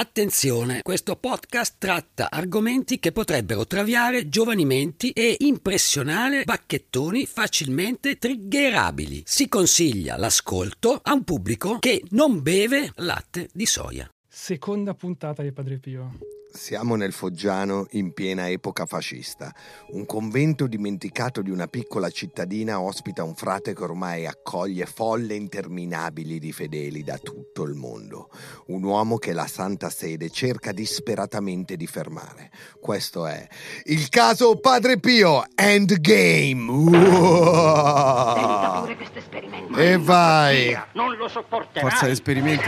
Attenzione, 0.00 0.80
questo 0.80 1.14
podcast 1.16 1.74
tratta 1.76 2.30
argomenti 2.30 2.98
che 2.98 3.12
potrebbero 3.12 3.66
traviare 3.66 4.30
giovani 4.30 4.64
menti 4.64 5.10
e 5.10 5.36
impressionare 5.40 6.44
bacchettoni 6.44 7.26
facilmente 7.26 8.16
triggerabili. 8.16 9.24
Si 9.26 9.46
consiglia 9.46 10.16
l'ascolto 10.16 10.98
a 11.02 11.12
un 11.12 11.22
pubblico 11.22 11.78
che 11.80 12.02
non 12.12 12.40
beve 12.40 12.92
latte 12.94 13.50
di 13.52 13.66
soia. 13.66 14.08
Seconda 14.26 14.94
puntata 14.94 15.42
di 15.42 15.52
Padre 15.52 15.76
Pio. 15.76 16.39
Siamo 16.52 16.96
nel 16.96 17.12
Foggiano 17.12 17.86
in 17.92 18.12
piena 18.12 18.48
epoca 18.48 18.84
fascista. 18.84 19.54
Un 19.90 20.04
convento 20.04 20.66
dimenticato 20.66 21.42
di 21.42 21.50
una 21.50 21.68
piccola 21.68 22.10
cittadina 22.10 22.80
ospita 22.80 23.22
un 23.22 23.34
frate 23.36 23.72
che 23.72 23.82
ormai 23.84 24.26
accoglie 24.26 24.84
folle 24.86 25.34
interminabili 25.34 26.38
di 26.40 26.52
fedeli 26.52 27.04
da 27.04 27.18
tutto 27.18 27.62
il 27.62 27.74
mondo. 27.74 28.30
Un 28.66 28.82
uomo 28.82 29.16
che 29.16 29.32
la 29.32 29.46
Santa 29.46 29.90
Sede 29.90 30.28
cerca 30.30 30.72
disperatamente 30.72 31.76
di 31.76 31.86
fermare. 31.86 32.50
Questo 32.80 33.26
è 33.26 33.46
il 33.84 34.08
caso 34.08 34.58
Padre 34.58 34.98
Pio 34.98 35.44
Endgame. 35.54 36.90
Tenta 36.90 38.80
pure 38.80 38.96
questo 38.96 39.18
esperimento. 39.18 39.78
E 39.78 39.98
vai. 39.98 40.76
Non 40.94 41.14
lo 41.16 41.28
sopporterai. 41.28 41.88
Forza 41.88 42.06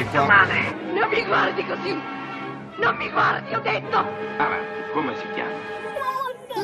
Sta 0.05 0.25
qua. 0.25 0.27
male. 0.27 0.71
Non 0.93 1.09
mi 1.09 1.25
guardi 1.25 1.67
così. 1.67 2.21
Non 2.83 2.97
mi 2.97 3.09
guardi, 3.11 3.55
ho 3.55 3.61
detto. 3.61 3.97
Avanti, 3.97 4.91
come 4.93 5.15
si 5.17 5.25
chiama? 5.35 5.53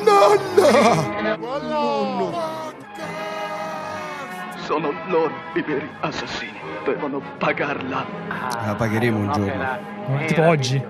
Nonna! 0.03 1.77
Sono 4.65 4.91
loro 5.07 5.31
i 5.55 5.61
veri 5.61 5.89
assassini. 6.01 6.59
Devono 6.83 7.21
pagarla. 7.37 8.05
La 8.65 8.75
pagheremo 8.75 9.17
un 9.17 9.31
giorno. 9.31 9.55
Ma 9.55 10.25
Tipo 10.25 10.41
oggi. 10.43 10.83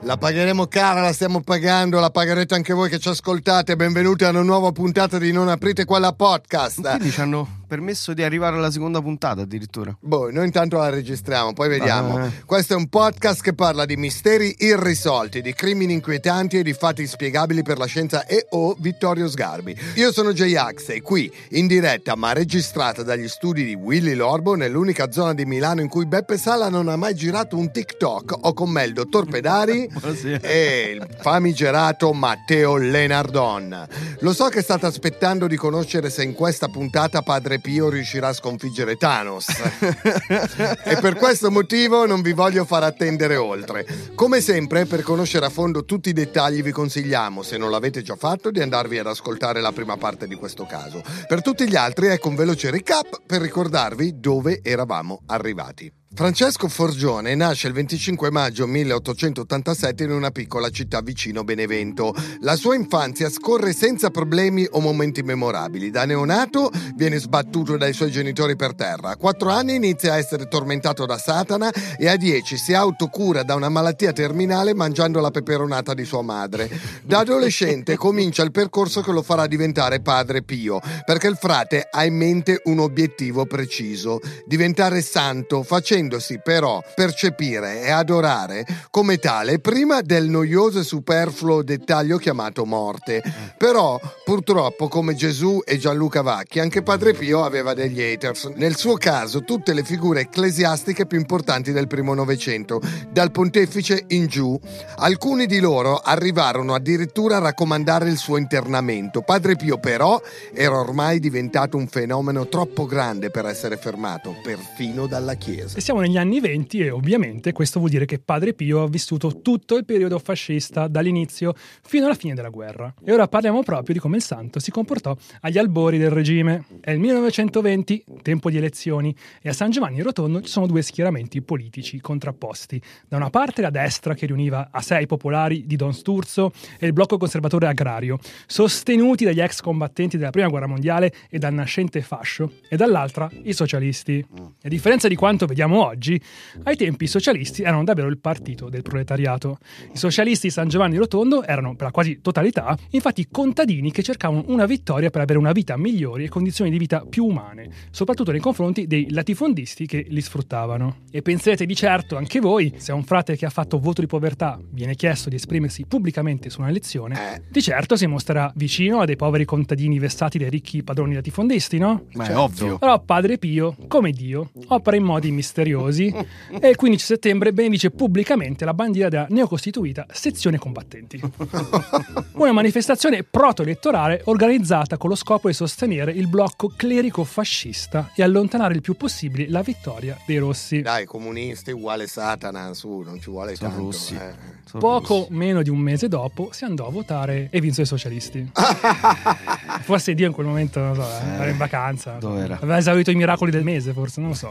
La 0.00 0.18
pagheremo 0.18 0.66
cara, 0.66 1.00
la 1.00 1.14
stiamo 1.14 1.40
pagando, 1.40 1.98
la 1.98 2.10
pagherete 2.10 2.54
anche 2.54 2.74
voi 2.74 2.90
che 2.90 2.98
ci 2.98 3.08
ascoltate. 3.08 3.76
Benvenuti 3.76 4.24
a 4.24 4.28
una 4.28 4.42
nuova 4.42 4.70
puntata 4.70 5.16
di 5.16 5.32
Non 5.32 5.48
aprite 5.48 5.86
quella 5.86 6.12
podcast. 6.12 6.82
Quindi 6.82 7.10
ci 7.10 7.22
hanno 7.22 7.63
permesso 7.74 8.14
di 8.14 8.22
arrivare 8.22 8.54
alla 8.54 8.70
seconda 8.70 9.02
puntata 9.02 9.40
addirittura. 9.40 9.96
Boh, 9.98 10.30
noi 10.30 10.44
intanto 10.46 10.76
la 10.76 10.90
registriamo, 10.90 11.54
poi 11.54 11.68
vediamo. 11.68 12.18
Ah. 12.18 12.30
Questo 12.46 12.74
è 12.74 12.76
un 12.76 12.88
podcast 12.88 13.42
che 13.42 13.52
parla 13.52 13.84
di 13.84 13.96
misteri 13.96 14.54
irrisolti, 14.58 15.42
di 15.42 15.52
crimini 15.54 15.94
inquietanti 15.94 16.58
e 16.58 16.62
di 16.62 16.72
fatti 16.72 17.00
inspiegabili 17.00 17.64
per 17.64 17.78
la 17.78 17.86
scienza 17.86 18.26
e 18.26 18.46
o 18.50 18.76
Vittorio 18.78 19.28
Sgarbi. 19.28 19.76
Io 19.94 20.12
sono 20.12 20.32
J-Ax 20.32 20.90
e 20.90 21.02
qui, 21.02 21.28
in 21.50 21.66
diretta 21.66 22.14
ma 22.14 22.32
registrata 22.32 23.02
dagli 23.02 23.26
studi 23.26 23.64
di 23.64 23.74
Willy 23.74 24.14
Lorbo, 24.14 24.54
nell'unica 24.54 25.10
zona 25.10 25.34
di 25.34 25.44
Milano 25.44 25.80
in 25.80 25.88
cui 25.88 26.06
Beppe 26.06 26.38
Sala 26.38 26.68
non 26.68 26.86
ha 26.86 26.94
mai 26.94 27.16
girato 27.16 27.56
un 27.56 27.72
TikTok, 27.72 28.36
ho 28.40 28.52
con 28.52 28.70
me 28.70 28.84
il 28.84 28.92
dottor 28.92 29.26
Pedari 29.26 29.90
e 30.40 30.92
il 30.94 31.08
famigerato 31.20 32.12
Matteo 32.12 32.76
Lenardon. 32.76 33.88
Lo 34.20 34.32
so 34.32 34.46
che 34.46 34.62
state 34.62 34.86
aspettando 34.86 35.48
di 35.48 35.56
conoscere 35.56 36.08
se 36.08 36.22
in 36.22 36.34
questa 36.34 36.68
puntata 36.68 37.22
Padre 37.22 37.58
Pio 37.64 37.88
riuscirà 37.88 38.28
a 38.28 38.32
sconfiggere 38.34 38.96
Thanos. 38.96 39.48
e 40.84 40.98
per 41.00 41.14
questo 41.14 41.50
motivo 41.50 42.04
non 42.04 42.20
vi 42.20 42.34
voglio 42.34 42.66
far 42.66 42.82
attendere 42.82 43.36
oltre. 43.36 43.86
Come 44.14 44.42
sempre, 44.42 44.84
per 44.84 45.02
conoscere 45.02 45.46
a 45.46 45.48
fondo 45.48 45.86
tutti 45.86 46.10
i 46.10 46.12
dettagli 46.12 46.62
vi 46.62 46.72
consigliamo, 46.72 47.42
se 47.42 47.56
non 47.56 47.70
l'avete 47.70 48.02
già 48.02 48.16
fatto, 48.16 48.50
di 48.50 48.60
andarvi 48.60 48.98
ad 48.98 49.06
ascoltare 49.06 49.62
la 49.62 49.72
prima 49.72 49.96
parte 49.96 50.26
di 50.26 50.34
questo 50.34 50.66
caso. 50.66 51.02
Per 51.26 51.40
tutti 51.40 51.66
gli 51.66 51.74
altri, 51.74 52.08
ecco 52.08 52.28
un 52.28 52.34
veloce 52.34 52.70
recap 52.70 53.22
per 53.24 53.40
ricordarvi 53.40 54.20
dove 54.20 54.60
eravamo 54.62 55.22
arrivati. 55.28 56.03
Francesco 56.16 56.68
Forgione 56.68 57.34
nasce 57.34 57.66
il 57.66 57.72
25 57.72 58.30
maggio 58.30 58.68
1887 58.68 60.04
in 60.04 60.12
una 60.12 60.30
piccola 60.30 60.70
città 60.70 61.00
vicino 61.00 61.42
Benevento. 61.42 62.14
La 62.42 62.54
sua 62.54 62.76
infanzia 62.76 63.28
scorre 63.28 63.72
senza 63.72 64.10
problemi 64.10 64.64
o 64.70 64.78
momenti 64.78 65.24
memorabili. 65.24 65.90
Da 65.90 66.04
neonato 66.04 66.70
viene 66.94 67.18
sbattuto 67.18 67.76
dai 67.76 67.92
suoi 67.92 68.12
genitori 68.12 68.54
per 68.54 68.76
terra. 68.76 69.10
A 69.10 69.16
quattro 69.16 69.50
anni 69.50 69.74
inizia 69.74 70.12
a 70.12 70.18
essere 70.18 70.46
tormentato 70.46 71.04
da 71.04 71.18
Satana 71.18 71.72
e 71.98 72.06
a 72.06 72.14
dieci 72.14 72.58
si 72.58 72.74
autocura 72.74 73.42
da 73.42 73.56
una 73.56 73.68
malattia 73.68 74.12
terminale 74.12 74.72
mangiando 74.72 75.18
la 75.18 75.32
peperonata 75.32 75.94
di 75.94 76.04
sua 76.04 76.22
madre. 76.22 76.70
Da 77.02 77.18
adolescente 77.18 77.96
comincia 77.98 78.44
il 78.44 78.52
percorso 78.52 79.00
che 79.00 79.10
lo 79.10 79.22
farà 79.22 79.48
diventare 79.48 80.00
padre 80.00 80.44
Pio, 80.44 80.78
perché 81.04 81.26
il 81.26 81.36
frate 81.36 81.88
ha 81.90 82.04
in 82.04 82.14
mente 82.14 82.60
un 82.66 82.78
obiettivo 82.78 83.46
preciso, 83.46 84.20
diventare 84.46 85.02
santo, 85.02 85.64
facendosi 86.04 86.40
però 86.42 86.82
percepire 86.94 87.82
e 87.82 87.90
adorare 87.90 88.66
come 88.90 89.18
tale 89.18 89.58
prima 89.58 90.02
del 90.02 90.28
noioso 90.28 90.80
e 90.80 90.84
superfluo 90.84 91.62
dettaglio 91.62 92.18
chiamato 92.18 92.64
morte. 92.64 93.22
Però, 93.56 93.98
purtroppo, 94.24 94.88
come 94.88 95.14
Gesù 95.14 95.62
e 95.64 95.78
Gianluca 95.78 96.22
Vacchi, 96.22 96.60
anche 96.60 96.82
padre 96.82 97.14
Pio 97.14 97.44
aveva 97.44 97.74
degli 97.74 98.00
haters. 98.00 98.52
Nel 98.54 98.76
suo 98.76 98.94
caso, 98.94 99.42
tutte 99.42 99.72
le 99.72 99.82
figure 99.84 100.20
ecclesiastiche 100.20 101.06
più 101.06 101.18
importanti 101.18 101.72
del 101.72 101.86
primo 101.86 102.14
Novecento, 102.14 102.80
dal 103.10 103.30
pontefice 103.30 104.04
in 104.08 104.26
giù. 104.26 104.58
Alcuni 104.96 105.46
di 105.46 105.60
loro 105.60 105.96
arrivarono 105.96 106.74
addirittura 106.74 107.36
a 107.36 107.40
raccomandare 107.40 108.08
il 108.08 108.18
suo 108.18 108.36
internamento. 108.36 109.22
Padre 109.22 109.56
Pio, 109.56 109.78
però, 109.78 110.20
era 110.52 110.78
ormai 110.78 111.18
diventato 111.18 111.76
un 111.76 111.86
fenomeno 111.86 112.48
troppo 112.48 112.86
grande 112.86 113.30
per 113.30 113.46
essere 113.46 113.76
fermato, 113.76 114.34
perfino 114.42 115.06
dalla 115.06 115.34
Chiesa. 115.34 115.78
Negli 116.00 116.16
anni 116.16 116.40
20 116.40 116.80
e 116.80 116.90
ovviamente 116.90 117.52
questo 117.52 117.78
vuol 117.78 117.90
dire 117.90 118.04
che 118.04 118.18
Padre 118.18 118.54
Pio 118.54 118.82
ha 118.82 118.88
vissuto 118.88 119.40
tutto 119.40 119.76
il 119.76 119.84
periodo 119.84 120.18
fascista 120.18 120.88
dall'inizio 120.88 121.54
fino 121.82 122.06
alla 122.06 122.14
fine 122.14 122.34
della 122.34 122.48
guerra. 122.48 122.92
E 123.04 123.12
ora 123.12 123.28
parliamo 123.28 123.62
proprio 123.62 123.94
di 123.94 124.00
come 124.00 124.16
il 124.16 124.22
santo 124.22 124.60
si 124.60 124.70
comportò 124.70 125.16
agli 125.40 125.58
albori 125.58 125.98
del 125.98 126.10
regime. 126.10 126.64
È 126.80 126.90
il 126.90 126.98
1920, 126.98 128.04
tempo 128.22 128.50
di 128.50 128.56
elezioni, 128.56 129.14
e 129.42 129.48
a 129.48 129.52
San 129.52 129.70
Giovanni 129.70 130.00
Rotondo 130.02 130.40
ci 130.40 130.48
sono 130.48 130.66
due 130.66 130.82
schieramenti 130.82 131.42
politici 131.42 132.00
contrapposti. 132.00 132.80
Da 133.08 133.16
una 133.16 133.30
parte 133.30 133.62
la 133.62 133.70
destra 133.70 134.14
che 134.14 134.26
riuniva 134.26 134.68
a 134.70 134.80
sé 134.80 135.00
i 135.00 135.06
popolari 135.06 135.66
di 135.66 135.76
Don 135.76 135.92
Sturzo 135.92 136.52
e 136.78 136.86
il 136.86 136.92
blocco 136.92 137.18
conservatore 137.18 137.66
agrario, 137.66 138.18
sostenuti 138.46 139.24
dagli 139.24 139.40
ex 139.40 139.60
combattenti 139.60 140.16
della 140.16 140.30
prima 140.30 140.48
guerra 140.48 140.66
mondiale 140.66 141.12
e 141.28 141.38
dal 141.38 141.52
nascente 141.52 142.00
fascio, 142.00 142.52
e 142.68 142.76
dall'altra 142.76 143.30
i 143.42 143.52
socialisti. 143.52 144.24
A 144.62 144.68
differenza 144.68 145.08
di 145.08 145.14
quanto 145.14 145.46
vediamo 145.46 145.73
oggi, 145.76 146.20
ai 146.64 146.76
tempi 146.76 147.04
i 147.04 147.08
socialisti 147.08 147.62
erano 147.62 147.84
davvero 147.84 148.08
il 148.08 148.18
partito 148.18 148.68
del 148.68 148.82
proletariato. 148.82 149.58
I 149.92 149.96
socialisti 149.96 150.46
di 150.48 150.52
San 150.52 150.68
Giovanni 150.68 150.96
Rotondo 150.96 151.44
erano, 151.44 151.74
per 151.74 151.86
la 151.86 151.92
quasi 151.92 152.20
totalità, 152.20 152.76
infatti 152.90 153.26
contadini 153.30 153.90
che 153.90 154.02
cercavano 154.02 154.44
una 154.48 154.66
vittoria 154.66 155.10
per 155.10 155.20
avere 155.22 155.38
una 155.38 155.52
vita 155.52 155.76
migliore 155.76 156.24
e 156.24 156.28
condizioni 156.28 156.70
di 156.70 156.78
vita 156.78 157.04
più 157.08 157.24
umane, 157.26 157.68
soprattutto 157.90 158.30
nei 158.30 158.40
confronti 158.40 158.86
dei 158.86 159.10
latifondisti 159.10 159.86
che 159.86 160.04
li 160.08 160.20
sfruttavano. 160.20 160.98
E 161.10 161.22
penserete 161.22 161.66
di 161.66 161.74
certo 161.74 162.16
anche 162.16 162.40
voi, 162.40 162.72
se 162.76 162.92
a 162.92 162.94
un 162.94 163.04
frate 163.04 163.36
che 163.36 163.46
ha 163.46 163.50
fatto 163.50 163.78
voto 163.78 164.00
di 164.00 164.06
povertà 164.06 164.58
viene 164.70 164.94
chiesto 164.94 165.28
di 165.28 165.36
esprimersi 165.36 165.84
pubblicamente 165.86 166.50
su 166.50 166.60
un'elezione, 166.60 167.34
Eh. 167.36 167.42
di 167.50 167.62
certo 167.62 167.96
si 167.96 168.06
mostrerà 168.06 168.52
vicino 168.56 169.00
a 169.00 169.04
dei 169.04 169.16
poveri 169.16 169.44
contadini 169.44 169.98
vessati 169.98 170.38
dai 170.38 170.50
ricchi 170.50 170.82
padroni 170.82 171.14
latifondisti, 171.14 171.78
no? 171.78 172.06
Ma 172.14 172.24
è 172.24 172.26
Certo. 172.26 172.40
ovvio. 172.42 172.78
Però 172.78 173.00
Padre 173.00 173.38
Pio, 173.38 173.76
come 173.88 174.10
Dio, 174.12 174.50
opera 174.68 174.96
in 174.96 175.02
modi 175.04 175.30
misteriosi 175.30 175.62
e 175.72 176.68
il 176.68 176.76
15 176.76 177.04
settembre 177.04 177.52
benefice 177.52 177.90
pubblicamente 177.90 178.64
la 178.64 178.74
bandiera 178.74 179.08
della 179.08 179.26
neocostituita 179.30 180.06
sezione 180.10 180.58
combattenti. 180.58 181.20
Una 182.34 182.52
manifestazione 182.52 183.22
proto-elettorale 183.22 184.22
organizzata 184.24 184.96
con 184.96 185.08
lo 185.10 185.16
scopo 185.16 185.48
di 185.48 185.54
sostenere 185.54 186.12
il 186.12 186.26
blocco 186.28 186.72
clerico-fascista 186.76 188.10
e 188.14 188.22
allontanare 188.22 188.74
il 188.74 188.80
più 188.80 188.94
possibile 188.96 189.48
la 189.48 189.62
vittoria 189.62 190.16
dei 190.26 190.38
rossi. 190.38 190.82
Dai, 190.82 191.04
comunisti 191.06 191.70
uguale 191.70 192.06
Satana, 192.06 192.74
su, 192.74 193.00
non 193.04 193.20
ci 193.20 193.30
vuole 193.30 193.54
Sono 193.56 193.70
tanto. 193.70 193.84
russi. 193.84 194.14
eh. 194.14 194.32
Sono 194.64 194.82
Poco 194.82 195.14
russi. 195.18 195.32
meno 195.32 195.62
di 195.62 195.70
un 195.70 195.78
mese 195.78 196.08
dopo 196.08 196.48
si 196.52 196.64
andò 196.64 196.86
a 196.86 196.90
votare 196.90 197.48
e 197.50 197.60
vinsero 197.60 197.82
i 197.84 197.86
socialisti. 197.86 198.50
Forse 199.82 200.14
Dio 200.14 200.26
in 200.26 200.32
quel 200.32 200.46
momento, 200.46 200.80
non 200.80 200.94
so, 200.94 201.06
era 201.36 201.48
in 201.48 201.56
vacanza. 201.56 202.12
Dov'era? 202.18 202.54
Aveva 202.56 202.78
esaurito 202.78 203.10
i 203.10 203.14
miracoli 203.14 203.50
del 203.50 203.62
mese, 203.62 203.92
forse, 203.92 204.20
non 204.20 204.30
lo 204.30 204.34
so. 204.36 204.50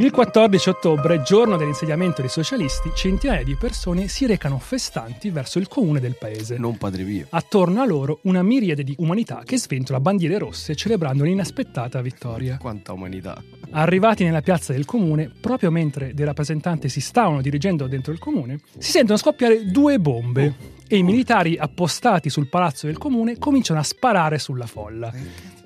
Il 0.00 0.12
14 0.12 0.68
ottobre, 0.68 1.22
giorno 1.22 1.56
dell'insediamento 1.56 2.20
dei 2.20 2.30
socialisti, 2.30 2.92
centinaia 2.94 3.42
di 3.42 3.56
persone 3.56 4.06
si 4.06 4.26
recano 4.26 4.60
festanti 4.60 5.28
verso 5.30 5.58
il 5.58 5.66
comune 5.66 5.98
del 5.98 6.14
paese. 6.16 6.56
Non 6.56 6.78
Padre 6.78 7.02
Pio. 7.02 7.26
Attorno 7.30 7.80
a 7.80 7.84
loro 7.84 8.20
una 8.22 8.44
miriade 8.44 8.84
di 8.84 8.94
umanità 8.98 9.42
che 9.44 9.58
sventola 9.58 9.98
bandiere 9.98 10.38
rosse 10.38 10.76
celebrando 10.76 11.24
un'inaspettata 11.24 12.00
vittoria. 12.00 12.58
Quanta 12.58 12.92
umanità. 12.92 13.42
Arrivati 13.70 14.22
nella 14.22 14.40
piazza 14.40 14.72
del 14.72 14.84
comune, 14.84 15.32
proprio 15.40 15.72
mentre 15.72 16.14
dei 16.14 16.24
rappresentanti 16.24 16.88
si 16.88 17.00
stavano 17.00 17.40
dirigendo 17.40 17.88
dentro 17.88 18.12
il 18.12 18.20
comune, 18.20 18.60
si 18.78 18.92
sentono 18.92 19.18
scoppiare 19.18 19.64
due 19.64 19.98
bombe 19.98 20.76
e 20.86 20.96
i 20.96 21.02
militari 21.02 21.56
appostati 21.58 22.30
sul 22.30 22.48
palazzo 22.48 22.86
del 22.86 22.98
comune 22.98 23.36
cominciano 23.36 23.80
a 23.80 23.82
sparare 23.82 24.38
sulla 24.38 24.66
folla. 24.66 25.12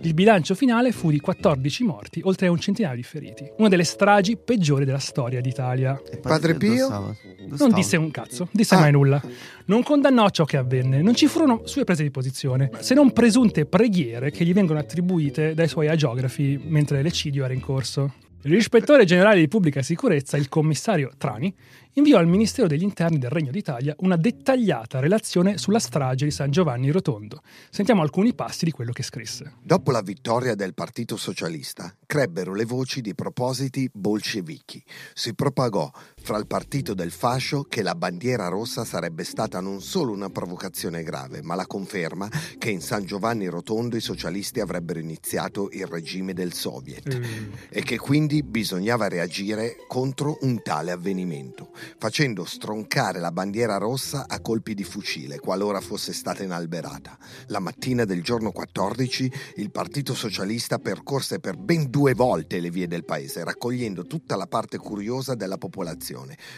Il 0.05 0.15
bilancio 0.15 0.57
finale 0.57 0.91
fu 0.91 1.11
di 1.11 1.21
14 1.21 1.85
morti, 1.85 2.21
oltre 2.25 2.49
a 2.49 2.51
un 2.51 2.59
centinaio 2.59 2.97
di 2.97 3.05
feriti. 3.05 3.49
Una 3.59 3.69
delle 3.69 3.85
stragi 3.85 4.22
peggiori 4.37 4.85
della 4.85 4.99
storia 4.99 5.41
d'Italia. 5.41 6.01
Padre 6.21 6.55
Pio? 6.55 7.17
Non 7.59 7.73
disse 7.73 7.97
un 7.97 8.11
cazzo, 8.11 8.49
disse 8.53 8.77
mai 8.77 8.93
nulla. 8.93 9.21
Non 9.67 9.83
condannò 9.83 10.29
ciò 10.31 10.45
che 10.45 10.57
avvenne, 10.57 11.03
non 11.03 11.15
ci 11.15 11.27
furono 11.27 11.63
sue 11.65 11.85
prese 11.85 12.03
di 12.03 12.11
posizione, 12.11 12.71
se 12.79 12.95
non 12.95 13.13
presunte 13.13 13.67
preghiere 13.67 14.31
che 14.31 14.45
gli 14.45 14.53
vengono 14.53 14.79
attribuite 14.79 15.55
dai 15.55 15.69
suoi 15.69 15.89
agiografi 15.89 16.61
mentre 16.65 17.03
l'eccidio 17.03 17.45
era 17.45 17.55
in 17.55 17.61
corso. 17.61 18.15
L'ispettore 18.43 19.05
generale 19.05 19.39
di 19.39 19.47
pubblica 19.47 19.83
sicurezza, 19.83 20.37
il 20.37 20.49
commissario 20.49 21.13
Trani, 21.17 21.55
inviò 21.95 22.19
al 22.19 22.27
Ministero 22.27 22.67
degli 22.67 22.83
Interni 22.83 23.19
del 23.19 23.31
Regno 23.31 23.51
d'Italia 23.51 23.95
una 23.99 24.17
dettagliata 24.17 25.01
relazione 25.01 25.59
sulla 25.59 25.79
strage 25.79 26.25
di 26.25 26.31
San 26.31 26.51
Giovanni 26.51 26.91
Rotondo. 26.91 27.43
Sentiamo 27.71 28.03
alcuni 28.03 28.35
passi 28.35 28.65
di 28.65 28.71
quello 28.71 28.93
che 28.93 29.03
scrisse. 29.03 29.55
Dopo 29.63 29.91
la 29.91 30.01
vittoria 30.01 30.55
del 30.55 30.75
Partito 30.75 31.17
Socialista, 31.17 31.95
crebbero 32.07 32.55
le 32.55 32.65
voci 32.65 33.01
di 33.01 33.15
propositi 33.15 33.91
bolscevichi. 33.93 34.83
Si 35.13 35.35
propagò 35.35 35.91
fra 36.23 36.39
il 36.39 36.47
partito 36.47 36.95
del 36.95 37.11
fascio 37.11 37.65
che 37.69 37.83
la 37.83 37.97
bandiera 37.97 38.47
rossa 38.47 38.85
sarebbe 38.85 39.25
stata 39.25 39.61
non 39.61 39.83
solo 39.83 40.13
una 40.13 40.31
provocazione 40.31 41.03
grave, 41.03 41.43
ma 41.43 41.57
la 41.57 41.67
conferma 41.67 42.29
che 42.59 42.71
in 42.71 42.81
San 42.81 43.05
Giovanni 43.05 43.49
Rotondo 43.49 43.97
i 43.97 44.01
socialisti 44.01 44.61
avrebbero 44.61 45.01
iniziato 45.01 45.69
il 45.73 45.87
regime 45.87 46.33
del 46.33 46.53
Soviet 46.53 47.21
e 47.69 47.83
che 47.83 47.99
quindi 47.99 48.43
bisognava 48.45 49.09
reagire 49.09 49.77
contro 49.89 50.39
un 50.43 50.63
tale 50.63 50.93
avvenimento, 50.93 51.71
facendo 51.99 52.45
stroncare 52.45 53.19
la 53.19 53.33
bandiera 53.33 53.79
rossa 53.79 54.27
a 54.29 54.41
colpi 54.41 54.75
di 54.75 54.85
fucile 54.85 55.41
qualora 55.41 55.81
fosse 55.81 56.13
stata 56.13 56.45
inalberata. 56.45 57.19
La 57.49 57.59
mattina 57.59 58.05
del 58.05 58.23
giorno 58.23 58.53
14 58.53 59.33
il 59.57 59.71
Partito 59.73 60.15
Socialista 60.15 60.79
percorse 60.79 61.41
per 61.41 61.57
ben 61.57 61.91
due 61.91 62.15
volte 62.15 62.61
le 62.61 62.71
vie 62.71 62.87
del 62.87 63.05
paese, 63.05 63.43
raccogliendo 63.43 64.07
tutta 64.07 64.37
la 64.37 64.47
parte 64.47 64.79
curiosa 64.79 65.35
della 65.35 65.59
popolazione, 65.59 66.11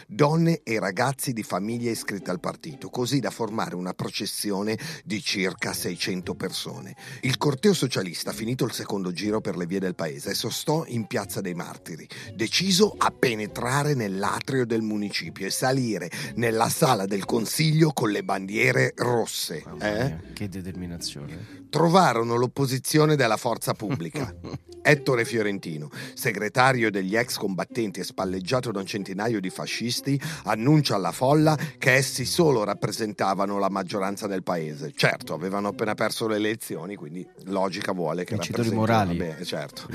donne 0.07 0.61
e 0.63 0.79
ragazzi 0.79 1.33
di 1.33 1.43
famiglie 1.43 1.91
iscritte 1.91 2.31
al 2.31 2.41
partito, 2.41 2.91
così 2.91 3.21
da 3.21 3.31
formare 3.31 3.75
una 3.75 3.93
processione 3.93 4.79
di 5.05 5.23
circa 5.23 5.73
600 5.73 6.35
persone. 6.35 6.97
Il 7.23 7.37
corteo 7.37 7.75
socialista, 7.75 8.33
finito 8.33 8.65
il 8.65 8.73
secondo 8.73 9.13
giro 9.13 9.41
per 9.41 9.57
le 9.57 9.67
vie 9.67 9.79
del 9.79 9.95
paese, 9.95 10.35
sostò 10.35 10.85
in 10.87 11.07
Piazza 11.07 11.41
dei 11.41 11.55
Martiri, 11.55 12.09
deciso 12.35 12.95
a 12.97 13.11
penetrare 13.11 13.95
nell'atrio 13.95 14.67
del 14.67 14.83
municipio 14.83 15.47
e 15.47 15.51
salire 15.51 16.11
nella 16.37 16.69
sala 16.69 17.07
del 17.07 17.25
consiglio 17.25 17.93
con 17.93 18.11
le 18.11 18.25
bandiere 18.25 18.93
rosse. 18.97 19.63
Eh? 19.81 20.33
Che 20.33 20.49
determinazione. 20.49 21.67
Trovarono 21.71 22.37
l'opposizione 22.37 23.17
della 23.17 23.37
forza 23.37 23.75
pubblica. 23.75 24.35
Ettore 24.87 25.25
Fiorentino, 25.25 25.89
segretario 26.13 26.91
degli 26.91 27.17
ex 27.17 27.39
combattenti 27.39 28.01
e 28.01 28.05
spalleggiato 28.05 28.71
da 28.71 28.81
un 28.81 28.87
centinaio 28.87 29.41
di 29.45 29.51
fascisti, 29.51 30.21
annuncia 30.45 30.95
alla 30.95 31.13
folla 31.13 31.57
che 31.79 31.93
essi 31.93 32.25
solo 32.25 32.65
rappresentavano 32.65 33.59
la 33.59 33.69
maggioranza 33.69 34.27
del 34.27 34.43
paese. 34.43 34.93
Certo, 34.95 35.35
avevano 35.35 35.69
appena 35.69 35.95
perso 35.95 36.27
le 36.27 36.37
elezioni, 36.37 36.97
quindi 36.97 37.27
logica 37.45 37.93
vuole 37.93 38.25
che 38.25 38.37
rappresentino- 38.37 38.75
morali. 38.81 39.17
Beh, 39.17 39.45
certo. 39.45 39.87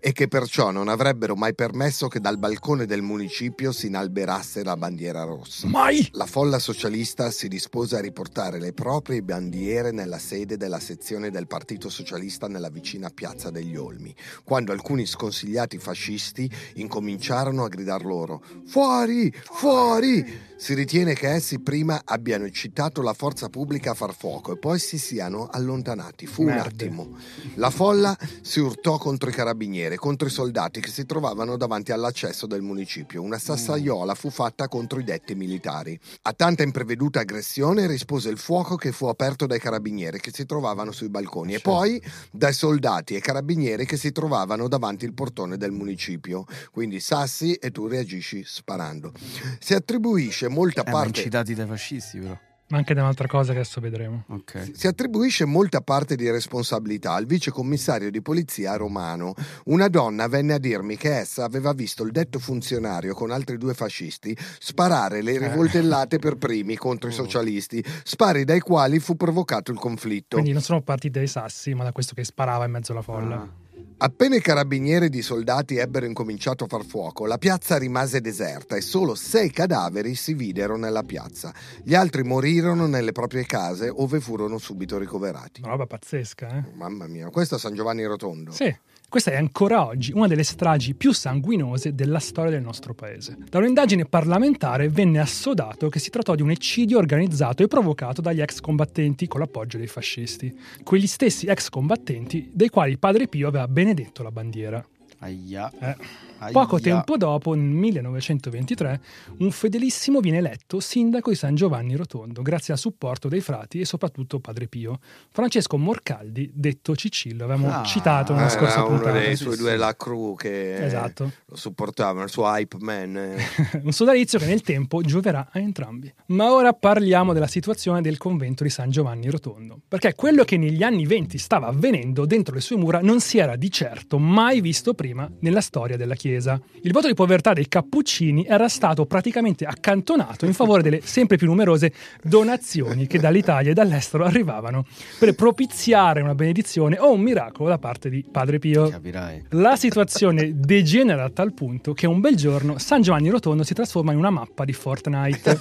E 0.00 0.12
che 0.12 0.26
perciò 0.28 0.70
non 0.70 0.88
avrebbero 0.88 1.36
mai 1.36 1.54
permesso 1.54 2.08
che 2.08 2.20
dal 2.20 2.38
balcone 2.38 2.86
del 2.86 3.02
municipio 3.02 3.70
si 3.72 3.86
inalberasse 3.86 4.64
la 4.64 4.76
bandiera 4.76 5.22
rossa. 5.22 5.68
Mai! 5.68 6.08
La 6.12 6.26
folla 6.26 6.58
socialista 6.58 7.30
si 7.30 7.46
dispose 7.48 7.96
a 7.96 8.00
riportare 8.00 8.58
le 8.58 8.72
proprie 8.72 9.22
bandiere 9.22 9.92
nella 9.92 10.18
sede 10.18 10.56
della 10.56 10.80
sezione 10.80 11.30
del 11.30 11.46
Partito 11.46 11.88
Socialista 11.88 12.48
nella 12.48 12.70
vicina 12.70 13.10
Piazza 13.10 13.50
degli 13.50 13.76
Olmi, 13.76 14.14
quando 14.44 14.72
alcuni 14.72 15.06
sconsigliati 15.06 15.78
fascisti 15.78 16.50
incominciarono 16.74 17.64
a 17.64 17.68
gridar 17.68 18.04
loro 18.04 18.42
Fuori! 18.66 18.87
Fuori! 18.88 20.47
Si 20.60 20.74
ritiene 20.74 21.14
che 21.14 21.28
essi 21.28 21.60
prima 21.60 22.02
abbiano 22.04 22.44
eccitato 22.44 23.00
la 23.00 23.12
forza 23.12 23.48
pubblica 23.48 23.92
a 23.92 23.94
far 23.94 24.12
fuoco 24.12 24.52
e 24.52 24.58
poi 24.58 24.80
si 24.80 24.98
siano 24.98 25.46
allontanati. 25.46 26.26
Fu 26.26 26.42
un 26.42 26.48
Merde. 26.48 26.84
attimo. 26.84 27.16
La 27.54 27.70
folla 27.70 28.18
si 28.42 28.58
urtò 28.58 28.98
contro 28.98 29.30
i 29.30 29.32
carabinieri, 29.32 29.94
contro 29.94 30.26
i 30.26 30.32
soldati 30.32 30.80
che 30.80 30.90
si 30.90 31.06
trovavano 31.06 31.56
davanti 31.56 31.92
all'accesso 31.92 32.48
del 32.48 32.62
municipio. 32.62 33.22
Una 33.22 33.38
sassaiola 33.38 34.16
fu 34.16 34.30
fatta 34.30 34.66
contro 34.66 34.98
i 34.98 35.04
detti 35.04 35.36
militari. 35.36 35.98
A 36.22 36.32
tanta 36.32 36.64
impreveduta 36.64 37.20
aggressione 37.20 37.86
rispose 37.86 38.28
il 38.28 38.38
fuoco 38.38 38.74
che 38.74 38.90
fu 38.90 39.06
aperto 39.06 39.46
dai 39.46 39.60
carabinieri 39.60 40.18
che 40.18 40.32
si 40.34 40.44
trovavano 40.44 40.90
sui 40.90 41.08
balconi 41.08 41.54
e 41.54 41.60
poi 41.60 42.02
dai 42.32 42.52
soldati 42.52 43.14
e 43.14 43.20
carabinieri 43.20 43.86
che 43.86 43.96
si 43.96 44.10
trovavano 44.10 44.66
davanti 44.66 45.04
il 45.04 45.14
portone 45.14 45.56
del 45.56 45.70
municipio. 45.70 46.46
Quindi 46.72 46.98
sassi 46.98 47.54
e 47.54 47.70
tu 47.70 47.86
reagisci 47.86 48.42
sparando. 48.44 49.12
Si 49.60 49.72
attribuisce 49.72 50.46
molta 50.48 50.82
Eh, 50.82 50.90
parte 50.90 51.18
incitati 51.18 51.54
dai 51.54 51.66
fascisti, 51.66 52.18
però. 52.18 52.36
Ma 52.70 52.76
anche 52.76 52.92
da 52.92 53.00
un'altra 53.00 53.26
cosa 53.26 53.52
che 53.52 53.60
adesso 53.60 53.80
vedremo. 53.80 54.24
Ok. 54.28 54.72
Si 54.74 54.86
attribuisce 54.86 55.46
molta 55.46 55.80
parte 55.80 56.16
di 56.16 56.30
responsabilità 56.30 57.14
al 57.14 57.24
vicecommissario 57.24 58.10
di 58.10 58.20
polizia 58.20 58.76
romano. 58.76 59.32
Una 59.66 59.88
donna 59.88 60.26
venne 60.26 60.52
a 60.52 60.58
dirmi 60.58 60.98
che 60.98 61.16
essa 61.16 61.44
aveva 61.44 61.72
visto 61.72 62.02
il 62.02 62.10
detto 62.12 62.38
funzionario 62.38 63.14
con 63.14 63.30
altri 63.30 63.56
due 63.56 63.72
fascisti 63.72 64.36
sparare 64.58 65.22
le 65.22 65.38
rivoltellate 65.38 66.18
per 66.18 66.36
primi 66.36 66.76
contro 66.76 67.08
i 67.08 67.12
socialisti, 67.14 67.82
spari 68.04 68.44
dai 68.44 68.60
quali 68.60 68.98
fu 68.98 69.16
provocato 69.16 69.70
il 69.72 69.78
conflitto. 69.78 70.36
Quindi 70.36 70.52
non 70.52 70.60
sono 70.60 70.82
partiti 70.82 71.18
dai 71.18 71.26
sassi, 71.26 71.72
ma 71.72 71.84
da 71.84 71.92
questo 71.92 72.14
che 72.14 72.22
sparava 72.22 72.66
in 72.66 72.72
mezzo 72.72 72.92
alla 72.92 73.00
folla. 73.00 73.36
Ah. 73.36 73.66
Appena 74.00 74.36
i 74.36 74.40
carabinieri 74.40 75.06
ed 75.06 75.14
i 75.16 75.22
soldati 75.22 75.76
ebbero 75.76 76.06
incominciato 76.06 76.62
a 76.62 76.66
far 76.68 76.84
fuoco, 76.84 77.26
la 77.26 77.36
piazza 77.36 77.76
rimase 77.78 78.20
deserta 78.20 78.76
e 78.76 78.80
solo 78.80 79.16
sei 79.16 79.50
cadaveri 79.50 80.14
si 80.14 80.34
videro 80.34 80.76
nella 80.76 81.02
piazza. 81.02 81.52
Gli 81.82 81.96
altri 81.96 82.22
morirono 82.22 82.86
nelle 82.86 83.10
proprie 83.10 83.44
case, 83.44 83.88
ove 83.88 84.20
furono 84.20 84.58
subito 84.58 84.98
ricoverati. 84.98 85.62
Una 85.62 85.72
roba 85.72 85.86
pazzesca, 85.86 86.58
eh? 86.58 86.74
Mamma 86.74 87.08
mia, 87.08 87.28
questo 87.30 87.56
è 87.56 87.58
San 87.58 87.74
Giovanni 87.74 88.04
Rotondo. 88.04 88.52
Sì, 88.52 88.72
questa 89.08 89.30
è 89.30 89.36
ancora 89.36 89.86
oggi 89.86 90.12
una 90.12 90.26
delle 90.26 90.42
stragi 90.42 90.94
più 90.94 91.12
sanguinose 91.12 91.94
della 91.94 92.18
storia 92.18 92.50
del 92.50 92.60
nostro 92.60 92.92
paese. 92.92 93.38
Da 93.48 93.56
un'indagine 93.56 94.04
parlamentare 94.04 94.90
venne 94.90 95.18
assodato 95.18 95.88
che 95.88 95.98
si 95.98 96.10
trattò 96.10 96.34
di 96.34 96.42
un 96.42 96.50
eccidio 96.50 96.98
organizzato 96.98 97.62
e 97.62 97.68
provocato 97.68 98.20
dagli 98.20 98.42
ex 98.42 98.60
combattenti 98.60 99.26
con 99.26 99.40
l'appoggio 99.40 99.78
dei 99.78 99.86
fascisti. 99.86 100.54
Quegli 100.82 101.06
stessi 101.06 101.46
ex 101.46 101.70
combattenti 101.70 102.50
dei 102.52 102.68
quali 102.68 102.98
Padre 102.98 103.28
Pio 103.28 103.48
aveva 103.48 103.66
benedetto 103.66 104.22
la 104.22 104.30
bandiera. 104.30 104.86
Aia. 105.20 105.72
Eh. 105.80 106.27
Aia. 106.40 106.52
Poco 106.52 106.78
tempo 106.78 107.16
dopo, 107.16 107.54
nel 107.54 107.64
1923, 107.64 109.00
un 109.38 109.50
fedelissimo 109.50 110.20
viene 110.20 110.38
eletto 110.38 110.78
sindaco 110.80 111.30
di 111.30 111.36
San 111.36 111.54
Giovanni 111.54 111.96
Rotondo, 111.96 112.42
grazie 112.42 112.72
al 112.72 112.78
supporto 112.78 113.28
dei 113.28 113.40
frati 113.40 113.80
e 113.80 113.84
soprattutto 113.84 114.38
Padre 114.38 114.68
Pio. 114.68 115.00
Francesco 115.30 115.76
Morcaldi, 115.78 116.50
detto 116.54 116.94
Cicillo, 116.94 117.44
avevamo 117.44 117.68
Ah. 117.72 117.82
citato 117.82 118.32
nella 118.34 118.46
Eh, 118.46 118.50
scorsa 118.50 118.74
era 118.78 118.84
uno 118.84 118.96
puntata. 118.96 119.18
dei 119.18 119.36
Sì, 119.36 119.42
suoi 119.42 119.56
due 119.56 119.76
la 119.76 119.96
crew 119.96 120.36
che 120.36 120.84
Esatto. 120.84 121.32
lo 121.46 121.56
supportavano, 121.56 122.24
il 122.24 122.30
suo 122.30 122.44
hype 122.46 122.76
man. 122.80 123.34
un 123.82 123.92
sodalizio 123.92 124.38
che 124.38 124.46
nel 124.46 124.62
tempo 124.62 125.00
gioverà 125.02 125.48
a 125.50 125.58
entrambi. 125.58 126.12
Ma 126.26 126.52
ora 126.52 126.72
parliamo 126.72 127.32
della 127.32 127.46
situazione 127.48 128.00
del 128.00 128.16
convento 128.16 128.62
di 128.62 128.70
San 128.70 128.90
Giovanni 128.90 129.28
Rotondo, 129.28 129.80
perché 129.88 130.14
quello 130.14 130.44
che 130.44 130.56
negli 130.56 130.82
anni 130.84 131.04
venti 131.04 131.36
stava 131.38 131.66
avvenendo 131.66 132.26
dentro 132.26 132.54
le 132.54 132.60
sue 132.60 132.76
mura 132.76 133.00
non 133.00 133.20
si 133.20 133.38
era 133.38 133.56
di 133.56 133.70
certo 133.72 134.18
mai 134.18 134.60
visto 134.60 134.94
prima 134.94 135.28
nella 135.40 135.60
storia 135.60 135.96
della 135.96 136.14
Chiesa 136.14 136.26
chiesa. 136.28 136.60
Il 136.82 136.92
voto 136.92 137.06
di 137.06 137.14
povertà 137.14 137.54
dei 137.54 137.68
cappuccini 137.68 138.44
era 138.44 138.68
stato 138.68 139.06
praticamente 139.06 139.64
accantonato 139.64 140.44
in 140.44 140.52
favore 140.52 140.82
delle 140.82 141.00
sempre 141.02 141.38
più 141.38 141.46
numerose 141.46 141.92
donazioni 142.22 143.06
che 143.06 143.18
dall'Italia 143.18 143.70
e 143.70 143.74
dall'estero 143.74 144.24
arrivavano 144.24 144.84
per 145.18 145.34
propiziare 145.34 146.20
una 146.20 146.34
benedizione 146.34 146.98
o 146.98 147.12
un 147.12 147.20
miracolo 147.20 147.70
da 147.70 147.78
parte 147.78 148.10
di 148.10 148.24
Padre 148.30 148.58
Pio. 148.58 148.88
Capirai. 148.88 149.46
La 149.50 149.76
situazione 149.76 150.52
degenera 150.54 151.24
a 151.24 151.30
tal 151.30 151.54
punto 151.54 151.94
che 151.94 152.06
un 152.06 152.20
bel 152.20 152.36
giorno 152.36 152.78
San 152.78 153.00
Giovanni 153.00 153.30
Rotondo 153.30 153.62
si 153.62 153.74
trasforma 153.74 154.12
in 154.12 154.18
una 154.18 154.30
mappa 154.30 154.64
di 154.64 154.72
Fortnite. 154.72 155.58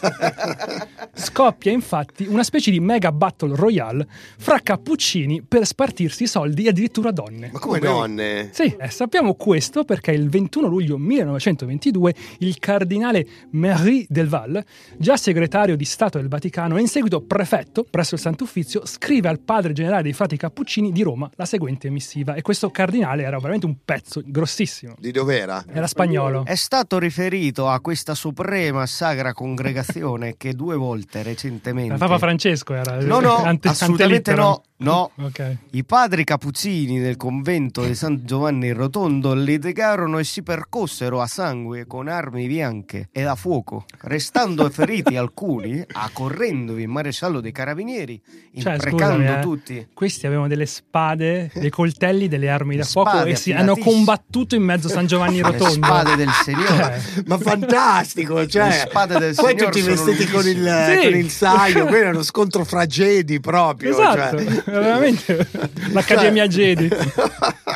Scoppia 1.13 1.71
infatti 1.71 2.25
una 2.27 2.43
specie 2.43 2.71
di 2.71 2.79
mega 2.79 3.12
battle 3.12 3.55
royale 3.55 4.07
fra 4.38 4.59
cappuccini 4.59 5.41
per 5.41 5.65
spartirsi 5.65 6.27
soldi 6.27 6.65
e 6.65 6.69
addirittura 6.69 7.12
donne. 7.12 7.50
Ma 7.53 7.59
come 7.59 7.79
donne? 7.79 8.50
Sì, 8.51 8.75
eh, 8.77 8.89
sappiamo 8.89 9.33
questo 9.33 9.83
perché 9.83 10.12
il 10.12 10.29
21 10.29 10.56
luglio 10.65 10.97
1922 10.97 12.15
il 12.39 12.57
cardinale 12.59 13.25
Marie 13.51 14.05
del 14.09 14.27
Val, 14.27 14.63
già 14.97 15.15
segretario 15.17 15.75
di 15.75 15.85
Stato 15.85 16.17
del 16.17 16.27
Vaticano 16.27 16.77
e 16.77 16.81
in 16.81 16.87
seguito 16.87 17.21
prefetto 17.21 17.85
presso 17.89 18.15
il 18.15 18.21
Sant'Uffizio, 18.21 18.85
scrive 18.85 19.27
al 19.29 19.39
padre 19.39 19.73
generale 19.73 20.03
dei 20.03 20.13
frati 20.13 20.37
cappuccini 20.37 20.91
di 20.91 21.01
Roma 21.03 21.29
la 21.35 21.45
seguente 21.45 21.89
missiva 21.89 22.33
e 22.33 22.41
questo 22.41 22.69
cardinale 22.71 23.23
era 23.23 23.37
veramente 23.37 23.65
un 23.65 23.75
pezzo 23.83 24.21
grossissimo. 24.25 24.95
Di 24.97 25.11
dov'era? 25.11 25.63
Era 25.71 25.87
spagnolo. 25.87 26.45
È 26.45 26.55
stato 26.55 26.97
riferito 26.99 27.67
a 27.67 27.79
questa 27.79 28.15
suprema 28.15 28.85
sacra 28.85 29.33
congregazione 29.33 30.35
che 30.37 30.53
due 30.53 30.75
volte 30.75 31.23
recentemente... 31.23 31.93
Il 31.93 31.99
Papa 31.99 32.17
Francesco 32.17 32.73
era. 32.73 32.99
No, 33.01 33.19
no, 33.19 33.35
ante- 33.37 33.67
assolutamente 33.69 34.31
antelitteram. 34.31 34.45
no. 34.45 34.61
No, 34.79 35.09
Ok. 35.25 35.57
i 35.71 35.83
padri 35.83 36.23
cappuccini 36.23 36.99
del 36.99 37.17
convento 37.17 37.83
di 37.83 37.95
San 37.95 38.21
Giovanni 38.25 38.71
Rotondo 38.71 39.33
litigarono 39.33 40.19
e 40.19 40.23
si 40.23 40.43
percossero 40.47 41.19
a 41.19 41.27
sangue 41.27 41.85
con 41.85 42.07
armi 42.07 42.47
bianche 42.47 43.09
e 43.11 43.23
a 43.23 43.35
fuoco, 43.35 43.83
restando 44.03 44.69
feriti 44.69 45.17
alcuni, 45.17 45.83
accorrendovi 45.91 46.83
il 46.83 46.87
maresciallo 46.87 47.41
dei 47.41 47.51
carabinieri, 47.51 48.21
Cioè, 48.57 48.75
imprecando 48.75 49.15
scusami, 49.23 49.37
eh, 49.37 49.41
tutti. 49.41 49.87
Questi 49.93 50.25
avevano 50.25 50.47
delle 50.47 50.65
spade, 50.65 51.51
dei 51.53 51.69
coltelli, 51.69 52.29
delle 52.29 52.47
armi 52.49 52.77
da 52.77 52.83
Le 52.83 52.87
fuoco 52.87 53.23
e 53.25 53.35
si 53.35 53.51
hanno 53.51 53.75
combattuto 53.75 54.55
in 54.55 54.63
mezzo 54.63 54.87
a 54.87 54.91
San 54.91 55.05
Giovanni 55.05 55.35
Le 55.41 55.41
Rotondo. 55.51 55.85
spade 55.85 56.15
del 56.15 56.29
Signore. 56.45 57.01
Eh. 57.17 57.23
Ma 57.25 57.37
fantastico, 57.37 58.47
cioè. 58.47 58.67
Le 58.69 58.85
spade 58.87 59.19
del 59.19 59.35
Poi 59.35 59.49
Signore 59.49 59.65
tutti 59.71 59.81
vestiti 59.81 60.27
con 60.31 60.47
il, 60.47 60.63
lunghissime. 60.63 61.01
con 61.01 61.11
Sì. 61.11 61.17
il 61.17 61.29
saio, 61.29 61.85
quello 61.87 61.97
era 62.03 62.09
uno 62.11 62.23
scontro 62.23 62.63
fra 62.63 62.85
Jedi 62.85 63.41
proprio. 63.41 63.91
Esatto, 63.91 64.37
cioè. 64.41 64.63
veramente 64.65 65.49
l'Accademia 65.91 66.47
Cioè- 66.47 66.73
Jedi. 66.75 66.89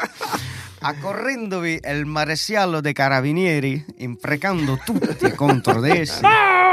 Accorrendovi 0.84 1.80
il 1.84 2.06
maresciallo 2.06 2.82
dei 2.82 2.92
carabinieri, 2.92 3.86
imprecando 3.98 4.80
tutti 4.84 5.30
contro 5.36 5.80
di 5.80 5.92
essi, 5.92 6.22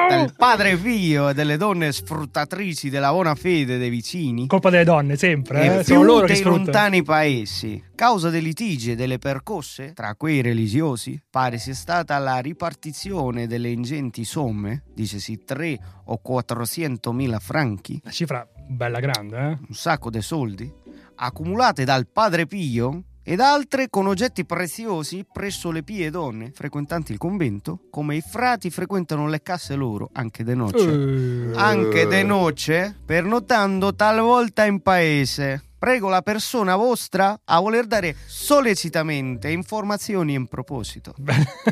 del 0.09 0.33
padre 0.35 0.79
Pio 0.79 1.29
e 1.29 1.35
delle 1.35 1.59
donne 1.59 1.93
sfruttatrici 1.93 2.89
della 2.89 3.11
buona 3.11 3.35
fede 3.35 3.77
dei 3.77 3.91
vicini, 3.91 4.47
Colpa 4.47 4.71
delle 4.71 4.85
donne, 4.85 5.17
sempre. 5.17 5.61
e 5.61 5.79
Eh? 5.81 5.85
Sono 5.85 6.03
loro 6.05 6.27
che 6.27 6.37
sfruttano. 6.37 6.65
lontani 6.65 7.03
paesi. 7.03 7.85
Causa 7.95 8.31
dei 8.31 8.41
litigi 8.41 8.93
e 8.93 8.97
delle 8.97 9.19
percosse 9.19 9.93
tra 9.93 10.15
quei 10.15 10.41
religiosi, 10.41 11.21
pare 11.29 11.59
sia 11.59 11.75
stata 11.75 12.17
la 12.17 12.39
ripartizione 12.39 13.47
delle 13.47 13.69
ingenti 13.69 14.25
somme, 14.25 14.85
dicesi 14.95 15.45
3 15.45 15.79
o 16.07 16.17
400 16.17 17.13
mila 17.13 17.39
franchi, 17.41 18.01
Una 18.03 18.13
cifra 18.13 18.49
bella 18.69 19.01
grande, 19.01 19.37
eh? 19.37 19.59
un 19.69 19.75
sacco 19.75 20.09
di 20.09 20.23
soldi, 20.23 20.73
accumulate 21.17 21.85
dal 21.85 22.07
padre 22.07 22.47
Pio 22.47 23.03
ed 23.31 23.41
altre 23.41 23.91
con 23.91 24.07
oggetti 24.07 24.47
preziosi 24.47 25.23
presso 25.31 25.71
le 25.71 25.83
pie 25.83 26.09
donne 26.09 26.51
frequentanti 26.51 27.13
il 27.13 27.19
convento, 27.19 27.81
come 27.91 28.17
i 28.17 28.23
frati 28.23 28.71
frequentano 28.71 29.29
le 29.29 29.43
casse 29.43 29.75
loro 29.75 30.09
anche 30.15 30.45
de 30.45 30.55
noce. 30.55 31.51
Eh. 31.51 31.53
Anche 31.55 32.07
de 32.07 32.23
noce, 32.23 32.97
pernottando 33.05 33.95
talvolta 33.95 34.65
in 34.65 34.81
paese. 34.81 35.68
Prego 35.79 36.09
la 36.09 36.23
persona 36.23 36.75
vostra 36.75 37.39
a 37.45 37.61
voler 37.61 37.87
dare 37.87 38.17
sollecitamente 38.27 39.49
informazioni 39.51 40.35
in 40.35 40.47
proposito. 40.49 41.15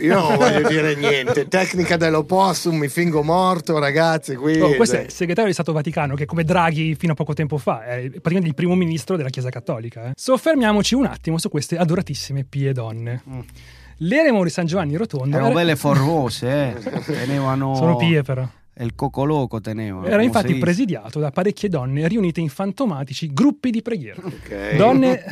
Io 0.00 0.20
non 0.20 0.36
voglio 0.36 0.68
dire 0.68 0.94
niente. 0.94 1.48
Tecnica 1.48 1.96
dell'opossum, 1.96 2.76
mi 2.76 2.88
fingo 2.88 3.24
morto, 3.24 3.78
ragazzi. 3.80 4.36
Qui. 4.36 4.60
Oh, 4.60 4.74
questo 4.76 4.96
è 4.96 5.00
il 5.00 5.10
segretario 5.10 5.48
di 5.48 5.54
Stato 5.54 5.72
Vaticano, 5.72 6.14
che 6.14 6.24
come 6.24 6.44
Draghi 6.44 6.94
fino 6.94 7.12
a 7.12 7.14
poco 7.16 7.34
tempo 7.34 7.58
fa 7.58 7.84
è 7.84 8.08
praticamente 8.08 8.46
il 8.48 8.54
primo 8.54 8.76
ministro 8.76 9.16
della 9.16 9.28
Chiesa 9.28 9.50
Cattolica. 9.50 10.06
eh. 10.06 10.12
Soffermiamoci 10.14 10.94
un 10.94 11.06
attimo 11.06 11.38
su 11.38 11.48
queste 11.48 11.76
adoratissime 11.76 12.44
pie 12.44 12.72
donne. 12.72 13.22
L'eremo 14.00 14.44
di 14.44 14.50
San 14.50 14.66
Giovanni 14.66 14.94
Rotondo 14.94 15.34
Erano 15.34 15.46
era- 15.50 15.58
belle 15.60 15.74
forvose, 15.76 16.76
eh. 16.76 17.00
Tenevano... 17.04 17.74
sono 17.74 17.96
pie 17.96 18.22
però. 18.22 18.46
E 18.78 18.84
il 18.84 18.94
cocoloco 18.94 19.58
tenevano. 19.60 20.06
Era 20.06 20.22
infatti 20.22 20.54
presidiato 20.56 21.18
da 21.18 21.30
parecchie 21.30 21.70
donne 21.70 22.06
riunite 22.08 22.40
in 22.40 22.50
fantomatici 22.50 23.32
gruppi 23.32 23.70
di 23.70 23.80
preghiera. 23.80 24.20
Ok. 24.22 24.76
Donne. 24.76 25.24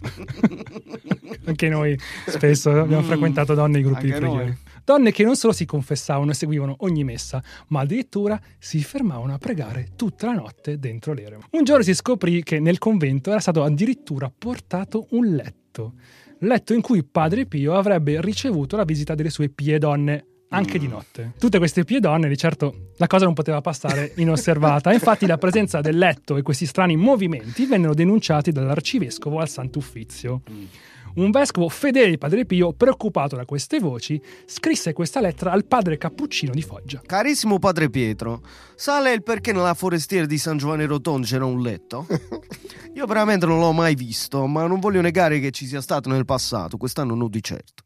Anche 1.44 1.68
noi 1.68 1.98
spesso 2.26 2.70
abbiamo 2.70 3.02
frequentato 3.02 3.54
donne 3.54 3.78
in 3.78 3.84
gruppi 3.84 4.06
di 4.06 4.12
Mm. 4.12 4.16
preghiera. 4.16 4.44
noi. 4.44 4.56
Donne 4.84 5.10
che 5.12 5.24
non 5.24 5.36
solo 5.36 5.52
si 5.52 5.64
confessavano 5.66 6.30
e 6.30 6.34
seguivano 6.34 6.76
ogni 6.80 7.02
messa, 7.04 7.42
ma 7.68 7.80
addirittura 7.80 8.40
si 8.58 8.82
fermavano 8.82 9.34
a 9.34 9.38
pregare 9.38 9.88
tutta 9.96 10.26
la 10.26 10.34
notte 10.34 10.78
dentro 10.78 11.12
l'eremo. 11.12 11.42
Un 11.50 11.64
giorno 11.64 11.82
si 11.82 11.92
scoprì 11.94 12.42
che 12.42 12.60
nel 12.60 12.78
convento 12.78 13.30
era 13.30 13.40
stato 13.40 13.62
addirittura 13.64 14.32
portato 14.36 15.08
un 15.10 15.26
letto. 15.34 15.94
Letto 16.40 16.72
in 16.72 16.80
cui 16.82 17.02
Padre 17.04 17.46
Pio 17.46 17.74
avrebbe 17.74 18.20
ricevuto 18.20 18.76
la 18.76 18.84
visita 18.84 19.14
delle 19.14 19.30
sue 19.30 19.48
pie 19.48 19.78
donne. 19.78 20.24
Anche 20.50 20.78
di 20.78 20.86
notte. 20.86 21.32
Tutte 21.38 21.58
queste 21.58 21.84
pie 21.84 22.00
donne, 22.00 22.28
di 22.28 22.36
certo, 22.36 22.90
la 22.96 23.06
cosa 23.06 23.24
non 23.24 23.34
poteva 23.34 23.60
passare 23.60 24.12
inosservata. 24.18 24.92
Infatti, 24.92 25.26
la 25.26 25.38
presenza 25.38 25.80
del 25.80 25.98
letto 25.98 26.36
e 26.36 26.42
questi 26.42 26.66
strani 26.66 26.96
movimenti 26.96 27.66
vennero 27.66 27.94
denunciati 27.94 28.52
dall'arcivescovo 28.52 29.40
al 29.40 29.48
Sant'Uffizio. 29.48 30.42
Un 31.16 31.30
vescovo 31.30 31.70
fedele 31.70 32.10
di 32.10 32.18
Padre 32.18 32.44
Pio, 32.44 32.74
preoccupato 32.74 33.36
da 33.36 33.46
queste 33.46 33.78
voci, 33.78 34.20
scrisse 34.44 34.92
questa 34.92 35.20
lettera 35.20 35.50
al 35.50 35.64
padre 35.64 35.96
cappuccino 35.96 36.52
di 36.52 36.60
Foggia. 36.60 37.00
Carissimo 37.04 37.58
padre 37.58 37.88
Pietro, 37.88 38.42
sa 38.74 39.00
lei 39.00 39.14
il 39.14 39.22
perché 39.22 39.52
nella 39.52 39.72
forestiera 39.72 40.26
di 40.26 40.36
San 40.36 40.58
Giovanni 40.58 40.84
Rotondo 40.84 41.26
c'era 41.26 41.46
un 41.46 41.62
letto? 41.62 42.06
Io 42.92 43.06
veramente 43.06 43.46
non 43.46 43.60
l'ho 43.60 43.72
mai 43.72 43.94
visto, 43.94 44.46
ma 44.46 44.66
non 44.66 44.78
voglio 44.78 45.00
negare 45.00 45.40
che 45.40 45.52
ci 45.52 45.66
sia 45.66 45.80
stato 45.80 46.10
nel 46.10 46.26
passato, 46.26 46.76
quest'anno 46.76 47.14
non 47.14 47.30
di 47.30 47.42
certo. 47.42 47.85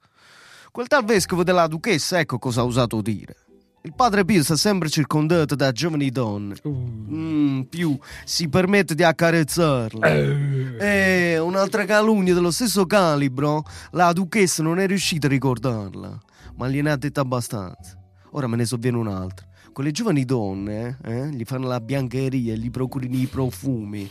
Quel 0.73 0.87
tal 0.87 1.05
vescovo 1.05 1.43
della 1.43 1.67
duchessa, 1.67 2.21
ecco 2.21 2.39
cosa 2.39 2.61
ha 2.61 2.65
usato 2.65 3.01
dire. 3.01 3.35
Il 3.83 3.93
padre 3.93 4.25
Pio 4.25 4.45
sta 4.45 4.55
sempre 4.55 4.89
circondato 4.89 5.57
da 5.57 5.73
giovani 5.73 6.11
donne. 6.11 6.55
Mm, 6.69 7.63
più 7.63 7.99
si 8.25 8.49
permette 8.49 8.95
di 8.95 9.03
accarezzarle. 9.03 10.77
E 10.79 11.39
un'altra 11.39 11.85
calunnia 11.87 12.35
dello 12.35 12.53
stesso 12.53 12.87
calibro, 12.87 13.65
la 13.93 14.13
duchessa 14.13 14.63
non 14.63 14.79
è 14.79 14.87
riuscita 14.87 15.27
a 15.27 15.31
ricordarla, 15.31 16.19
ma 16.57 16.69
gliene 16.69 16.93
ha 16.93 16.97
detto 16.97 17.21
abbastanza. 17.21 17.99
Ora 18.33 18.47
me 18.47 18.57
ne 18.57 18.65
sovviene 18.65 18.99
un'altra. 18.99 19.47
Quelle 19.73 19.91
giovani 19.91 20.25
donne, 20.25 20.99
eh, 21.03 21.31
gli 21.31 21.45
fanno 21.45 21.67
la 21.67 21.81
biancheria 21.81 22.53
e 22.53 22.59
gli 22.59 22.71
procurino 22.71 23.17
i 23.17 23.27
profumi. 23.27 24.09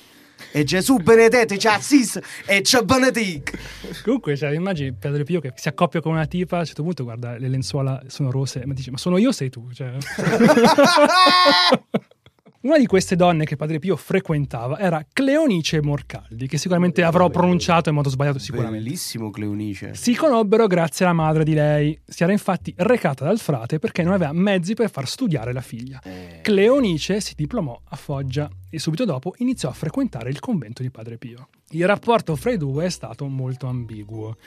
E 0.51 0.63
Gesù 0.63 0.97
benedetto 0.97 1.55
ci 1.57 1.67
assiste 1.67 2.21
e 2.45 2.63
ci 2.63 2.77
benedica. 2.83 3.57
Comunque, 4.03 4.35
cioè, 4.35 4.51
immagini 4.51 4.93
Padre 4.93 5.23
Pio 5.23 5.39
che 5.39 5.53
si 5.55 5.67
accoppia 5.67 6.01
con 6.01 6.13
una 6.13 6.25
tipa, 6.25 6.57
a 6.57 6.59
un 6.59 6.65
certo 6.65 6.83
punto 6.83 7.03
guarda, 7.03 7.37
le 7.37 7.47
lenzuola 7.47 8.01
sono 8.07 8.31
rosse, 8.31 8.65
ma 8.65 8.73
dice, 8.73 8.91
ma 8.91 8.97
sono 8.97 9.17
io 9.17 9.29
o 9.29 9.31
sei 9.31 9.49
tu? 9.49 9.71
Cioè... 9.71 9.93
Una 12.61 12.77
di 12.77 12.87
queste 12.87 13.15
donne 13.15 13.45
che 13.45 13.55
Padre 13.55 13.79
Pio 13.79 13.95
frequentava 13.95 14.77
era 14.79 15.05
Cleonice 15.13 15.81
Morcaldi, 15.81 16.45
che 16.45 16.57
sicuramente 16.57 17.03
avrò 17.03 17.29
pronunciato 17.29 17.87
in 17.87 17.95
modo 17.95 18.09
sbagliato 18.09 18.37
sicuramente. 18.37 18.83
Bellissimo 18.83 19.29
Cleonice. 19.29 19.93
Si 19.93 20.13
conobbero 20.13 20.67
grazie 20.67 21.05
alla 21.05 21.13
madre 21.13 21.45
di 21.45 21.53
lei. 21.53 21.97
Si 22.05 22.21
era 22.21 22.33
infatti 22.33 22.73
recata 22.75 23.23
dal 23.23 23.39
frate 23.39 23.79
perché 23.79 24.03
non 24.03 24.11
aveva 24.11 24.33
mezzi 24.33 24.73
per 24.73 24.89
far 24.91 25.07
studiare 25.07 25.53
la 25.53 25.61
figlia. 25.61 26.01
Cleonice 26.41 27.21
si 27.21 27.33
diplomò 27.33 27.79
a 27.81 27.95
Foggia 27.95 28.49
e 28.69 28.77
subito 28.77 29.05
dopo 29.05 29.35
iniziò 29.37 29.69
a 29.69 29.73
frequentare 29.73 30.29
il 30.29 30.41
convento 30.41 30.81
di 30.81 30.91
Padre 30.91 31.17
Pio. 31.17 31.47
Il 31.71 31.85
rapporto 31.85 32.35
fra 32.35 32.51
i 32.51 32.57
due 32.57 32.85
è 32.85 32.89
stato 32.89 33.27
molto 33.27 33.67
ambiguo. 33.67 34.37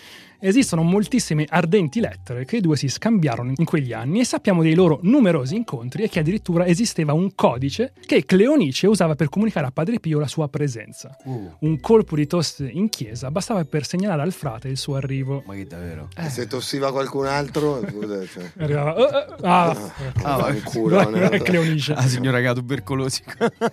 Esistono 0.40 0.82
moltissime 0.82 1.46
ardenti 1.48 2.00
lettere 2.00 2.44
che 2.44 2.56
i 2.56 2.60
due 2.60 2.76
si 2.76 2.88
scambiarono 2.88 3.52
in 3.54 3.64
quegli 3.64 3.92
anni 3.92 4.18
e 4.18 4.24
sappiamo 4.24 4.60
dei 4.60 4.74
loro 4.74 4.98
numerosi 5.02 5.54
incontri 5.54 6.02
e 6.02 6.08
che 6.08 6.18
addirittura 6.18 6.66
esisteva 6.66 7.12
un 7.12 7.32
codice 7.36 7.92
che 8.04 8.24
Cleonice 8.24 8.88
usava 8.88 9.14
per 9.14 9.28
comunicare 9.28 9.66
a 9.68 9.70
Padre 9.70 10.00
Pio 10.00 10.18
la 10.18 10.26
sua 10.26 10.48
presenza. 10.48 11.16
Un 11.60 11.78
colpo 11.78 12.16
di 12.16 12.26
tosse 12.26 12.68
in 12.68 12.88
chiesa 12.88 13.30
bastava 13.30 13.64
per 13.66 13.86
segnalare 13.86 14.22
al 14.22 14.32
frate 14.32 14.66
il 14.66 14.76
suo 14.76 14.96
arrivo. 14.96 15.44
Ma 15.46 15.54
che 15.54 15.64
davvero? 15.64 16.08
E 16.16 16.28
Se 16.28 16.48
tossiva 16.48 16.90
qualcun 16.90 17.26
altro, 17.26 17.80
cioè. 18.26 18.50
Arrivava, 18.58 18.98
"Oh, 18.98 19.04
oh, 19.04 19.36
ah, 19.42 19.92
Ah, 20.24 20.36
va. 20.38 20.44
Fanculo, 20.52 20.96
guarda, 20.96 21.28
ne- 21.28 21.38
Cleonice. 21.40 21.94
La 21.94 22.02
signora 22.08 22.40
che 22.40 22.48
ha 22.48 22.52
tubercolosi. 22.54 23.22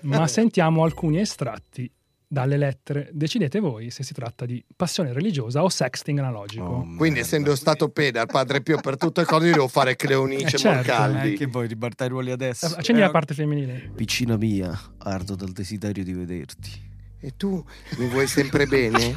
Ma 0.01 0.27
sentiamo 0.27 0.83
alcuni 0.83 1.17
estratti 1.19 1.91
dalle 2.31 2.57
lettere. 2.57 3.09
Decidete 3.11 3.59
voi 3.59 3.89
se 3.89 4.03
si 4.03 4.13
tratta 4.13 4.45
di 4.45 4.63
passione 4.75 5.11
religiosa 5.13 5.63
o 5.63 5.69
sexting 5.69 6.19
analogico. 6.19 6.63
Oh, 6.63 6.95
Quindi, 6.95 7.19
essendo 7.19 7.55
stato 7.55 7.89
pedal, 7.89 8.27
Padre 8.27 8.61
Pio, 8.61 8.79
per 8.79 8.97
tutte 8.97 9.21
le 9.21 9.25
cose 9.27 9.49
devo 9.49 9.67
fare 9.67 9.95
Cleonice 9.95 10.55
Eh, 10.55 10.59
certo. 10.59 10.91
Morcaldi. 10.91 11.33
Eh, 11.33 11.37
che 11.37 11.47
vuoi 11.47 11.67
ribaltare 11.67 12.09
i 12.09 12.13
ruoli 12.13 12.29
adesso? 12.31 12.67
Eh, 12.67 12.77
Accendi 12.77 13.01
Eh, 13.01 13.05
la 13.05 13.09
parte 13.11 13.33
femminile. 13.33 13.91
Piccina 13.95 14.37
mia, 14.37 14.79
ardo 14.99 15.33
dal 15.35 15.51
desiderio 15.51 16.03
di 16.03 16.13
vederti. 16.13 16.87
E 17.19 17.33
tu 17.35 17.61
mi 17.97 18.07
vuoi 18.07 18.27
sempre 18.27 18.65
bene? 18.67 19.13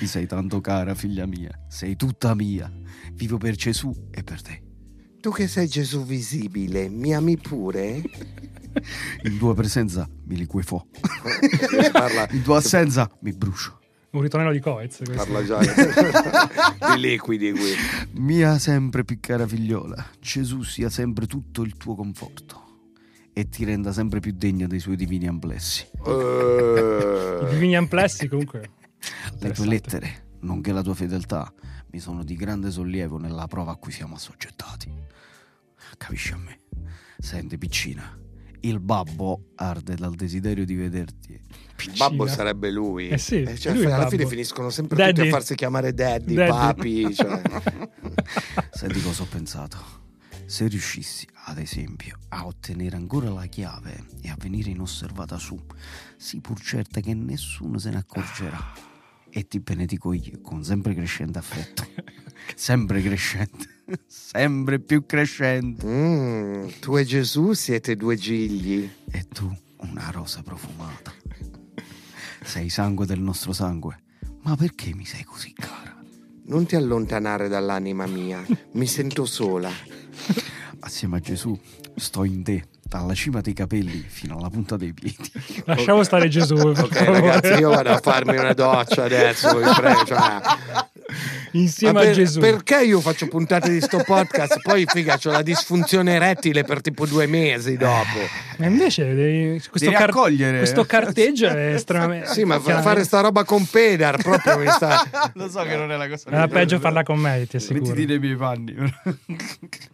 Mi 0.00 0.06
sei 0.06 0.26
tanto 0.26 0.60
cara, 0.60 0.94
figlia 0.94 1.26
mia. 1.26 1.50
Sei 1.68 1.96
tutta 1.96 2.34
mia. 2.34 2.72
Vivo 3.12 3.36
per 3.38 3.54
Gesù 3.56 3.92
e 4.10 4.22
per 4.22 4.40
te. 4.40 4.62
Tu 5.20 5.32
che 5.32 5.48
sei 5.48 5.66
Gesù 5.66 6.04
visibile, 6.04 6.88
mi 6.88 7.12
ami 7.14 7.36
pure? 7.36 8.00
In 9.24 9.38
tua 9.38 9.54
presenza 9.54 10.08
mi 10.24 10.36
liquefò. 10.36 10.84
In 12.30 12.42
tua 12.42 12.58
assenza 12.58 13.10
mi 13.20 13.32
brucio. 13.32 13.78
Un 14.10 14.22
ritornello 14.22 14.52
di 14.52 14.60
Coez. 14.60 15.02
parla 15.14 15.44
già 15.44 15.58
di 16.94 17.00
liquidi 17.00 17.52
qui. 17.52 17.72
Mia 18.12 18.58
sempre 18.58 19.04
più 19.04 19.18
cara 19.20 19.46
figliola, 19.46 20.04
Gesù 20.18 20.62
sia 20.62 20.88
sempre 20.88 21.26
tutto 21.26 21.62
il 21.62 21.76
tuo 21.76 21.94
conforto 21.94 22.64
e 23.34 23.48
ti 23.50 23.64
renda 23.64 23.92
sempre 23.92 24.20
più 24.20 24.32
degna 24.34 24.66
dei 24.66 24.80
suoi 24.80 24.96
divini 24.96 25.28
amplessi. 25.28 25.86
I 26.06 26.10
Eh, 26.10 27.46
divini 27.50 27.76
amplessi 27.76 28.26
comunque. 28.28 28.70
Le 29.40 29.50
tue 29.52 29.66
lettere, 29.66 30.30
nonché 30.40 30.72
la 30.72 30.82
tua 30.82 30.94
fedeltà, 30.94 31.52
mi 31.90 31.98
sono 32.00 32.24
di 32.24 32.34
grande 32.34 32.70
sollievo 32.70 33.18
nella 33.18 33.46
prova 33.46 33.72
a 33.72 33.76
cui 33.76 33.92
siamo 33.92 34.14
assoggettati. 34.16 34.90
Capisci 35.98 36.32
a 36.32 36.36
me? 36.38 36.60
Senti, 37.18 37.58
piccina, 37.58 38.18
il 38.62 38.80
babbo 38.80 39.50
arde 39.56 39.94
dal 39.94 40.14
desiderio 40.14 40.64
di 40.64 40.74
vederti. 40.74 41.32
il 41.32 41.94
babbo 41.96 42.26
sarebbe 42.26 42.70
lui. 42.70 43.08
Eh 43.08 43.18
sì, 43.18 43.44
cioè, 43.58 43.72
è 43.72 43.74
lui 43.74 43.84
alla 43.86 43.98
babbo. 43.98 44.10
fine 44.10 44.26
finiscono 44.26 44.70
sempre 44.70 44.96
Daddy. 44.96 45.12
tutti 45.14 45.28
a 45.28 45.30
farsi 45.30 45.54
chiamare 45.54 45.92
daddy, 45.94 46.34
Daddy. 46.34 46.50
papi. 46.50 47.14
Cioè. 47.14 47.40
Senti 48.72 49.00
cosa 49.02 49.22
ho 49.22 49.26
pensato. 49.26 49.78
Se 50.46 50.66
riuscissi, 50.66 51.26
ad 51.44 51.58
esempio, 51.58 52.16
a 52.28 52.46
ottenere 52.46 52.96
ancora 52.96 53.28
la 53.30 53.46
chiave 53.46 54.06
e 54.22 54.30
a 54.30 54.36
venire 54.38 54.70
inosservata 54.70 55.36
su, 55.36 55.58
sii 56.16 56.40
pur 56.40 56.58
certa 56.60 57.00
che 57.00 57.12
nessuno 57.14 57.78
se 57.78 57.90
ne 57.90 57.98
accorgerà. 57.98 58.72
E 59.38 59.46
ti 59.46 59.60
benedico 59.60 60.12
io 60.12 60.40
con 60.40 60.64
sempre 60.64 60.94
crescente 60.94 61.38
affetto. 61.38 61.86
Sempre 62.56 63.00
crescente. 63.00 63.68
Sempre 64.08 64.80
più 64.80 65.06
crescente. 65.06 65.86
Mm, 65.86 66.68
tu 66.80 66.96
e 66.96 67.04
Gesù 67.04 67.52
siete 67.52 67.94
due 67.94 68.16
gigli. 68.16 68.90
E 69.08 69.28
tu, 69.28 69.48
una 69.76 70.10
rosa 70.10 70.42
profumata. 70.42 71.14
Sei 72.42 72.68
sangue 72.68 73.06
del 73.06 73.20
nostro 73.20 73.52
sangue. 73.52 74.02
Ma 74.42 74.56
perché 74.56 74.92
mi 74.92 75.04
sei 75.04 75.22
così 75.22 75.52
cara? 75.52 75.96
Non 76.46 76.66
ti 76.66 76.74
allontanare 76.74 77.46
dall'anima 77.46 78.06
mia, 78.06 78.44
mi 78.72 78.88
sento 78.88 79.24
sola. 79.24 79.70
Assieme 80.80 81.18
a 81.18 81.20
Gesù 81.20 81.56
sto 81.94 82.24
in 82.24 82.42
te, 82.42 82.66
dalla 82.88 83.14
cima 83.14 83.40
dei 83.40 83.52
capelli 83.52 84.04
fino 84.08 84.38
alla 84.38 84.48
punta 84.48 84.76
dei 84.76 84.92
piedi. 84.94 85.16
Lasciamo 85.66 86.02
stare 86.02 86.28
Gesù. 86.28 86.54
per 86.54 86.84
Ok, 86.84 87.00
ragazzi, 87.04 87.52
io 87.60 87.70
vado 87.70 87.90
a 87.90 87.98
farmi 87.98 88.36
una 88.36 88.54
doccia 88.54 89.04
adesso, 89.04 89.56
vi 89.58 89.70
prego. 89.76 90.04
Cioè. 90.06 90.40
Insieme 91.52 91.92
Ma 91.94 92.00
a 92.00 92.04
per- 92.04 92.14
Gesù. 92.14 92.40
Perché 92.40 92.84
io 92.84 93.00
faccio 93.00 93.28
puntate 93.28 93.70
di 93.70 93.80
sto 93.80 94.02
podcast? 94.04 94.60
Poi, 94.62 94.84
figa, 94.86 95.18
ho 95.22 95.30
la 95.30 95.42
disfunzione 95.42 96.14
erettile 96.14 96.64
per 96.64 96.80
tipo 96.82 97.06
due 97.06 97.26
mesi 97.26 97.76
dopo. 97.76 98.18
Ma 98.58 98.66
invece 98.66 99.14
devi- 99.14 99.50
questo, 99.68 99.90
Devi 99.90 99.92
car- 99.92 100.12
questo 100.12 100.84
carteggio 100.84 101.46
è 101.48 101.72
estremamente. 101.74 102.28
Sì, 102.28 102.44
ma 102.44 102.58
fare 102.60 103.04
sta 103.04 103.20
roba 103.20 103.44
con 103.44 103.66
Pedar 103.66 104.20
proprio 104.22 104.58
mi 104.58 104.68
sta. 104.68 105.02
Lo 105.34 105.48
so 105.48 105.62
che 105.62 105.76
non 105.76 105.90
è 105.92 105.96
la 105.96 106.08
cosa 106.08 106.30
Era 106.30 106.48
peggio 106.48 106.78
farla 106.78 107.02
con 107.02 107.18
me, 107.18 107.46
ti 107.48 107.56
assicuro. 107.56 107.80
Mettiti 107.80 108.06
nei 108.06 108.18
miei 108.18 108.36
panni. 108.36 108.74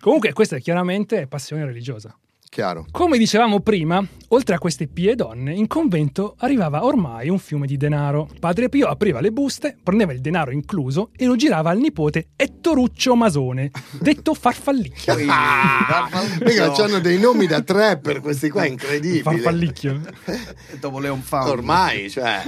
Comunque, 0.01 0.33
questa 0.33 0.57
è 0.57 0.61
chiaramente 0.61 1.27
passione 1.29 1.65
religiosa. 1.65 2.17
Chiaro. 2.55 2.87
Come 2.93 3.19
dicevamo 3.19 3.59
prima, 3.59 4.01
oltre 4.29 4.55
a 4.55 4.59
queste 4.59 4.87
pie 4.87 5.17
donne, 5.17 5.53
in 5.53 5.67
convento 5.67 6.37
arrivava 6.39 6.85
ormai 6.85 7.29
un 7.29 7.41
fiume 7.41 7.67
di 7.67 7.77
denaro. 7.77 8.29
Padre 8.39 8.69
Pio 8.69 8.87
apriva 8.87 9.21
le 9.21 9.33
buste, 9.33 9.77
prendeva 9.83 10.13
il 10.13 10.21
denaro 10.21 10.53
incluso 10.53 11.11
e 11.17 11.27
lo 11.27 11.35
girava 11.35 11.71
al 11.71 11.79
nipote 11.79 12.29
Ettoruccio 12.37 13.17
Masone, 13.17 13.73
detto 13.99 14.35
Farfallicchio. 14.39 15.17
Mica 15.17 16.71
c'hanno 16.71 17.01
dei 17.01 17.19
nomi 17.19 17.49
da 17.49 17.61
trapper 17.61 18.21
questi 18.21 18.51
qua, 18.51 18.65
incredibili. 18.67 19.23
Farfallicchio. 19.23 20.01
Dopo 20.79 21.01
Leon 21.01 21.23
Found. 21.23 21.49
Ormai, 21.49 22.09
cioè. 22.09 22.41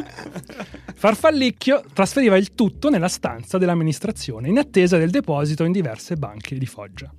Farfallicchio 0.95 1.83
trasferiva 1.93 2.37
il 2.37 2.55
tutto 2.55 2.91
nella 2.91 3.09
stanza 3.09 3.59
dell'amministrazione 3.59 4.49
in 4.49 4.59
attesa 4.59 4.99
del 4.99 5.11
deposito 5.11 5.65
in 5.65 5.73
diverse 5.73 6.15
banche 6.15 6.57
di 6.57 6.67
Foggia. 6.67 7.13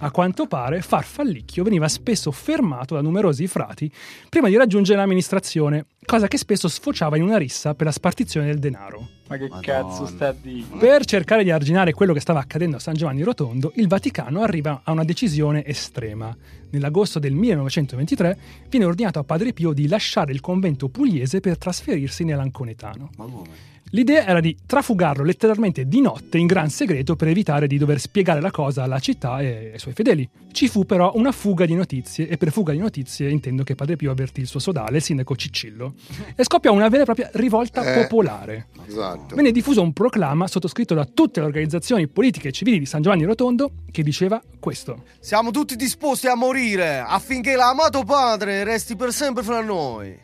A 0.00 0.10
quanto 0.10 0.46
pare, 0.46 0.82
Farfallicchio 0.82 1.64
veniva 1.64 1.88
spesso 1.88 2.32
fermato 2.34 2.94
da 2.94 3.00
numerosi 3.00 3.46
frati 3.46 3.90
prima 4.28 4.48
di 4.48 4.56
raggiungere 4.56 4.98
l'amministrazione, 4.98 5.86
cosa 6.04 6.28
che 6.28 6.36
spesso 6.36 6.68
sfociava 6.68 7.16
in 7.16 7.22
una 7.22 7.38
rissa 7.38 7.74
per 7.74 7.86
la 7.86 7.92
spartizione 7.92 8.46
del 8.46 8.58
denaro. 8.58 9.08
Ma 9.26 9.36
che 9.36 9.48
Madonna. 9.48 9.60
cazzo 9.60 10.06
sta 10.06 10.28
a 10.28 10.34
dire? 10.38 10.66
Per 10.78 11.04
cercare 11.06 11.42
di 11.42 11.50
arginare 11.50 11.92
quello 11.92 12.12
che 12.12 12.20
stava 12.20 12.40
accadendo 12.40 12.76
a 12.76 12.80
San 12.80 12.94
Giovanni 12.94 13.22
Rotondo, 13.22 13.72
il 13.76 13.88
Vaticano 13.88 14.42
arriva 14.42 14.82
a 14.84 14.92
una 14.92 15.04
decisione 15.04 15.64
estrema. 15.64 16.36
Nell'agosto 16.70 17.18
del 17.18 17.32
1923 17.32 18.38
viene 18.68 18.84
ordinato 18.84 19.18
a 19.18 19.24
Padre 19.24 19.52
Pio 19.52 19.72
di 19.72 19.88
lasciare 19.88 20.32
il 20.32 20.40
convento 20.40 20.88
pugliese 20.88 21.40
per 21.40 21.56
trasferirsi 21.56 22.24
nell'Anconetano. 22.24 23.10
Ma 23.16 23.24
come? 23.24 23.72
L'idea 23.90 24.26
era 24.26 24.40
di 24.40 24.56
trafugarlo 24.66 25.22
letteralmente 25.22 25.86
di 25.86 26.00
notte 26.00 26.38
in 26.38 26.46
gran 26.46 26.68
segreto 26.68 27.14
per 27.14 27.28
evitare 27.28 27.68
di 27.68 27.78
dover 27.78 28.00
spiegare 28.00 28.40
la 28.40 28.50
cosa 28.50 28.82
alla 28.82 28.98
città 28.98 29.40
e 29.40 29.70
ai 29.74 29.78
suoi 29.78 29.94
fedeli. 29.94 30.28
Ci 30.50 30.68
fu 30.68 30.84
però 30.84 31.12
una 31.14 31.30
fuga 31.30 31.64
di 31.64 31.74
notizie 31.74 32.26
e 32.28 32.36
per 32.36 32.50
fuga 32.50 32.72
di 32.72 32.78
notizie 32.78 33.28
intendo 33.30 33.62
che 33.62 33.74
Padre 33.76 33.94
Pio 33.96 34.10
avvertì 34.10 34.40
il 34.40 34.46
suo 34.48 34.58
sodale, 34.58 34.96
il 34.96 35.02
sindaco 35.02 35.36
Ciccillo, 35.36 35.94
e 36.34 36.42
scoppiò 36.44 36.72
una 36.72 36.88
vera 36.88 37.02
e 37.02 37.04
propria 37.04 37.30
rivolta 37.34 37.82
Eh. 37.84 38.02
popolare. 38.02 38.66
Esatto. 38.86 39.34
Venne 39.36 39.52
diffuso 39.52 39.80
un 39.82 39.92
proclama 39.92 40.48
sottoscritto 40.48 40.94
da 40.94 41.04
tutte 41.04 41.38
le 41.40 41.46
organizzazioni 41.46 42.08
politiche 42.08 42.48
e 42.48 42.52
civili 42.52 42.78
di 42.80 42.86
San 42.86 43.02
Giovanni 43.02 43.24
Rotondo 43.24 43.70
che 43.92 44.02
diceva 44.02 44.42
questo. 44.58 45.04
Siamo 45.20 45.50
tutti 45.52 45.76
disposti 45.76 46.26
a 46.26 46.34
morire 46.34 46.98
affinché 46.98 47.54
l'amato 47.54 48.02
padre 48.02 48.64
resti 48.64 48.96
per 48.96 49.12
sempre 49.12 49.42
fra 49.44 49.60
noi. 49.62 50.16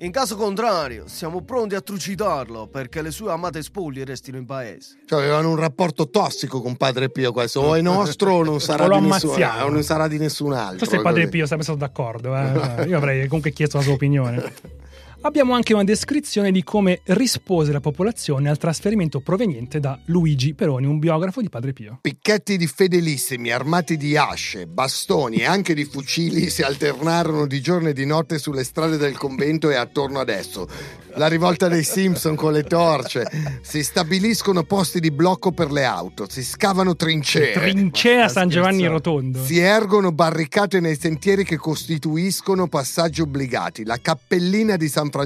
In 0.00 0.12
caso 0.12 0.36
contrario, 0.36 1.08
siamo 1.08 1.42
pronti 1.42 1.74
a 1.74 1.80
trucidarlo 1.80 2.68
perché 2.68 3.02
le 3.02 3.10
sue 3.10 3.32
amate 3.32 3.64
spoglie 3.64 4.04
restino 4.04 4.36
in 4.36 4.44
paese. 4.44 4.98
Cioè, 5.04 5.22
avevano 5.22 5.50
un 5.50 5.56
rapporto 5.56 6.08
tossico 6.08 6.62
con 6.62 6.76
Padre 6.76 7.10
Pio 7.10 7.32
questo. 7.32 7.62
O 7.62 7.74
è 7.74 7.80
nostro 7.80 8.34
o 8.34 8.44
non 8.44 8.60
sarà, 8.62 8.84
O 8.84 8.86
lo 8.86 9.00
di, 9.00 9.06
nessun, 9.08 9.30
ammazziamo. 9.30 9.64
o 9.64 9.68
non 9.70 9.82
sarà 9.82 10.06
di 10.06 10.18
nessun 10.18 10.52
altro. 10.52 10.78
Forse 10.78 11.02
Padre 11.02 11.22
così. 11.22 11.32
Pio 11.32 11.44
sarebbe 11.46 11.64
stato 11.64 11.78
d'accordo, 11.80 12.36
eh. 12.36 12.84
io 12.86 12.96
avrei 12.96 13.26
comunque 13.26 13.50
chiesto 13.50 13.78
la 13.78 13.82
sua 13.82 13.94
opinione. 13.94 14.52
Abbiamo 15.22 15.52
anche 15.52 15.74
una 15.74 15.82
descrizione 15.82 16.52
di 16.52 16.62
come 16.62 17.00
rispose 17.06 17.72
la 17.72 17.80
popolazione 17.80 18.48
al 18.48 18.56
trasferimento 18.56 19.18
proveniente 19.18 19.80
da 19.80 19.98
Luigi 20.04 20.54
Peroni, 20.54 20.86
un 20.86 21.00
biografo 21.00 21.40
di 21.40 21.48
Padre 21.48 21.72
Pio. 21.72 21.98
Picchetti 22.00 22.56
di 22.56 22.68
fedelissimi 22.68 23.50
armati 23.50 23.96
di 23.96 24.16
asce, 24.16 24.68
bastoni 24.68 25.38
e 25.38 25.44
anche 25.44 25.74
di 25.74 25.84
fucili 25.84 26.48
si 26.50 26.62
alternarono 26.62 27.48
di 27.48 27.60
giorno 27.60 27.88
e 27.88 27.94
di 27.94 28.06
notte 28.06 28.38
sulle 28.38 28.62
strade 28.62 28.96
del 28.96 29.18
convento 29.18 29.70
e 29.70 29.74
attorno 29.74 30.20
ad 30.20 30.28
esso. 30.28 30.68
La 31.14 31.26
rivolta 31.26 31.66
dei 31.66 31.82
Simpson 31.82 32.36
con 32.36 32.52
le 32.52 32.62
torce. 32.62 33.26
Si 33.60 33.82
stabiliscono 33.82 34.62
posti 34.62 35.00
di 35.00 35.10
blocco 35.10 35.50
per 35.50 35.72
le 35.72 35.84
auto, 35.84 36.26
si 36.28 36.44
scavano 36.44 36.94
trincee. 36.94 37.54
Trincea 37.54 38.28
San 38.28 38.48
Giovanni. 38.48 38.86
Rotondo. 38.86 39.42
Si 39.42 39.58
ergono 39.58 40.12
barricate 40.12 40.78
nei 40.78 40.96
sentieri 40.96 41.42
che 41.42 41.56
costituiscono 41.56 42.68
passaggi 42.68 43.22
obbligati. 43.22 43.84
La 43.84 43.98
cappellina 44.00 44.76
di 44.76 44.86
San 44.86 45.06
Francesco 45.10 45.17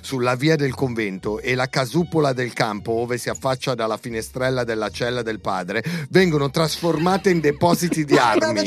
sulla 0.00 0.34
via 0.34 0.56
del 0.56 0.74
convento 0.74 1.40
e 1.40 1.54
la 1.54 1.68
casupola 1.68 2.32
del 2.32 2.52
campo, 2.52 2.92
ove 2.92 3.18
si 3.18 3.28
affaccia 3.28 3.74
dalla 3.74 3.96
finestrella 3.96 4.64
della 4.64 4.90
cella 4.90 5.22
del 5.22 5.40
padre, 5.40 5.82
vengono 6.10 6.50
trasformate 6.50 7.30
in 7.30 7.40
depositi 7.40 8.04
di 8.04 8.16
armi. 8.18 8.62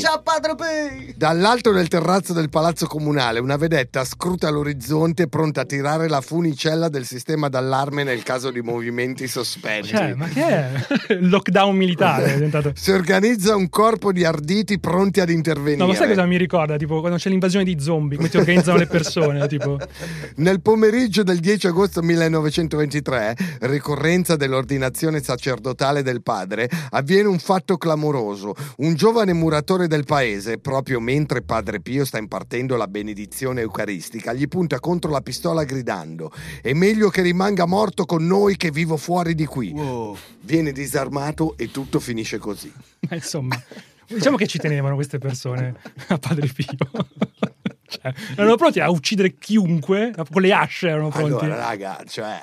Dall'alto 1.16 1.72
del 1.72 1.88
terrazzo 1.88 2.32
del 2.32 2.48
palazzo 2.48 2.86
comunale, 2.86 3.40
una 3.40 3.56
vedetta 3.56 4.04
scruta 4.04 4.50
l'orizzonte 4.50 5.28
pronta 5.28 5.62
a 5.62 5.64
tirare 5.64 6.08
la 6.08 6.20
funicella 6.20 6.88
del 6.88 7.04
sistema 7.04 7.48
d'allarme 7.48 8.04
nel 8.04 8.22
caso 8.22 8.50
di 8.50 8.60
movimenti 8.60 9.26
sospetti. 9.26 9.88
Cioè, 9.88 10.14
ma 10.14 10.28
che 10.28 10.46
è? 10.46 10.70
Lockdown 11.20 11.76
militare 11.76 12.32
è 12.32 12.34
diventato. 12.34 12.72
Si 12.74 12.90
organizza 12.90 13.56
un 13.56 13.68
corpo 13.68 14.12
di 14.12 14.24
arditi 14.24 14.78
pronti 14.78 15.20
ad 15.20 15.30
intervenire. 15.30 15.76
No, 15.76 15.86
ma 15.86 15.94
sai 15.94 16.08
cosa 16.08 16.24
mi 16.26 16.36
ricorda? 16.36 16.76
Tipo 16.76 17.00
quando 17.00 17.18
c'è 17.18 17.28
l'invasione 17.28 17.64
di 17.64 17.80
zombie, 17.80 18.16
come 18.16 18.28
ti 18.28 18.36
organizzano 18.36 18.78
le 18.78 18.86
persone, 18.86 19.46
tipo 19.48 19.78
Nel 20.36 20.60
pomeriggio 20.60 21.22
del 21.22 21.40
10 21.40 21.68
agosto 21.68 22.02
1923, 22.02 23.36
ricorrenza 23.60 24.36
dell'ordinazione 24.36 25.22
sacerdotale 25.22 26.02
del 26.02 26.22
padre, 26.22 26.68
avviene 26.90 27.28
un 27.28 27.38
fatto 27.38 27.76
clamoroso. 27.76 28.54
Un 28.78 28.94
giovane 28.94 29.32
muratore 29.32 29.86
del 29.86 30.04
paese, 30.04 30.58
proprio 30.58 31.00
mentre 31.00 31.42
padre 31.42 31.80
Pio 31.80 32.04
sta 32.04 32.18
impartendo 32.18 32.76
la 32.76 32.86
benedizione 32.86 33.62
eucaristica, 33.62 34.32
gli 34.32 34.48
punta 34.48 34.80
contro 34.80 35.10
la 35.10 35.20
pistola 35.20 35.64
gridando: 35.64 36.32
È 36.62 36.72
meglio 36.72 37.08
che 37.08 37.22
rimanga 37.22 37.66
morto 37.66 38.04
con 38.04 38.26
noi 38.26 38.56
che 38.56 38.70
vivo 38.70 38.96
fuori 38.96 39.34
di 39.34 39.46
qui. 39.46 39.74
Viene 40.42 40.72
disarmato 40.72 41.56
e 41.56 41.70
tutto 41.70 42.00
finisce 42.00 42.38
così. 42.38 42.72
Ma 43.08 43.16
insomma, 43.16 43.60
diciamo 44.06 44.36
che 44.36 44.46
ci 44.46 44.58
tenevano 44.58 44.94
queste 44.94 45.18
persone 45.18 45.74
a 46.08 46.18
Padre 46.18 46.48
Pio. 46.48 46.66
Cioè, 47.88 48.12
erano 48.36 48.56
pronti 48.56 48.80
a 48.80 48.90
uccidere 48.90 49.34
chiunque, 49.38 50.12
con 50.30 50.42
le 50.42 50.52
asce 50.52 50.88
erano 50.88 51.08
pronti. 51.08 51.44
Allora, 51.44 51.56
raga, 51.56 52.02
cioè, 52.06 52.38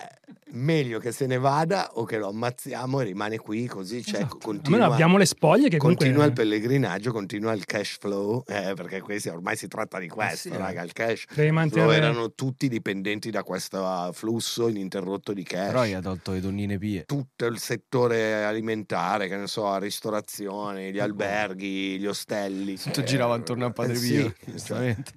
meglio 0.58 1.00
che 1.00 1.12
se 1.12 1.26
ne 1.28 1.38
vada 1.38 1.92
o 1.96 2.06
che 2.06 2.18
lo 2.18 2.30
ammazziamo 2.30 3.02
e 3.02 3.04
rimane 3.04 3.38
qui 3.38 3.66
così. 3.68 4.02
Cioè, 4.04 4.20
Esatto. 4.22 4.38
continua, 4.38 4.78
Almeno 4.80 4.94
abbiamo 4.94 5.18
le 5.18 5.26
spoglie 5.26 5.68
che 5.70 5.78
comunque- 5.78 6.06
continua 6.06 6.26
il 6.28 6.34
pellegrinaggio, 6.34 7.12
continua 7.12 7.52
il 7.52 7.66
cash 7.66 7.98
flow, 8.00 8.44
eh, 8.48 8.74
perché 8.74 9.02
questi 9.02 9.28
ormai 9.30 9.56
si 9.58 9.68
tratta 9.68 10.00
di 10.00 10.08
questo, 10.08 10.50
sì, 10.50 10.58
raga. 10.58 10.82
Il 10.82 10.94
cash 10.94 11.26
Devi 11.28 11.50
flow 11.50 11.54
mantenere- 11.54 11.96
erano 11.98 12.32
tutti 12.34 12.68
dipendenti 12.70 13.30
da 13.32 13.44
questo 13.44 14.10
flusso 14.14 14.68
ininterrotto 14.70 15.34
di 15.34 15.44
cash. 15.44 15.68
Però 15.68 15.86
gli 15.86 15.94
ha 15.94 16.02
tolto 16.02 16.32
le 16.32 16.40
donnine 16.40 16.78
pie. 16.78 17.04
tutto 17.06 17.46
il 17.46 17.60
settore 17.60 18.46
alimentare, 18.46 19.28
che 19.28 19.36
ne 19.36 19.48
so, 19.48 19.64
la 19.70 19.78
ristorazione, 19.78 20.92
gli 20.92 21.00
alberghi, 21.00 22.00
gli 22.00 22.08
ostelli. 22.08 22.78
Tutto 22.78 23.04
girava 23.04 23.36
intorno 23.36 23.66
a 23.66 23.72
Padre 23.72 23.94
Eh, 23.96 24.00
Pio, 24.00 24.34
sì, 24.46 24.52
giustamente. 24.52 25.12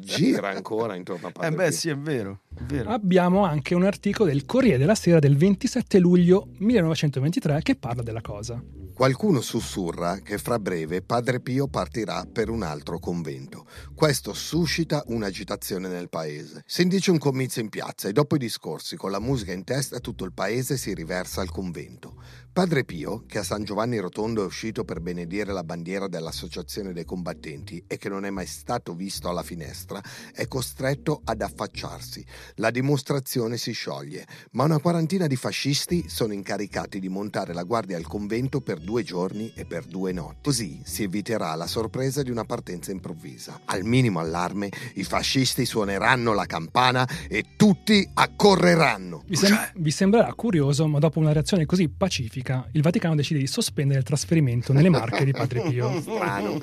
Gira 0.00 0.50
ancora 0.50 0.94
intorno 0.94 1.28
a 1.28 1.30
Padre 1.30 1.48
Eh 1.48 1.54
beh, 1.54 1.68
Pio. 1.68 1.76
sì, 1.76 1.88
è 1.88 1.96
vero. 1.96 2.40
È 2.54 2.62
vero. 2.62 2.90
Abbiamo 2.90 3.44
anche 3.44 3.74
un 3.74 3.84
articolo 3.84 4.28
del 4.28 4.44
Corriere 4.44 4.78
della 4.78 4.94
Sera 4.94 5.18
del 5.18 5.36
27 5.36 5.98
luglio 5.98 6.48
1923 6.58 7.62
che 7.62 7.76
parla 7.76 8.02
della 8.02 8.20
cosa. 8.20 8.62
Qualcuno 8.92 9.40
sussurra 9.40 10.18
che 10.24 10.38
fra 10.38 10.58
breve 10.58 11.02
Padre 11.02 11.38
Pio 11.38 11.68
partirà 11.68 12.26
per 12.30 12.50
un 12.50 12.64
altro 12.64 12.98
convento. 12.98 13.64
Questo 13.94 14.32
suscita 14.32 15.04
un'agitazione 15.06 15.86
nel 15.86 16.08
paese. 16.08 16.64
Si 16.66 16.82
indice 16.82 17.12
un 17.12 17.18
comizio 17.18 17.62
in 17.62 17.68
piazza 17.68 18.08
e 18.08 18.12
dopo 18.12 18.34
i 18.34 18.40
discorsi, 18.40 18.96
con 18.96 19.12
la 19.12 19.20
musica 19.20 19.52
in 19.52 19.62
testa, 19.62 20.00
tutto 20.00 20.24
il 20.24 20.32
paese 20.32 20.76
si 20.76 20.94
riversa 20.94 21.40
al 21.40 21.50
convento. 21.50 22.17
Padre 22.52 22.84
Pio, 22.84 23.24
che 23.26 23.38
a 23.38 23.42
San 23.44 23.62
Giovanni 23.62 23.98
Rotondo 23.98 24.42
è 24.42 24.44
uscito 24.46 24.84
per 24.84 25.00
benedire 25.00 25.52
la 25.52 25.62
bandiera 25.62 26.08
dell'Associazione 26.08 26.92
dei 26.92 27.04
Combattenti 27.04 27.84
e 27.86 27.98
che 27.98 28.08
non 28.08 28.24
è 28.24 28.30
mai 28.30 28.46
stato 28.46 28.94
visto 28.94 29.28
alla 29.28 29.44
finestra, 29.44 30.02
è 30.32 30.48
costretto 30.48 31.20
ad 31.24 31.40
affacciarsi. 31.40 32.24
La 32.56 32.70
dimostrazione 32.70 33.56
si 33.58 33.72
scioglie, 33.72 34.26
ma 34.52 34.64
una 34.64 34.80
quarantina 34.80 35.28
di 35.28 35.36
fascisti 35.36 36.08
sono 36.08 36.32
incaricati 36.32 36.98
di 36.98 37.08
montare 37.08 37.54
la 37.54 37.62
guardia 37.62 37.96
al 37.96 38.06
convento 38.06 38.60
per 38.60 38.80
due 38.80 39.04
giorni 39.04 39.52
e 39.54 39.64
per 39.64 39.84
due 39.84 40.12
notti. 40.12 40.38
Così 40.42 40.80
si 40.84 41.04
eviterà 41.04 41.54
la 41.54 41.66
sorpresa 41.68 42.22
di 42.22 42.30
una 42.30 42.44
partenza 42.44 42.90
improvvisa. 42.90 43.60
Al 43.66 43.84
minimo 43.84 44.18
allarme, 44.18 44.68
i 44.94 45.04
fascisti 45.04 45.64
suoneranno 45.64 46.34
la 46.34 46.46
campana 46.46 47.08
e 47.28 47.44
tutti 47.56 48.08
accorreranno. 48.14 49.22
Vi, 49.26 49.36
sem- 49.36 49.70
vi 49.76 49.90
sembrerà 49.92 50.32
curioso, 50.34 50.88
ma 50.88 50.98
dopo 50.98 51.20
una 51.20 51.32
reazione 51.32 51.66
così 51.66 51.88
pacifica, 51.88 52.37
il 52.72 52.82
Vaticano 52.82 53.14
decide 53.14 53.40
di 53.40 53.46
sospendere 53.46 53.98
il 54.00 54.04
trasferimento 54.04 54.72
nelle 54.72 54.88
Marche 54.88 55.24
di 55.24 55.32
Padre 55.32 55.62
Pio. 55.62 56.00
Strano. 56.00 56.58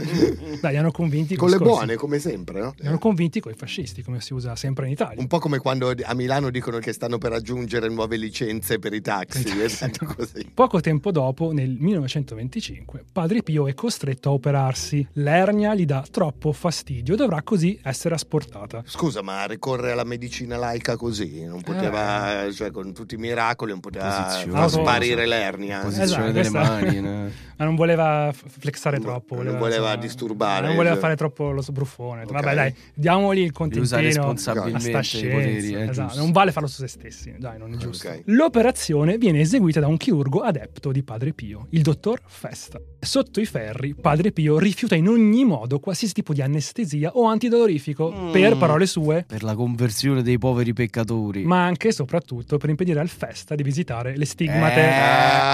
Dai, 0.62 0.72
li 0.72 0.78
hanno 0.78 0.92
convinti 0.92 1.36
Con 1.36 1.50
le 1.50 1.58
discorsi- 1.58 1.78
buone, 1.78 1.96
come 1.96 2.20
sempre, 2.20 2.60
no? 2.60 2.74
Li 2.78 2.88
hanno 2.88 2.98
convinti 2.98 3.40
con 3.40 3.52
i 3.52 3.56
fascisti, 3.56 4.02
come 4.04 4.22
si 4.22 4.34
usa 4.34 4.56
sempre 4.56 4.86
in 4.86 4.94
Italia. 4.94 5.20
Un 5.20 5.28
po' 5.28 5.40
come 5.40 5.60
quando 5.60 5.94
a 6.04 6.14
Milano 6.14 6.50
dicono 6.50 6.80
che 6.80 6.94
stanno 6.94 7.18
per 7.18 7.34
aggiungere 7.34 7.90
nuove 7.90 8.18
licenze 8.18 8.80
per 8.80 8.94
i 8.94 9.02
taxi. 9.02 9.44
Esatto 9.62 10.06
così. 10.06 10.50
Poco 10.54 10.80
tempo 10.80 11.12
dopo, 11.12 11.52
nel 11.52 11.76
1925, 11.80 13.04
Padre 13.12 13.44
Pio 13.44 13.68
è 13.68 13.74
costretto 13.74 14.30
a 14.30 14.34
operarsi. 14.34 15.06
L'ernia 15.14 15.74
gli 15.76 15.86
dà 15.86 16.06
troppo 16.10 16.52
fastidio 16.52 17.14
e 17.14 17.18
dovrà 17.18 17.42
così 17.42 17.80
essere 17.84 18.16
asportata. 18.16 18.84
Scusa, 18.86 19.22
ma 19.22 19.46
ricorre 19.46 19.92
alla 19.92 20.04
medicina 20.04 20.58
laica 20.58 20.96
così? 20.98 21.46
Non 21.46 21.62
poteva, 21.62 22.48
cioè 22.52 22.72
con 22.72 22.94
tutti 22.94 23.16
i 23.16 23.18
miracoli, 23.18 23.72
non 23.72 23.80
poteva 23.80 24.30
far 24.30 24.70
sparire 24.70 25.26
l'ernia. 25.26 25.65
Posizione 25.82 26.04
Esatto, 26.04 26.22
delle 26.32 26.50
questa- 26.50 26.60
mani. 26.62 27.00
no? 27.02 27.30
Ma 27.58 27.64
non 27.64 27.76
voleva 27.76 28.34
flexare 28.34 29.00
troppo. 29.00 29.42
non 29.42 29.58
voleva 29.58 29.96
disturbare, 29.96 30.66
Non 30.68 30.76
voleva 30.76 30.96
cioè. 30.96 31.04
fare 31.04 31.16
troppo 31.16 31.52
lo 31.52 31.62
sbruffone. 31.62 32.24
Ok. 32.24 32.32
Vabbè, 32.32 32.54
dai, 32.54 32.76
diamogli 32.94 33.40
il 33.40 33.52
Di 33.56 33.80
usare 33.80 34.12
contentino 34.14 34.24
a 34.26 34.34
responsabilmente 34.34 34.90
sta 34.90 35.00
i 35.00 35.04
scienza. 35.04 35.36
poteri, 35.38 35.74
eh, 35.74 35.90
esatto, 35.90 36.18
non 36.20 36.32
vale 36.34 36.52
farlo 36.52 36.68
su 36.68 36.82
se 36.82 36.88
stessi. 36.90 37.34
Dai, 37.38 37.58
non 37.58 37.74
è 37.74 37.78
giusto. 37.78 38.10
Ok. 38.10 38.22
L'operazione 38.26 39.18
viene 39.18 39.40
eseguita 39.40 39.80
da 39.80 39.88
un 39.88 39.96
chirurgo 39.96 40.42
adepto 40.42 40.92
di 40.92 41.02
Padre 41.04 41.32
Pio, 41.34 41.68
il 41.70 41.82
dottor 41.82 42.20
Festa. 42.26 42.78
Sotto 43.00 43.40
i 43.40 43.46
ferri, 43.46 43.96
Padre 43.96 44.32
Pio 44.34 44.58
rifiuta 44.60 44.96
in 44.96 45.08
ogni 45.08 45.46
modo 45.46 45.80
qualsiasi 45.80 46.14
tipo 46.14 46.34
di 46.34 46.42
anestesia 46.42 47.12
o 47.14 47.26
antidolorifico, 47.28 48.12
Mm. 48.12 48.32
per 48.32 48.58
parole 48.58 48.86
sue, 48.86 49.24
Per 49.28 49.44
la 49.44 49.56
conversione 49.56 50.22
dei 50.24 50.38
poveri 50.38 50.74
peccatori. 50.74 51.44
ma 51.46 51.64
anche 51.64 51.88
e 51.88 51.92
soprattutto 51.94 52.58
per 52.58 52.70
impedire 52.70 53.00
al 53.00 53.08
Festa 53.10 53.56
di 53.56 53.64
visitare 53.64 54.18
le 54.18 54.26
stigmate. 54.26 54.80
Eh, 54.82 54.90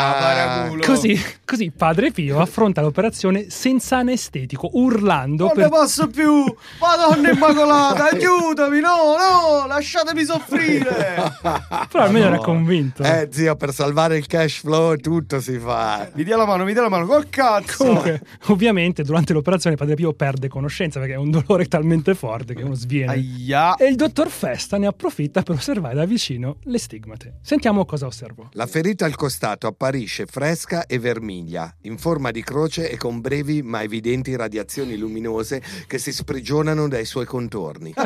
a 0.10 0.14
paraculo. 0.14 0.84
Così, 0.84 1.20
così 1.46 1.72
Padre 1.76 2.12
Pio 2.12 2.40
affronta 2.40 2.82
l'operazione 2.82 3.50
senza 3.50 3.98
anestetico, 3.98 4.70
urlando 4.74 5.46
Non 5.46 5.54
per 5.54 5.64
ne 5.66 5.70
posso 5.70 6.08
più! 6.08 6.44
Madonna 6.80 7.30
Immacolata, 7.32 8.10
aiutami! 8.12 8.80
No, 8.80 9.16
no, 9.18 9.68
lasciatemi 9.68 10.24
soffrire! 10.24 11.34
Però 11.92 12.04
almeno 12.04 12.26
era 12.26 12.36
No. 12.36 12.42
convinto. 12.42 13.04
Eh, 13.04 13.28
zio, 13.32 13.56
per 13.56 13.74
salvare 13.74 14.18
il 14.18 14.26
cash 14.28 14.60
flow 14.60 14.96
tutto 14.96 15.40
si 15.42 15.58
fa. 15.60 16.10
Mi 16.14 16.24
dia 16.24 16.38
la 16.38 16.46
mano, 16.46 16.64
mi 16.64 16.74
dia 16.74 16.82
la 16.82 16.90
mano, 16.90 17.06
col 17.06 17.30
cazzo! 17.30 17.84
Comunque, 17.84 18.22
ovviamente, 18.48 19.04
durante 19.04 19.34
l'operazione 19.34 19.76
Padre 19.76 19.96
Pio 19.96 20.14
perde 20.14 20.48
conoscenza 20.48 21.00
perché 21.00 21.14
è 21.14 21.18
un 21.18 21.30
dolore 21.32 21.66
talmente 21.68 22.16
forte 22.16 22.54
che 22.56 22.64
uno 22.64 22.74
sviene. 22.74 23.12
Aia! 23.12 23.76
E 23.76 23.88
il 23.88 23.96
dottor 23.96 24.30
Festa 24.30 24.78
ne 24.78 24.88
approfitta 24.88 25.42
per 25.44 25.56
osservare 25.56 25.96
da 25.96 26.06
vicino 26.06 26.58
le 26.64 26.80
stigmate. 26.80 27.36
Sentiamo 27.42 27.86
cosa 27.86 28.06
osservò. 28.06 28.48
La 28.54 28.66
ferita 28.68 29.06
al 29.06 29.16
costato 29.16 29.68
apparisce 29.92 30.26
fresca 30.26 30.86
e 30.86 31.00
vermiglia, 31.00 31.76
in 31.82 31.98
forma 31.98 32.32
di 32.32 32.42
croce 32.44 32.90
e 32.90 32.96
con 32.96 33.20
brevi 33.20 33.62
ma 33.62 33.84
evidenti 33.84 34.34
radiazioni 34.38 34.96
luminose 34.96 35.62
che 35.86 35.98
si 35.98 36.14
sprigionano 36.14 36.88
dai 36.88 37.04
suoi 37.04 37.26
contorni. 37.26 37.94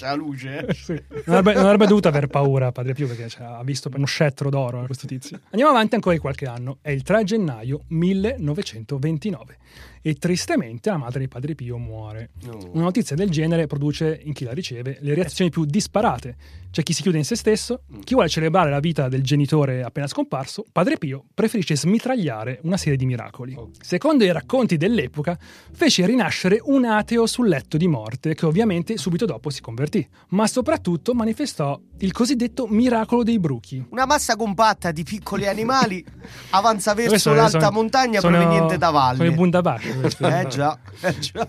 La 0.00 0.14
luce. 0.14 0.66
sì. 0.74 1.02
non, 1.24 1.36
avrebbe, 1.36 1.54
non 1.54 1.64
avrebbe 1.64 1.86
dovuto 1.86 2.08
aver 2.08 2.26
paura 2.26 2.70
Padre 2.70 2.92
Pio 2.92 3.06
perché 3.06 3.28
cioè, 3.28 3.44
ha 3.44 3.62
visto 3.64 3.90
uno 3.94 4.04
scettro 4.04 4.50
d'oro 4.50 4.84
questo 4.84 5.06
tizio. 5.06 5.40
Andiamo 5.50 5.70
avanti 5.70 5.94
ancora 5.94 6.14
di 6.14 6.20
qualche 6.20 6.44
anno. 6.44 6.78
È 6.82 6.90
il 6.90 7.02
3 7.02 7.24
gennaio 7.24 7.84
1929 7.88 9.56
e 10.02 10.14
tristemente 10.14 10.90
la 10.90 10.96
madre 10.96 11.20
di 11.20 11.28
Padre 11.28 11.54
Pio 11.54 11.76
muore. 11.76 12.30
Una 12.72 12.84
notizia 12.84 13.14
del 13.16 13.30
genere 13.30 13.66
produce 13.66 14.20
in 14.24 14.32
chi 14.32 14.44
la 14.44 14.52
riceve 14.52 14.98
le 15.00 15.14
reazioni 15.14 15.50
più 15.50 15.64
disparate. 15.64 16.36
C'è 16.70 16.82
chi 16.84 16.92
si 16.92 17.02
chiude 17.02 17.18
in 17.18 17.24
se 17.24 17.34
stesso, 17.34 17.82
chi 18.04 18.14
vuole 18.14 18.28
celebrare 18.28 18.70
la 18.70 18.78
vita 18.78 19.08
del 19.08 19.22
genitore 19.22 19.82
appena 19.82 20.06
scomparso, 20.06 20.64
Padre 20.70 20.98
Pio 20.98 21.24
preferisce 21.34 21.76
smitragliare 21.76 22.60
una 22.62 22.76
serie 22.76 22.96
di 22.96 23.06
miracoli. 23.06 23.58
Secondo 23.80 24.22
i 24.24 24.30
racconti 24.32 24.76
dell'epoca, 24.76 25.36
fece 25.72 26.06
rinascere 26.06 26.60
un 26.62 26.84
ateo 26.84 27.26
sul 27.26 27.48
letto 27.48 27.76
di 27.76 27.88
morte 27.88 28.34
che 28.34 28.46
ovviamente 28.46 28.96
subito 28.98 29.26
dopo 29.26 29.50
si 29.50 29.60
convertì, 29.60 30.06
ma 30.28 30.46
soprattutto 30.46 31.12
manifestò 31.12 31.78
il 31.98 32.12
cosiddetto 32.12 32.66
miracolo 32.68 33.24
dei 33.24 33.38
bruchi. 33.40 33.84
Una 33.90 34.06
massa 34.06 34.36
compatta 34.36 34.92
di 34.92 35.02
piccoli 35.02 35.46
animali 35.48 36.04
avanza 36.50 36.94
verso 36.94 37.34
l'alta 37.34 37.58
sono- 37.58 37.70
montagna 37.72 38.20
sono- 38.20 38.36
proveniente 38.38 38.78
da 38.78 38.90
valle. 38.90 39.16
Sono 39.16 39.28
i 39.28 39.34
bundabashi. 39.34 39.89
Eh 39.90 40.46
già, 40.48 40.78
eh 41.00 41.18
già. 41.18 41.48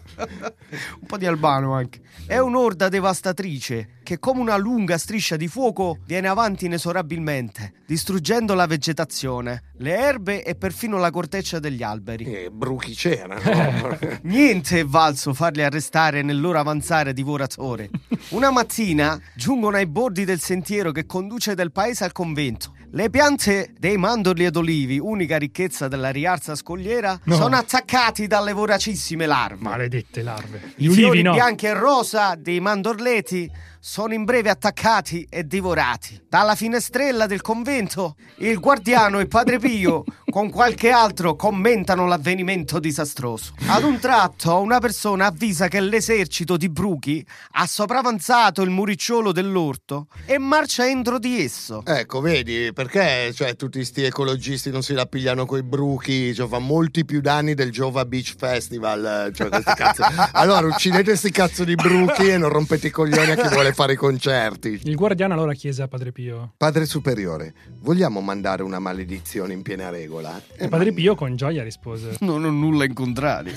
un 1.00 1.08
po' 1.08 1.18
di 1.18 1.26
albano 1.26 1.74
anche. 1.74 2.02
È 2.26 2.38
un'orda 2.38 2.90
devastatrice 2.90 4.00
che 4.04 4.20
come 4.20 4.40
una 4.40 4.58
lunga 4.58 4.98
striscia 4.98 5.36
di 5.36 5.48
fuoco 5.48 6.00
viene 6.06 6.28
avanti 6.28 6.66
inesorabilmente, 6.66 7.74
distruggendo 7.86 8.54
la 8.54 8.66
vegetazione, 8.66 9.64
le 9.78 9.96
erbe 9.96 10.44
e 10.44 10.56
perfino 10.56 10.98
la 10.98 11.12
corteccia 11.12 11.60
degli 11.60 11.84
alberi. 11.84 12.26
E 12.26 12.50
bruchi 12.52 12.94
c'erano. 12.94 13.40
Niente 14.24 14.80
è 14.80 14.86
valso 14.86 15.34
farli 15.34 15.64
arrestare 15.64 16.22
nel 16.22 16.40
loro 16.40 16.60
avanzare 16.60 17.14
divoratore. 17.14 17.90
Una 18.30 18.52
mattina 18.52 19.20
giungono 19.36 19.78
ai 19.78 19.88
bordi 19.88 20.26
del 20.26 20.40
sentiero 20.40 20.92
che 20.92 21.06
conduce 21.06 21.56
dal 21.56 21.72
paese 21.72 22.04
al 22.04 22.12
convento. 22.12 22.74
Le 22.94 23.10
piante 23.10 23.74
dei 23.80 23.96
mandorli 23.96 24.44
ed 24.44 24.56
olivi, 24.58 25.00
unica 25.00 25.38
ricchezza 25.38 25.88
della 25.88 26.10
riarsa 26.10 26.56
scogliera, 26.56 27.18
No. 27.24 27.36
sono 27.36 27.56
attaccati 27.56 28.28
dalle 28.28 28.52
voracissime 28.52 29.26
larve. 29.26 29.62
Maledette 29.64 30.22
larve. 30.22 30.74
I 30.76 30.88
Gli 30.90 30.94
fiori 30.94 31.22
no. 31.22 31.32
bianchi 31.32 31.68
e 31.68 31.74
rosa 31.74 32.36
dei 32.36 32.60
mandorleti 32.60 33.50
sono 33.84 34.14
in 34.14 34.26
breve 34.26 34.52
attaccati 34.52 35.26
e 35.28 35.48
divorati. 35.48 36.22
Dalla 36.30 36.54
finestrella 36.54 37.26
del 37.26 37.42
convento, 37.42 38.16
il 38.38 38.60
guardiano 38.60 39.20
e 39.20 39.26
Padre 39.26 39.58
Pio, 39.58 40.04
con 40.30 40.52
qualche 40.52 40.92
altro, 40.92 41.36
commentano 41.36 42.06
l'avvenimento 42.06 42.80
disastroso. 42.80 43.54
Ad 43.66 43.84
un 43.84 44.00
tratto, 44.00 44.60
una 44.60 44.80
persona 44.80 45.26
avvisa 45.26 45.68
che 45.68 45.80
l'esercito 45.80 46.58
di 46.58 46.70
Bruchi 46.70 47.26
ha 47.54 47.66
sopravanzato 47.66 48.62
il 48.62 48.70
muricciolo 48.70 49.32
dell'orto 49.32 50.08
e 50.28 50.38
marcia 50.38 50.88
entro 50.88 51.18
di 51.18 51.44
esso. 51.44 51.82
Ecco, 51.84 52.22
vedi, 52.22 52.72
perché 52.74 53.34
cioè, 53.34 53.56
tutti 53.56 53.84
sti 53.84 54.04
ecologisti 54.04 54.70
non 54.70 54.84
si 54.84 54.94
la 54.94 55.08
pigliano 55.08 55.48
coi 55.48 55.64
bruchi? 55.64 56.36
Cioè, 56.36 56.48
fa 56.48 56.60
molti 56.60 57.04
più 57.04 57.20
danni 57.20 57.56
del 57.56 57.72
Jova 57.72 58.06
Beach 58.06 58.36
Festival. 58.38 59.32
Cioè, 59.34 59.50
questi. 59.50 59.70
Allora, 60.34 60.68
uccidete 60.68 61.16
sti 61.16 61.32
cazzo 61.32 61.64
di 61.64 61.74
bruchi 61.74 62.30
e 62.30 62.38
non 62.38 62.50
rompete 62.50 62.88
i 62.88 62.92
coglioni 62.92 63.32
a 63.32 63.36
chi 63.36 63.48
vuole 63.48 63.71
fare 63.74 63.94
i 63.94 63.96
concerti. 63.96 64.80
Il 64.84 64.96
guardiano 64.96 65.34
allora 65.34 65.54
chiese 65.54 65.82
a 65.82 65.88
Padre 65.88 66.12
Pio. 66.12 66.54
Padre 66.58 66.86
superiore, 66.86 67.54
vogliamo 67.80 68.22
mandare 68.22 68.64
una 68.64 68.80
maledizione 68.80 69.54
in 69.54 69.62
piena 69.62 69.90
regola? 69.90 70.42
E 70.56 70.68
Padre 70.68 70.92
Pio 70.92 71.16
con 71.16 71.36
gioia 71.36 71.64
rispose: 71.64 72.16
Non 72.22 72.44
ho 72.44 72.50
nulla 72.50 72.86
in 72.86 72.94
contrario. 72.94 73.54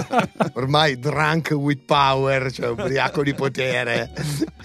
Ormai 0.54 0.98
drunk 0.98 1.50
with 1.50 1.82
power, 1.84 2.50
cioè 2.52 2.68
ubriaco 2.68 3.22
di 3.22 3.34
potere. 3.34 4.10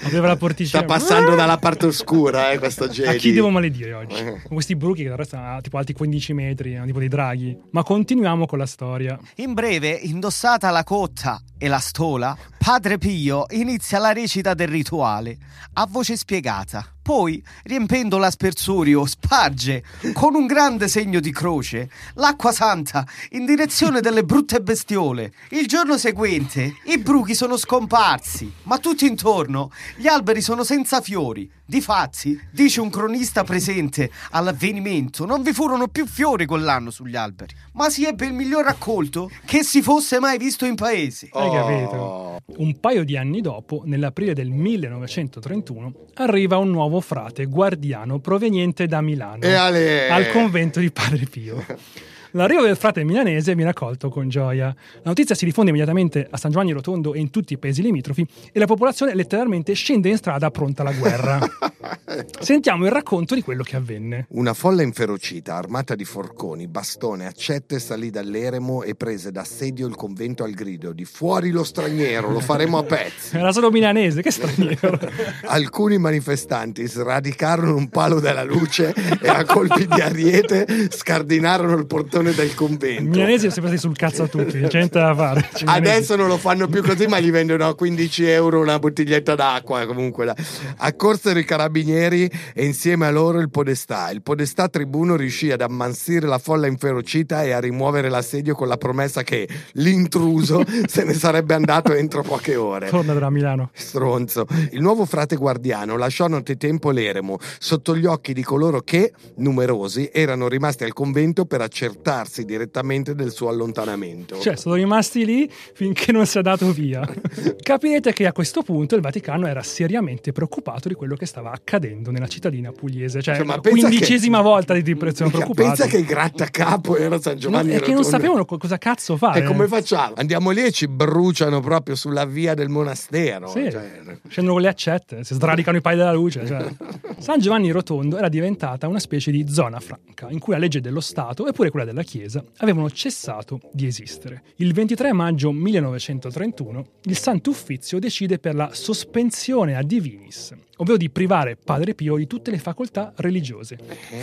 Aveva 0.04 0.28
la 0.28 0.38
porticina. 0.38 0.80
Sta 0.80 0.88
passando 0.88 1.36
dalla 1.36 1.58
parte 1.58 1.88
oscura, 1.88 2.52
eh, 2.52 2.60
questo 2.60 2.88
Jedi. 2.88 3.10
A 3.10 3.14
chi 3.14 3.32
devo 3.32 3.50
maledire 3.50 3.94
oggi? 3.94 4.24
Con 4.24 4.54
questi 4.54 4.76
bruchi 4.76 5.04
che 5.04 5.10
hanno 5.10 5.62
tipo 5.62 5.78
alti 5.78 5.94
15 5.94 6.34
metri, 6.34 6.76
hanno 6.76 6.86
tipo 6.86 7.00
dei 7.00 7.08
draghi. 7.08 7.58
Ma 7.72 7.84
continuiamo 7.84 8.46
con 8.46 8.58
la 8.58 8.66
storia. 8.66 9.20
In 9.36 9.54
breve, 9.54 9.90
indossata 9.90 10.70
la 10.70 10.84
cotta 10.84 11.42
e 11.58 11.68
la 11.68 11.80
stola, 11.80 12.36
Padre 12.58 12.98
Pio 12.98 13.46
inizia 13.50 14.00
la 14.00 14.14
recita 14.14 14.54
del 14.54 14.68
rituale, 14.90 15.38
a 15.74 15.86
voce 15.88 16.18
spiegata. 16.18 16.84
Poi, 17.02 17.44
riempendo 17.64 18.18
l'aspersorio, 18.18 19.06
sparge, 19.06 19.84
con 20.14 20.36
un 20.36 20.46
grande 20.46 20.88
segno 20.88 21.20
di 21.20 21.32
croce, 21.32 21.90
l'acqua 22.16 22.52
santa 22.52 23.06
in 23.32 23.46
direzione 23.46 24.00
delle 24.00 24.24
brutte 24.24 24.62
bestiole. 24.62 25.34
Il 25.50 25.68
giorno 25.68 25.98
seguente, 25.98 26.76
i 26.86 27.00
bruchi 27.00 27.34
sono 27.34 27.58
scomparsi, 27.58 28.52
ma 28.64 28.78
tutto 28.78 29.06
intorno 29.06 29.72
gli 29.96 30.08
alberi 30.08 30.42
sono 30.42 30.64
senza 30.64 31.02
fiori. 31.02 31.50
Difatti, 31.66 32.40
dice 32.52 32.82
un 32.82 32.90
cronista 32.90 33.44
presente 33.44 34.12
all'avvenimento, 34.32 35.26
non 35.26 35.42
vi 35.42 35.54
furono 35.54 35.88
più 35.88 36.06
fiori 36.08 36.46
quell'anno 36.46 36.92
sugli 36.92 37.16
alberi, 37.16 37.56
ma 37.74 37.90
si 37.90 38.06
ebbe 38.06 38.26
il 38.26 38.34
miglior 38.34 38.66
raccolto 38.66 39.32
che 39.46 39.64
si 39.64 39.82
fosse 39.82 40.20
mai 40.20 40.38
visto 40.38 40.66
in 40.66 40.76
paese. 40.76 41.30
Hai 41.32 41.52
capito? 41.52 42.29
Un 42.60 42.78
paio 42.82 43.06
di 43.06 43.16
anni 43.16 43.40
dopo, 43.40 43.84
nell'aprile 43.86 44.34
del 44.34 44.50
1931, 44.50 45.94
arriva 46.16 46.58
un 46.58 46.70
nuovo 46.70 47.00
frate 47.00 47.46
guardiano 47.46 48.20
proveniente 48.20 48.86
da 48.86 49.00
Milano 49.00 49.46
al 49.46 50.28
convento 50.30 50.82
di 50.82 50.92
Padre 50.92 51.26
Pio. 51.26 51.66
L'arrivo 52.34 52.62
del 52.62 52.76
frate 52.76 53.04
milanese 53.04 53.56
viene 53.56 53.72
accolto 53.72 54.10
con 54.10 54.30
gioia. 54.30 54.68
La 54.68 55.02
notizia 55.06 55.34
si 55.34 55.46
diffonde 55.46 55.72
immediatamente 55.72 56.28
a 56.30 56.38
San 56.38 56.52
Giovanni 56.52 56.72
Rotondo 56.72 57.16
e 57.16 57.20
in 57.20 57.32
tutti 57.32 57.54
i 57.54 57.58
paesi 57.58 57.82
limitrofi 57.82 58.26
e 58.52 58.60
la 58.60 58.68
popolazione 58.68 59.16
letteralmente 59.16 59.74
scende 59.74 60.10
in 60.10 60.18
strada 60.18 60.52
pronta 60.52 60.84
alla 60.84 60.92
guerra. 60.92 61.40
Sentiamo 62.40 62.86
il 62.86 62.92
racconto 62.92 63.34
di 63.34 63.42
quello 63.42 63.64
che 63.64 63.76
avvenne. 63.76 64.28
Una 64.30 64.54
folla 64.54 64.84
inferocita, 64.84 65.56
armata 65.56 65.96
di 65.96 66.06
forconi, 66.06 66.68
bastone, 66.68 67.26
accette, 67.26 67.80
salì 67.80 68.12
dall'eremo 68.12 68.84
e 68.84 68.94
prese 68.94 69.32
d'assedio 69.32 69.88
il 69.88 69.96
convento 69.96 70.44
al 70.44 70.52
grido 70.52 70.92
di 70.92 71.06
fuori 71.06 71.50
lo 71.50 71.64
straniero, 71.64 72.30
lo 72.30 72.42
faremo 72.42 72.78
a 72.78 72.84
pezzi. 72.84 73.38
Era 73.38 73.52
solo 73.52 73.72
milanese, 73.72 74.22
che 74.22 74.32
straniero. 74.32 75.00
Alcuni 75.46 75.98
manifestanti 75.98 76.86
sradicarono 76.88 77.76
un 77.76 77.90
palo 77.90 78.20
della 78.20 78.44
luce 78.44 78.94
e 79.20 79.28
a 79.28 79.44
colpi 79.46 79.88
di 79.88 80.00
ariete 80.00 80.90
scardinarono 80.92 81.76
il 81.76 81.88
portone 81.88 82.19
del 82.22 82.48
I 82.48 82.54
convento. 82.54 83.10
milanesi 83.10 83.50
sono 83.50 83.52
sempre 83.52 83.78
stati 83.78 83.78
sul 83.78 83.96
cazzo 83.96 84.24
a 84.24 84.28
tutti, 84.30 84.60
c'è 84.60 84.78
niente 84.78 85.00
da 85.00 85.16
fare. 85.16 85.50
Adesso 85.66 86.16
non 86.16 86.28
lo 86.28 86.38
fanno 86.38 86.68
più 86.68 86.84
così, 86.84 87.08
ma 87.08 87.20
gli 87.20 87.32
vendono 87.32 87.68
a 87.68 87.76
15 87.76 88.26
euro 88.26 88.60
una 88.60 88.78
bottiglietta 88.80 89.36
d'acqua. 89.36 89.86
Comunque, 89.86 90.26
là. 90.26 90.36
accorsero 90.78 91.40
i 91.40 91.46
carabinieri 91.46 92.30
e 92.54 92.66
insieme 92.66 93.06
a 93.08 93.12
loro 93.12 93.40
il 93.40 93.50
podestà. 93.50 94.10
Il 94.12 94.22
podestà 94.22 94.68
tribuno 94.68 95.16
riuscì 95.16 95.52
ad 95.52 95.62
ammansire 95.62 96.28
la 96.28 96.38
folla 96.38 96.68
inferocita 96.68 97.44
e 97.44 97.52
a 97.52 97.60
rimuovere 97.60 98.10
l'assedio 98.10 98.56
con 98.56 98.68
la 98.68 98.78
promessa 98.78 99.24
che 99.24 99.48
l'intruso 99.74 100.64
se 100.88 101.04
ne 101.04 101.14
sarebbe 101.14 101.54
andato 101.54 101.94
entro 101.94 102.22
poche 102.22 102.56
ore. 102.56 102.90
Torna 102.90 103.14
da 103.14 103.30
Milano. 103.30 103.70
Stronzo. 103.74 104.46
Il 104.72 104.82
nuovo 104.82 105.06
frate 105.06 105.36
guardiano 105.36 105.98
lasciò 105.98 106.28
nottetempo 106.28 106.92
l'eremo 106.92 107.38
sotto 107.60 107.96
gli 107.96 108.06
occhi 108.06 108.34
di 108.34 108.44
coloro 108.44 108.82
che, 108.82 109.14
numerosi, 109.38 110.10
erano 110.12 110.48
rimasti 110.48 110.84
al 110.84 110.94
convento 110.94 111.46
per 111.46 111.62
accertarsi 112.10 112.46
direttamente 112.46 113.14
del 113.16 113.32
suo 113.32 113.50
allontanamento. 113.50 114.40
Cioè, 114.40 114.56
sono 114.56 114.76
rimasti 114.76 115.26
lì 115.26 115.50
finché 115.74 116.12
non 116.12 116.26
si 116.26 116.38
è 116.40 116.42
dato 116.42 116.72
via. 116.72 117.08
Capirete 117.62 118.14
che 118.14 118.26
a 118.26 118.32
questo 118.32 118.64
punto 118.64 118.96
il 118.96 119.02
Vaticano 119.02 119.48
era 119.48 119.62
seriamente 119.62 120.32
preoccupato 120.32 120.88
di 120.88 120.96
quello 120.96 121.16
che 121.16 121.26
stava 121.26 121.52
accadendo 121.52 122.12
nella 122.12 122.28
cittadina 122.28 122.72
pugliese. 122.72 123.22
Cioè, 123.22 123.36
Cioè, 123.38 123.46
la 123.46 123.60
quindicesima 123.60 124.38
che- 124.38 124.44
volta 124.44 124.74
di 124.74 124.82
Mica, 124.94 125.06
preoccupati. 125.06 125.54
pensa 125.54 125.86
che 125.88 125.98
il 125.98 126.06
grattacapo 126.06 126.98
era 126.98 127.20
San 127.20 127.38
Giovanni 127.38 127.72
No, 127.74 127.78
è 127.78 127.82
che 127.82 127.94
non 127.94 128.04
sapevano 128.04 128.46
co- 128.46 128.58
cosa 128.58 128.78
cazzo 128.78 129.18
fare. 129.18 129.42
E 129.42 129.44
come 129.44 129.68
facciamo? 129.68 130.14
Andiamo 130.16 130.50
lì 130.50 130.64
e 130.64 130.72
ci 130.72 130.88
bruciano 130.88 131.60
proprio 131.60 131.96
sulla 131.96 132.26
via 132.26 132.54
del 132.54 132.70
monastero. 132.70 133.48
Sì, 133.48 133.70
Cioè, 133.70 134.02
scendono 134.28 134.54
con 134.56 134.62
le 134.64 134.68
accette, 134.70 135.24
si 135.24 135.34
sradicano 135.36 135.78
i 135.78 135.82
pali 135.82 135.98
della 135.98 136.14
luce. 136.14 136.46
cioè. 136.46 136.68
San 137.20 137.40
Giovanni 137.40 137.70
Rotondo 137.72 138.18
era 138.18 138.30
diventata 138.30 138.88
una 138.88 139.00
specie 139.00 139.32
di 139.32 139.46
zona 139.50 139.80
franca, 139.80 140.28
in 140.30 140.40
cui 140.40 140.54
la 140.54 140.60
legge 140.60 140.82
dello 140.82 141.00
Stato 141.02 141.48
e 141.48 141.52
pure 141.52 141.70
quella 141.70 141.86
della 141.86 141.99
Chiesa 142.04 142.44
avevano 142.58 142.90
cessato 142.90 143.60
di 143.72 143.86
esistere. 143.86 144.44
Il 144.58 144.74
23 144.74 145.14
maggio 145.14 145.52
1931 145.52 146.86
il 147.04 147.18
Santo 147.18 147.50
Uffizio 147.50 148.00
decide 148.00 148.40
per 148.40 148.56
la 148.56 148.74
sospensione 148.74 149.76
a 149.76 149.84
divinis, 149.84 150.54
ovvero 150.80 150.98
di 150.98 151.10
privare 151.10 151.56
Padre 151.56 151.94
Pio 151.96 152.16
di 152.18 152.28
tutte 152.28 152.52
le 152.52 152.58
facoltà 152.58 153.14
religiose, 153.18 153.78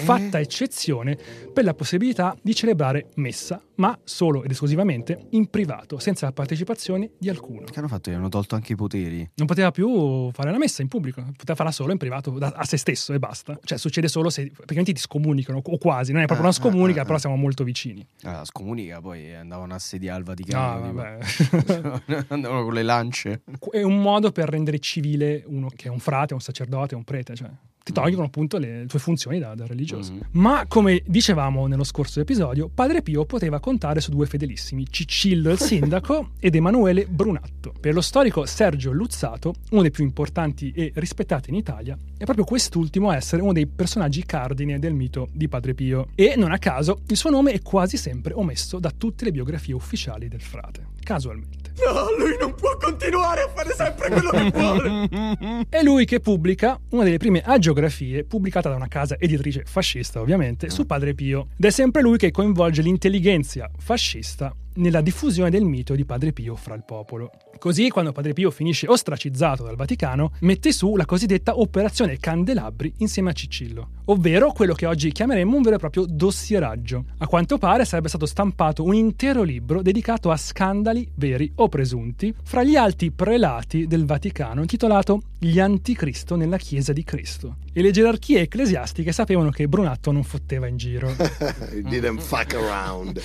fatta 0.04 0.38
eccezione 0.40 1.16
per 1.52 1.64
la 1.64 1.74
possibilità 1.74 2.36
di 2.42 2.54
celebrare 2.54 3.08
messa, 3.16 3.62
ma 3.76 3.98
solo 4.04 4.42
ed 4.44 4.50
esclusivamente 4.50 5.26
in 5.30 5.48
privato, 5.48 5.98
senza 5.98 6.26
la 6.26 6.32
partecipazione 6.32 7.10
di 7.18 7.28
alcuno. 7.28 7.64
Che 7.66 7.78
hanno 7.78 7.88
fatto? 7.88 8.10
Gli 8.10 8.14
hanno 8.14 8.28
tolto 8.28 8.54
anche 8.54 8.72
i 8.72 8.76
poteri. 8.76 9.28
Non 9.34 9.46
poteva 9.46 9.70
più 9.70 10.30
fare 10.32 10.50
la 10.50 10.58
messa 10.58 10.82
in 10.82 10.88
pubblico, 10.88 11.22
poteva 11.36 11.54
farla 11.54 11.72
solo 11.72 11.92
in 11.92 11.98
privato 11.98 12.30
da- 12.32 12.52
a 12.56 12.64
se 12.64 12.76
stesso 12.76 13.12
e 13.12 13.18
basta. 13.18 13.58
Cioè, 13.62 13.78
succede 13.78 14.08
solo 14.08 14.30
se 14.30 14.46
praticamente 14.50 14.92
ti 14.92 15.00
scomunicano, 15.00 15.60
o 15.62 15.78
quasi, 15.78 16.12
non 16.12 16.22
è 16.22 16.26
proprio 16.26 16.46
una 16.46 16.54
Ah, 16.56 16.58
ah, 16.58 16.62
scomunica, 16.70 17.02
ah, 17.02 17.04
però 17.04 17.18
siamo 17.18 17.36
molto 17.36 17.64
vicini. 17.64 18.06
Ah, 18.22 18.44
scomunica, 18.44 19.00
poi 19.00 19.34
andavano 19.34 19.74
a 19.74 19.78
il 19.92 20.00
No, 20.16 20.22
Vaticano. 20.24 21.18
tipo. 21.18 22.02
andavano 22.28 22.64
con 22.64 22.72
le 22.74 22.82
lance. 22.82 23.42
è 23.70 23.82
un 23.82 24.00
modo 24.00 24.32
per 24.32 24.48
rendere 24.48 24.78
civile 24.78 25.42
uno 25.46 25.68
che 25.74 25.88
è 25.88 25.90
un 25.90 25.98
frate, 25.98 26.34
un 26.34 26.40
sacerdote, 26.46 26.94
un 26.94 27.04
prete, 27.04 27.34
cioè 27.34 27.50
ti 27.86 27.92
tolgono 27.92 28.24
appunto 28.24 28.58
le 28.58 28.84
tue 28.88 28.98
funzioni 28.98 29.38
da, 29.38 29.54
da 29.54 29.64
religioso. 29.64 30.12
Mhm. 30.12 30.20
Ma 30.32 30.64
come 30.66 31.02
dicevamo 31.06 31.68
nello 31.68 31.84
scorso 31.84 32.18
episodio, 32.18 32.68
Padre 32.68 33.00
Pio 33.00 33.24
poteva 33.26 33.60
contare 33.60 34.00
su 34.00 34.10
due 34.10 34.26
fedelissimi, 34.26 34.86
Cicillo 34.90 35.52
il 35.52 35.58
sindaco 35.60 36.30
ed 36.40 36.56
Emanuele 36.56 37.06
Brunatto. 37.06 37.72
Per 37.78 37.94
lo 37.94 38.00
storico 38.00 38.44
Sergio 38.44 38.90
Luzzato, 38.90 39.54
uno 39.70 39.82
dei 39.82 39.92
più 39.92 40.02
importanti 40.02 40.72
e 40.72 40.90
rispettati 40.96 41.50
in 41.50 41.54
Italia, 41.54 41.96
è 42.18 42.24
proprio 42.24 42.44
quest'ultimo 42.44 43.10
a 43.10 43.14
essere 43.14 43.42
uno 43.42 43.52
dei 43.52 43.68
personaggi 43.68 44.24
cardine 44.24 44.80
del 44.80 44.92
mito 44.92 45.28
di 45.32 45.46
Padre 45.46 45.74
Pio. 45.74 46.08
E 46.16 46.34
non 46.36 46.50
a 46.50 46.58
caso, 46.58 47.02
il 47.06 47.16
suo 47.16 47.30
nome 47.30 47.52
è 47.52 47.62
quasi 47.62 47.96
sempre 47.96 48.34
omesso 48.34 48.80
da 48.80 48.90
tutte 48.90 49.24
le 49.24 49.30
biografie 49.30 49.74
ufficiali 49.74 50.26
del 50.26 50.42
frate, 50.42 50.88
casualmente. 51.04 51.55
No, 51.84 52.16
lui 52.18 52.36
non 52.40 52.54
può 52.54 52.76
continuare 52.78 53.42
a 53.42 53.48
fare 53.48 53.74
sempre 53.74 54.08
quello 54.10 54.30
che 54.30 54.50
vuole. 54.50 55.66
È 55.68 55.82
lui 55.82 56.04
che 56.04 56.20
pubblica 56.20 56.78
una 56.90 57.04
delle 57.04 57.18
prime 57.18 57.42
agiografie 57.44 58.24
pubblicata 58.24 58.70
da 58.70 58.76
una 58.76 58.88
casa 58.88 59.16
editrice 59.18 59.64
fascista, 59.66 60.20
ovviamente, 60.20 60.70
su 60.70 60.86
Padre 60.86 61.14
Pio. 61.14 61.48
Ed 61.56 61.64
è 61.64 61.70
sempre 61.70 62.02
lui 62.02 62.16
che 62.16 62.30
coinvolge 62.30 62.82
l'intelligenza 62.82 63.70
fascista 63.78 64.54
nella 64.74 65.00
diffusione 65.00 65.50
del 65.50 65.64
mito 65.64 65.94
di 65.94 66.04
Padre 66.04 66.32
Pio 66.32 66.56
fra 66.56 66.74
il 66.74 66.84
popolo. 66.84 67.30
Così, 67.58 67.88
quando 67.88 68.12
Padre 68.12 68.32
Pio 68.32 68.50
finisce 68.50 68.86
ostracizzato 68.86 69.64
dal 69.64 69.76
Vaticano, 69.76 70.32
mette 70.40 70.72
su 70.72 70.94
la 70.96 71.04
cosiddetta 71.04 71.58
Operazione 71.58 72.18
Candelabri 72.18 72.92
insieme 72.98 73.30
a 73.30 73.32
Cicillo, 73.32 73.88
ovvero 74.06 74.52
quello 74.52 74.74
che 74.74 74.86
oggi 74.86 75.10
chiameremmo 75.10 75.56
un 75.56 75.62
vero 75.62 75.76
e 75.76 75.78
proprio 75.78 76.04
dossieraggio. 76.06 77.04
A 77.18 77.26
quanto 77.26 77.58
pare 77.58 77.84
sarebbe 77.84 78.08
stato 78.08 78.26
stampato 78.26 78.84
un 78.84 78.94
intero 78.94 79.42
libro 79.42 79.82
dedicato 79.82 80.30
a 80.30 80.36
scandali 80.36 81.08
veri 81.14 81.50
o 81.56 81.68
presunti 81.68 82.34
fra 82.42 82.62
gli 82.62 82.76
alti 82.76 83.10
prelati 83.10 83.86
del 83.86 84.04
Vaticano, 84.04 84.60
intitolato 84.60 85.22
Gli 85.38 85.58
Anticristo 85.58 86.36
nella 86.36 86.58
Chiesa 86.58 86.92
di 86.92 87.04
Cristo. 87.04 87.56
E 87.72 87.82
le 87.82 87.90
gerarchie 87.90 88.40
ecclesiastiche 88.40 89.12
sapevano 89.12 89.50
che 89.50 89.68
Brunatto 89.68 90.10
non 90.10 90.24
fotteva 90.24 90.66
in 90.66 90.76
giro. 90.76 91.14
Didn't 91.72 92.20
fuck 92.20 92.54
around. 92.54 93.20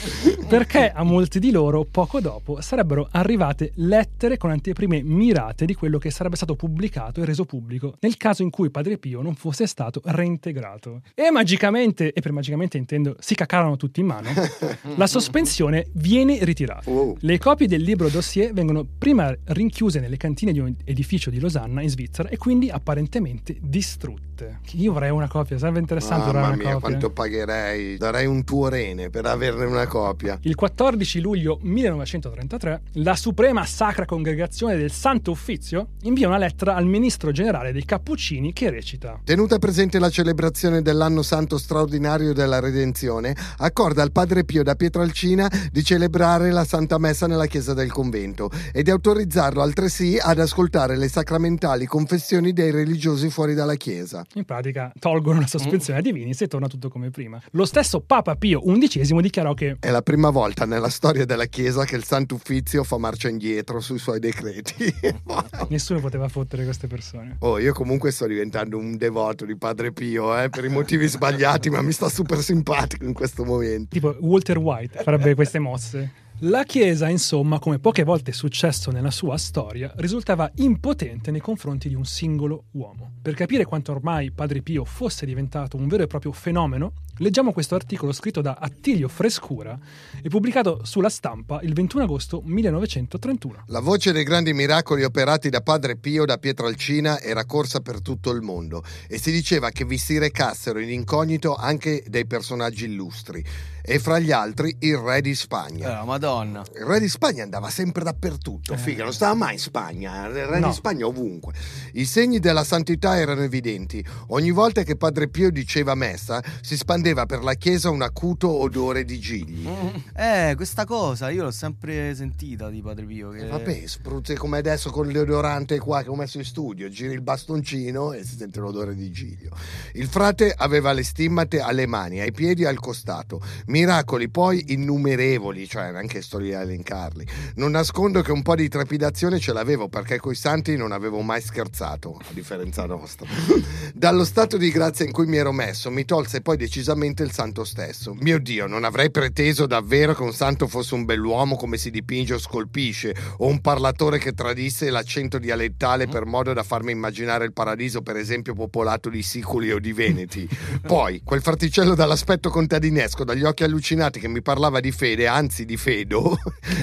perché 0.48 0.92
a 0.92 1.04
molti 1.04 1.40
di 1.40 1.52
loro 1.52 1.86
poco 1.90 2.20
dopo 2.20 2.60
sarebbero 2.62 3.08
arrivate 3.12 3.72
lettere 3.76 4.21
lettere 4.22 4.38
con 4.38 4.52
anteprime 4.52 5.02
mirate 5.02 5.66
di 5.66 5.74
quello 5.74 5.98
che 5.98 6.12
sarebbe 6.12 6.36
stato 6.36 6.56
pubblicato 6.56 7.22
e 7.22 7.26
reso 7.26 7.44
pubblico 7.46 7.96
nel 8.02 8.18
caso 8.18 8.44
in 8.44 8.52
cui 8.52 8.70
Padre 8.70 9.00
Pio 9.00 9.22
non 9.22 9.34
fosse 9.34 9.66
stato 9.66 10.00
reintegrato. 10.04 11.02
E 11.16 11.32
magicamente, 11.32 12.14
e 12.14 12.22
per 12.22 12.32
magicamente 12.32 12.78
intendo 12.78 13.16
si 13.20 13.34
cacarono 13.34 13.78
tutti 13.78 14.00
in 14.00 14.06
mano, 14.06 14.30
la 14.96 15.08
sospensione 15.08 15.88
viene 15.94 16.38
ritirata. 16.44 16.88
Oh. 16.90 17.16
Le 17.20 17.40
copie 17.40 17.68
del 17.68 17.82
libro 17.82 18.10
dossier 18.10 18.54
vengono 18.54 18.86
prima 18.86 19.36
rinchiuse 19.46 20.00
nelle 20.00 20.18
cantine 20.18 20.52
di 20.52 20.60
un 20.60 20.72
edificio 20.84 21.32
di 21.32 21.40
Losanna 21.40 21.82
in 21.82 21.90
Svizzera 21.90 22.30
e 22.30 22.38
quindi 22.38 22.70
apparentemente 22.70 23.58
distrutte. 23.60 24.60
Io 24.74 24.94
vorrei 24.94 25.12
una 25.12 25.28
copia, 25.28 25.58
sarebbe 25.58 25.80
interessante 25.80 26.32
Mamma 26.32 26.48
una 26.48 26.56
mia, 26.56 26.74
copia. 26.74 26.80
quanto 26.80 27.12
pagherei. 27.12 27.98
Darei 27.98 28.26
un 28.26 28.44
tuo 28.44 28.70
rene 28.70 29.10
per 29.10 29.26
averne 29.26 29.66
una 29.66 29.88
copia. 29.88 30.38
Il 30.42 30.56
14 30.56 31.20
luglio 31.22 31.60
1933, 31.62 32.82
la 32.94 33.16
Suprema 33.16 33.66
Sacra 33.66 34.06
Congregazione 34.12 34.76
del 34.76 34.92
Santo 34.92 35.32
Uffizio 35.32 35.92
invia 36.02 36.28
una 36.28 36.38
lettera 36.38 36.76
al 36.76 36.86
ministro 36.86 37.32
generale 37.32 37.72
dei 37.72 37.86
Cappuccini 37.86 38.52
che 38.52 38.70
recita: 38.70 39.22
Tenuta 39.24 39.58
presente 39.58 40.00
la 40.00 40.10
celebrazione 40.10 40.82
dell'anno 40.82 41.22
santo 41.22 41.58
straordinario 41.58 42.34
della 42.34 42.60
Redenzione, 42.60 43.34
accorda 43.60 44.02
al 44.02 44.12
padre 44.12 44.44
Pio 44.44 44.64
da 44.64 44.76
Pietralcina 44.76 45.50
di 45.72 45.82
celebrare 45.82 46.52
la 46.52 46.66
Santa 46.66 46.98
Messa 46.98 47.26
nella 47.26 47.46
chiesa 47.46 47.74
del 47.74 47.90
convento 47.90 48.50
e 48.74 48.84
di 48.84 48.90
autorizzarlo 48.90 49.62
altresì 49.62 50.18
ad 50.20 50.40
ascoltare 50.40 50.98
le 50.98 51.08
sacramentali 51.08 51.86
confessioni 51.86 52.52
dei 52.52 52.72
religiosi 52.72 53.30
fuori 53.30 53.54
dalla 53.54 53.76
chiesa. 53.76 54.26
In 54.34 54.44
pratica 54.44 54.92
tolgono 55.00 55.40
la 55.40 55.48
sospensione 55.48 56.00
a 56.00 56.02
Divinis 56.02 56.42
e 56.42 56.48
torna 56.48 56.68
tutto 56.68 56.90
come 56.90 57.12
prima. 57.12 57.42
Lo 57.52 57.64
stesso 57.64 58.02
Papa 58.02 58.36
Pio 58.36 58.60
XI 58.60 59.22
dichiarò 59.22 59.54
che 59.54 59.78
È 59.80 59.90
la 59.90 60.02
prima 60.02 60.32
volta 60.32 60.66
nella 60.66 60.90
storia 60.90 61.24
della 61.24 61.46
chiesa 61.46 61.86
che 61.86 61.96
il 61.96 62.04
Santo 62.04 62.36
Uffizio 62.36 62.84
fa 62.84 62.98
marcia 62.98 63.30
indietro 63.30 63.80
sui 63.80 64.00
suoi 64.02 64.20
decreti. 64.20 64.94
nessuno 65.70 66.00
poteva 66.00 66.28
fottere 66.28 66.64
queste 66.64 66.88
persone. 66.88 67.38
Oh, 67.40 67.60
io 67.60 67.74
comunque 67.74 68.12
sto 68.12 68.26
diventando 68.26 68.78
un 68.78 68.98
devoto 68.98 69.46
di 69.46 69.56
Padre 69.56 69.92
Pio, 69.92 70.38
eh, 70.38 70.50
per 70.50 70.66
i 70.66 70.70
motivi 70.70 71.08
sbagliati, 71.08 71.70
ma 71.70 71.82
mi 71.82 71.92
sta 71.92 72.10
super 72.10 72.40
simpatico 72.40 73.06
in 73.06 73.14
questo 73.14 73.46
momento. 73.46 73.90
Tipo 73.92 74.16
Walter 74.20 74.58
White 74.58 75.04
farebbe 75.04 75.36
queste 75.36 75.60
mosse. 75.60 76.12
La 76.46 76.64
Chiesa, 76.64 77.08
insomma, 77.08 77.60
come 77.60 77.78
poche 77.78 78.04
volte 78.04 78.32
è 78.32 78.34
successo 78.34 78.90
nella 78.90 79.12
sua 79.12 79.38
storia, 79.38 79.92
risultava 79.98 80.50
impotente 80.56 81.30
nei 81.30 81.40
confronti 81.40 81.88
di 81.88 81.94
un 81.94 82.04
singolo 82.04 82.64
uomo. 82.72 83.12
Per 83.22 83.36
capire 83.36 83.64
quanto 83.64 83.92
ormai 83.92 84.32
Padre 84.32 84.64
Pio 84.64 84.84
fosse 84.84 85.28
diventato 85.28 85.78
un 85.78 85.88
vero 85.88 86.02
e 86.02 86.08
proprio 86.08 86.32
fenomeno, 86.32 86.94
leggiamo 87.18 87.54
questo 87.54 87.76
articolo 87.76 88.12
scritto 88.12 88.42
da 88.42 88.58
Attilio 88.60 89.08
Frescura 89.08 89.78
e 90.20 90.30
pubblicato 90.30 90.80
sulla 90.84 91.10
stampa 91.10 91.60
il 91.62 91.74
21 91.74 92.06
agosto 92.06 92.42
1931. 92.44 93.66
La 93.68 93.80
voce 93.80 94.12
dei 94.12 94.24
grandi 94.24 94.52
miracoli 94.54 95.04
operati 95.04 95.50
da 95.50 95.62
Padre 95.62 95.96
Pio 95.96 96.26
da 96.26 96.40
Pietralcina 96.40 97.20
era 97.20 97.46
corsa 97.46 97.82
per 97.82 98.02
tutto 98.02 98.32
il 98.32 98.42
mondo 98.42 98.84
e 99.08 99.20
si 99.20 99.32
diceva 99.32 99.70
che 99.70 99.86
vi 99.86 100.00
si 100.00 100.18
recassero 100.18 100.80
in 100.80 100.90
incognito 100.90 101.54
anche 101.54 102.04
dei 102.08 102.26
personaggi 102.26 102.86
illustri 102.86 103.46
e 103.84 104.00
fra 104.00 104.20
gli 104.20 104.32
altri 104.32 104.76
il 104.80 104.98
re 104.98 105.22
di 105.22 105.36
Spagna. 105.36 106.02
Eh, 106.02 106.06
madonna. 106.06 106.31
Il 106.76 106.86
re 106.86 107.00
di 107.00 107.10
Spagna 107.10 107.44
andava 107.44 107.70
sempre 107.70 108.04
dappertutto, 108.04 108.76
figa, 108.78 109.04
non 109.04 109.14
stava 109.14 109.34
mai 109.34 109.54
in 109.54 109.60
Spagna, 109.60 110.28
il 110.28 110.46
re 110.46 110.60
No. 110.60 110.68
di 110.70 110.74
Spagna 110.74 111.06
ovunque. 111.06 111.54
I 111.94 112.06
segni 112.06 112.40
della 112.40 112.64
santità 112.64 113.18
erano 113.18 113.42
evidenti. 113.42 114.04
Ogni 114.28 114.52
volta 114.52 114.84
che 114.84 114.96
Padre 114.96 115.28
Pio 115.28 115.50
diceva 115.52 115.96
messa, 115.96 116.42
si 116.62 116.78
spandeva 116.78 117.26
per 117.26 117.44
la 117.44 117.54
chiesa 117.56 117.90
un 117.90 118.02
acuto 118.02 118.50
odore 118.50 119.04
di 119.04 119.20
gigli. 119.20 119.68
Eh, 120.16 120.54
questa 120.56 120.86
cosa 120.86 121.30
io 121.30 121.44
l'ho 121.44 121.52
sempre 121.52 122.14
sentita 122.16 122.70
di 122.70 122.82
Padre 122.82 123.06
Pio. 123.06 123.30
Che... 123.32 123.48
Vabbè, 123.48 123.84
spruzzi 123.86 124.36
come 124.36 124.60
adesso 124.60 124.90
con 124.92 125.08
il 125.08 125.14
deodorante 125.14 125.80
qua 125.80 126.02
che 126.04 126.10
ho 126.10 126.16
messo 126.16 126.38
in 126.38 126.46
studio, 126.46 126.88
giri 126.90 127.14
il 127.14 127.22
bastoncino 127.22 128.14
e 128.14 128.24
si 128.24 128.36
sente 128.38 128.60
l'odore 128.60 128.96
di 128.96 129.12
giglio. 129.12 129.50
Il 129.94 130.08
frate 130.08 130.54
aveva 130.56 130.92
le 130.94 131.04
stimmate 131.04 131.60
alle 131.60 131.88
mani, 131.88 132.20
ai 132.20 132.32
piedi 132.32 132.64
e 132.64 132.68
al 132.68 132.80
costato. 132.80 133.42
Miracoli 133.68 134.30
poi 134.30 134.74
innumerevoli, 134.74 135.68
cioè 135.68 135.92
neanche 136.22 136.24
sto 136.24 136.38
lì 136.38 136.54
a 136.54 136.62
elencarli. 136.62 137.26
Non 137.56 137.72
nascondo 137.72 138.22
che 138.22 138.32
un 138.32 138.42
po' 138.44 138.56
di 138.56 138.70
trepidazione 138.70 139.40
ce 139.40 139.52
l'avevo 139.52 139.90
perché 139.90 140.20
coi 140.20 140.36
santi 140.36 140.78
non 140.78 140.92
avevo 140.92 141.22
mai 141.22 141.42
scherzato, 141.42 142.18
a 142.22 142.34
differenza 142.34 142.86
nostra. 142.86 143.28
Dallo 143.94 144.24
stato 144.24 144.58
di 144.58 144.70
grazia 144.70 145.06
in 145.06 145.12
cui 145.12 145.26
mi 145.26 145.38
ero 145.38 145.52
messo 145.52 145.90
mi 145.90 146.06
tolse 146.06 146.42
poi 146.42 146.58
decisamente 146.58 147.24
il 147.24 147.32
santo 147.32 147.64
stesso. 147.64 148.16
Mio 148.20 148.40
Dio, 148.40 148.68
non 148.68 148.84
avrei 148.84 149.12
preteso 149.12 149.66
davvero 149.66 150.14
che 150.14 150.22
un 150.22 150.34
santo 150.34 150.68
fosse 150.68 150.94
un 150.94 151.06
bell'uomo 151.06 151.56
come 151.56 151.78
si 151.78 151.90
dipinge 151.90 152.36
o 152.36 152.40
scolpisce, 152.40 153.16
o 153.38 153.48
un 153.48 153.60
parlatore 153.60 154.20
che 154.20 154.34
tradisse 154.34 154.90
l'accento 154.90 155.40
dialettale 155.40 156.08
per 156.08 156.26
modo 156.26 156.54
da 156.54 156.64
farmi 156.64 156.92
immaginare 156.92 157.46
il 157.46 157.54
paradiso, 157.54 158.02
per 158.02 158.16
esempio, 158.16 158.54
popolato 158.54 159.10
di 159.10 159.24
siculi 159.24 159.72
o 159.72 159.80
di 159.80 159.94
veneti. 159.94 160.48
Poi, 160.86 161.22
quel 161.24 161.42
fraticello 161.42 161.96
dall'aspetto 161.96 162.50
contadinesco, 162.50 163.24
dagli 163.24 163.44
occhi 163.44 163.64
allucinati 163.64 164.20
che 164.20 164.28
mi 164.28 164.42
parlava 164.42 164.80
di 164.80 164.92
fede, 164.92 165.28
anzi 165.28 165.66
di 165.66 165.78
fedo, 166.20 166.38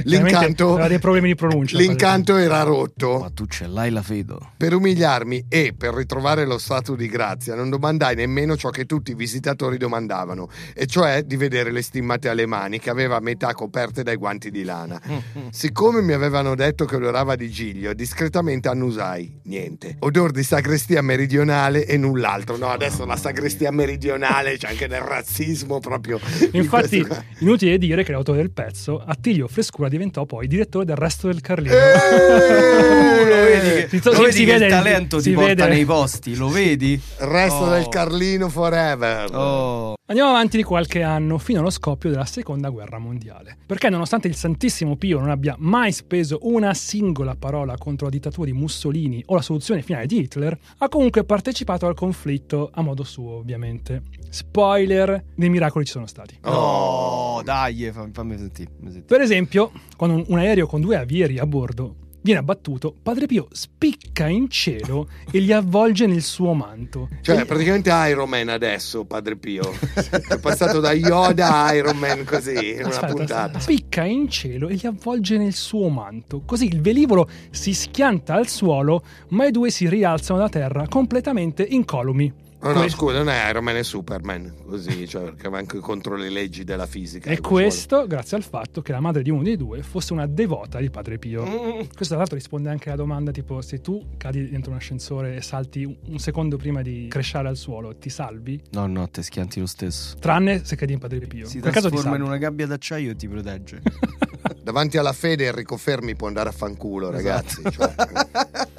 l'incanto, 0.05 0.73
aveva 0.73 0.89
dei 0.89 0.99
problemi 0.99 1.29
di 1.29 1.35
pronuncia. 1.35 1.77
l'incanto 1.79 2.37
era 2.37 2.63
rotto. 2.63 3.19
Ma 3.19 3.31
tu 3.31 3.47
ce 3.47 3.67
l'hai 3.67 3.91
la 3.91 4.03
fedo. 4.03 4.53
Per 4.57 4.73
umiliarmi 4.75 5.47
e 5.49 5.75
per 5.77 5.95
ritrovare 5.95 6.47
lo 6.47 6.59
stato 6.59 6.95
di 6.95 7.09
grazia 7.09 7.55
non 7.55 7.69
domandai 7.71 8.15
nemmeno 8.17 8.57
ciò 8.57 8.71
che 8.71 8.87
tutti 8.87 9.11
i 9.13 9.15
visitatori 9.15 9.77
domandavano, 9.77 10.49
e 10.75 10.87
cioè 10.87 11.23
di 11.23 11.37
vedere 11.37 11.71
le 11.71 11.83
stimmate 11.83 12.29
alle 12.29 12.47
mani 12.47 12.79
che 12.79 12.91
aveva 12.91 13.17
a 13.17 13.21
metà 13.21 13.53
coperte 13.53 14.03
dai 14.03 14.17
guanti 14.17 14.51
di 14.51 14.65
lana. 14.65 15.01
Siccome 15.51 16.01
mi 16.03 16.13
avevano 16.13 16.55
detto 16.55 16.85
che 16.85 16.97
odorava 16.97 17.35
di 17.37 17.51
giglio, 17.51 17.93
discretamente 17.95 18.69
annusai. 18.69 19.41
Niente. 19.45 19.97
Odor 20.01 20.31
di 20.31 20.43
sagrestia 20.43 21.03
meridionale 21.03 21.87
e 21.87 21.97
null'altro. 21.97 22.57
No, 22.57 22.69
adesso 22.69 23.05
la 23.05 23.17
sagrestia 23.17 23.71
meridionale 23.71 24.57
c'è 24.57 24.69
anche 24.69 24.87
del 24.89 25.01
razzismo 25.01 25.81
proprio. 25.81 26.19
in 26.53 26.63
Infatti, 26.63 27.01
questo- 27.03 27.25
inutile 27.41 27.79
dire 27.79 28.05
che 28.05 28.13
l'autore 28.13 28.39
del 28.39 28.51
pezzo, 28.51 29.01
Attilio 29.19 29.49
Frescura, 29.49 29.89
diventò 29.89 30.25
poi 30.27 30.47
direttore 30.47 30.85
del 30.85 30.95
resto 30.95 31.27
del 31.27 31.41
Carlino. 31.41 31.75
Eh, 31.75 33.25
lo 33.29 33.35
vedi 33.45 33.89
che, 33.89 34.01
lo 34.05 34.13
si- 34.15 34.21
vedi 34.21 34.33
si 34.33 34.45
che 34.45 34.53
vede- 34.53 34.65
il 34.67 34.71
talento 34.71 35.19
si 35.19 35.29
ti 35.31 35.35
porta 35.35 35.49
vede. 35.49 35.69
nei 35.69 35.85
posti, 35.85 36.37
lo 36.37 36.49
vedi? 36.49 36.93
Il 36.93 37.27
resto 37.27 37.65
Oh. 37.65 37.71
del 37.71 37.89
Carlino 37.89 38.49
forever. 38.49 39.35
Oh. 39.35 39.95
Andiamo 40.07 40.31
avanti 40.31 40.57
di 40.57 40.63
qualche 40.63 41.03
anno 41.03 41.37
fino 41.39 41.59
allo 41.59 41.69
scoppio 41.71 42.11
della 42.11 42.25
seconda 42.27 42.69
guerra 42.71 42.99
mondiale. 42.99 43.57
Perché 43.67 43.91
nonostante 43.91 44.29
il 44.29 44.37
Santissimo 44.37 44.97
Pio 44.97 45.19
non 45.19 45.31
abbia 45.31 45.57
mai 45.59 45.91
speso 45.93 46.39
una 46.43 46.73
singola 46.75 47.35
parola 47.35 47.77
contro 47.77 48.07
la 48.07 48.13
dittatura 48.13 48.47
di 48.47 48.53
Mussolini 48.57 49.21
o 49.27 49.35
la 49.35 49.43
soluzione 49.43 49.83
finale 49.83 50.07
di 50.07 50.21
Hitler, 50.21 50.57
ha 50.79 50.89
comunque 50.89 51.25
partecipato 51.25 51.87
al 51.89 51.95
conflitto 51.95 52.71
a 52.73 52.83
modo 52.83 53.03
suo, 53.03 53.33
ovviamente. 53.33 54.03
Spoiler, 54.31 55.25
dei 55.35 55.49
miracoli 55.51 55.85
ci 55.85 55.93
sono 55.93 56.07
stati. 56.07 56.39
Oh, 56.45 57.43
dai, 57.43 57.91
fammi, 57.93 58.11
fammi 58.13 58.39
sentire. 58.39 58.71
Per 59.05 59.21
esempio, 59.21 59.71
quando 59.97 60.17
un, 60.17 60.25
un 60.29 60.39
aereo 60.39 60.67
con 60.67 60.81
due 60.81 60.97
avieri 60.97 61.39
a 61.39 61.47
bordo 61.47 61.95
viene 62.21 62.41
abbattuto, 62.41 62.95
Padre 63.01 63.27
Pio 63.27 63.47
spicca 63.53 64.27
in 64.27 64.51
cielo 64.51 65.09
e 65.31 65.39
li 65.39 65.53
avvolge 65.53 66.07
nel 66.07 66.23
suo 66.23 66.53
manto. 66.53 67.09
Cioè, 67.23 67.41
E- 67.41 67.45
praticamente 67.47 67.91
Iron 67.91 68.29
Man 68.29 68.49
adesso, 68.49 69.05
Padre 69.05 69.37
Pio. 69.37 69.63
È 70.29 70.39
passato 70.39 70.81
da 70.81 70.93
Yoda 70.93 71.65
a 71.65 71.73
Iron 71.75 71.97
Man 71.97 72.25
così, 72.25 72.73
in 72.75 72.85
una 72.85 72.99
puntata. 73.13 73.59
spicca 73.61 74.05
in 74.05 74.29
cielo 74.29 74.69
e 74.69 74.75
li 74.75 74.87
avvolge 74.87 75.39
nel 75.39 75.55
suo 75.55 75.89
manto. 75.89 76.43
Così 76.45 76.67
il 76.67 76.81
velivolo 76.83 77.29
si 77.51 77.73
schianta 77.73 78.35
al 78.35 78.49
suolo, 78.49 79.03
ma 79.29 79.47
i 79.47 79.51
due 79.51 79.71
si 79.71 79.89
rialzano 79.89 80.39
da 80.41 80.49
terra 80.49 80.87
completamente 80.89 81.63
incolumi. 81.63 82.47
No, 82.61 82.73
no, 82.73 82.81
Que- 82.81 82.89
scusa, 82.91 83.19
non 83.19 83.29
è 83.29 83.49
Iron 83.51 83.63
Man, 83.63 83.77
è 83.77 83.83
Superman. 83.85 84.53
Così, 84.67 85.07
cioè, 85.07 85.23
perché 85.25 85.49
va 85.49 85.59
anche 85.59 85.79
contro 85.79 86.17
le 86.17 86.29
leggi 86.29 86.65
della 86.65 86.87
fisica. 86.87 87.31
E 87.31 87.41
questo 87.41 88.07
grazie 88.09 88.37
al 88.37 88.43
fatto 88.43 88.83
che 88.83 88.91
la 88.91 88.99
madre 89.01 89.23
di 89.23 89.31
uno 89.31 89.43
dei 89.45 89.57
due 89.57 89.83
fosse 89.83 90.13
una 90.13 90.27
devota 90.27 90.81
di 90.81 90.91
Padre 90.91 91.19
Pio. 91.19 91.45
Questo 91.45 92.07
tra 92.09 92.17
l'altro 92.17 92.35
risponde 92.37 92.69
anche 92.69 92.89
alla 92.89 92.97
domanda 92.97 93.31
tipo 93.31 93.61
se 93.61 93.81
tu 93.81 94.05
cadi 94.17 94.51
dentro 94.51 94.73
un 94.73 94.77
ascensore 94.79 95.37
e 95.37 95.41
salti 95.43 95.85
un- 95.85 96.19
secondo 96.19 96.57
prima 96.57 96.83
di 96.83 97.07
crescere 97.09 97.47
al 97.49 97.57
suolo, 97.57 97.95
ti 97.97 98.11
salvi? 98.11 98.61
No, 98.73 98.87
no, 98.87 99.09
te 99.09 99.23
schianti 99.23 99.61
lo 99.61 99.67
stesso. 99.67 100.17
Tranne 100.19 100.65
se 100.65 100.75
cadi 100.75 100.93
in 100.95 100.99
Padre 100.99 101.27
Pio. 101.27 101.47
Si 101.47 101.61
quel 101.61 101.73
caso 101.73 101.87
ti 101.89 101.93
trasforma 101.95 102.17
in 102.19 102.23
una 102.23 102.39
gabbia 102.39 102.67
d'acciaio 102.67 103.13
e 103.13 103.17
ti 103.17 103.29
protegge. 103.29 103.81
Davanti 104.63 104.99
alla 104.99 105.13
fede 105.13 105.47
Enrico 105.47 105.77
Fermi 105.77 106.15
può 106.15 106.27
andare 106.27 106.49
a 106.51 106.53
fanculo, 106.53 107.09
ragazzi. 107.11 107.63
Cioè, 107.71 107.95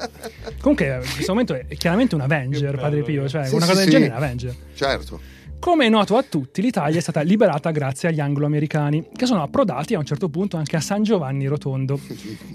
Comunque 0.69 1.03
in 1.03 1.13
questo 1.13 1.31
momento 1.31 1.53
è 1.55 1.75
chiaramente 1.75 2.13
un 2.15 2.21
Avenger 2.21 2.75
Padre 2.77 3.01
Pio, 3.01 3.27
cioè 3.27 3.45
Sì, 3.45 3.55
una 3.55 3.65
sì, 3.65 3.71
cosa 3.71 3.83
del 3.83 3.89
sì. 3.89 3.95
genere 3.95 4.13
è 4.13 4.17
un 4.17 4.23
Avenger. 4.23 4.55
certo. 4.75 5.19
Come 5.59 5.87
è 5.87 5.89
noto 5.89 6.15
a 6.15 6.23
tutti, 6.23 6.61
l'Italia 6.61 6.99
è 6.99 7.01
stata 7.01 7.19
liberata 7.19 7.71
grazie 7.71 8.07
agli 8.07 8.21
anglo-americani, 8.21 9.09
che 9.13 9.25
sono 9.25 9.43
approdati 9.43 9.93
a 9.93 9.99
un 9.99 10.05
certo 10.05 10.29
punto 10.29 10.55
anche 10.55 10.77
a 10.77 10.79
San 10.79 11.03
Giovanni 11.03 11.47
Rotondo. 11.47 11.99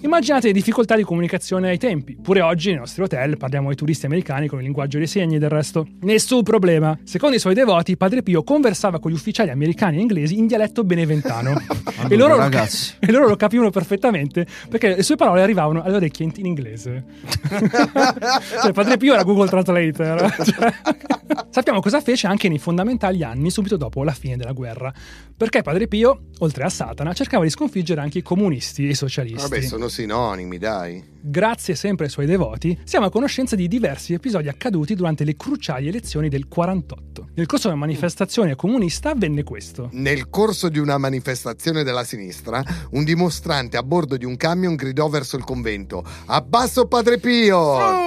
Immaginate 0.01 0.47
le 0.47 0.55
difficoltà 0.55 0.97
di 0.97 1.03
comunicazione 1.03 1.69
ai 1.69 1.77
tempi. 1.77 2.17
Pure 2.17 2.41
oggi 2.41 2.71
nei 2.71 2.79
nostri 2.79 3.03
hotel 3.03 3.37
parliamo 3.37 3.69
ai 3.69 3.77
turisti 3.77 4.07
americani 4.07 4.49
con 4.49 4.59
il 4.59 4.65
linguaggio 4.65 4.97
dei 4.97 5.07
segni 5.07 5.39
del 5.39 5.51
resto. 5.51 5.87
Nessun 6.01 6.43
problema. 6.43 6.99
Secondo 7.05 7.37
i 7.37 7.39
suoi 7.39 7.53
devoti, 7.53 7.99
Padre 7.99 8.23
Pio 8.23 8.43
conversava 8.43 8.99
con 8.99 9.11
gli 9.11 9.15
ufficiali 9.15 9.51
americani 9.51 9.99
e 9.99 10.01
inglesi 10.01 10.39
in 10.39 10.47
dialetto 10.47 10.83
beneventano. 10.83 11.61
e, 12.09 12.17
loro 12.17 12.37
ragazzi. 12.37 12.95
e 13.01 13.13
loro 13.13 13.29
lo 13.29 13.37
capivano 13.37 13.69
perfettamente 13.69 14.47
perché 14.71 14.97
le 14.97 15.03
sue 15.03 15.17
parole 15.17 15.43
arrivavano 15.43 15.83
alle 15.83 15.97
orecchie 15.97 16.25
in, 16.25 16.33
in 16.37 16.47
inglese. 16.47 17.05
cioè, 18.63 18.73
Padre 18.73 18.97
Pio 18.97 19.13
era 19.13 19.25
Google 19.25 19.49
Translator. 19.49 20.35
Cioè, 20.43 20.75
sappiamo 21.51 21.81
cosa 21.81 22.01
fece 22.01 22.27
anche 22.27 22.49
nei 22.49 22.59
fondamentali 22.59 22.93
anni 23.23 23.51
subito 23.51 23.77
dopo 23.77 24.03
la 24.05 24.13
fine 24.13 24.37
della 24.37 24.53
guerra. 24.53 24.93
Perché 25.37 25.63
Padre 25.63 25.89
Pio, 25.89 26.27
oltre 26.39 26.65
a 26.65 26.69
Satana, 26.69 27.13
cercava 27.13 27.45
di 27.45 27.51
sconfiggere 27.51 28.01
anche 28.01 28.19
i 28.19 28.23
comunisti 28.23 28.87
e 28.87 28.91
i 28.91 28.95
socialisti. 28.95 29.49
Vabbè, 29.49 29.63
sono 29.63 29.89
sinonimi, 29.89 30.59
dai. 30.59 31.14
Grazie 31.27 31.75
sempre 31.75 32.05
ai 32.05 32.11
suoi 32.11 32.27
devoti, 32.27 32.79
siamo 32.85 33.07
a 33.07 33.11
conoscenza 33.11 33.57
di 33.57 33.67
diversi 33.67 34.13
episodi 34.13 34.49
accaduti 34.49 34.95
durante 34.95 35.25
le 35.25 35.37
cruciali 35.37 35.89
elezioni 35.89 36.29
del 36.29 36.49
48. 36.49 37.29
Nel 37.37 37.47
corso 37.47 37.69
di 37.69 37.75
una 37.75 37.87
manifestazione 37.87 38.55
comunista 38.55 39.13
avvenne 39.13 39.43
questo. 39.43 39.89
Nel 39.93 40.29
corso 40.29 40.69
di 40.69 40.79
una 40.79 40.99
manifestazione 40.99 41.83
della 41.83 42.05
sinistra, 42.05 42.63
un 42.91 43.05
dimostrante 43.05 43.79
a 43.79 43.83
bordo 43.83 44.19
di 44.19 44.27
un 44.27 44.37
camion 44.37 44.75
gridò 44.75 45.09
verso 45.09 45.39
il 45.39 45.45
convento: 45.45 46.05
Abbasso 46.27 46.85
Padre 46.89 47.19
Pio! 47.19 48.03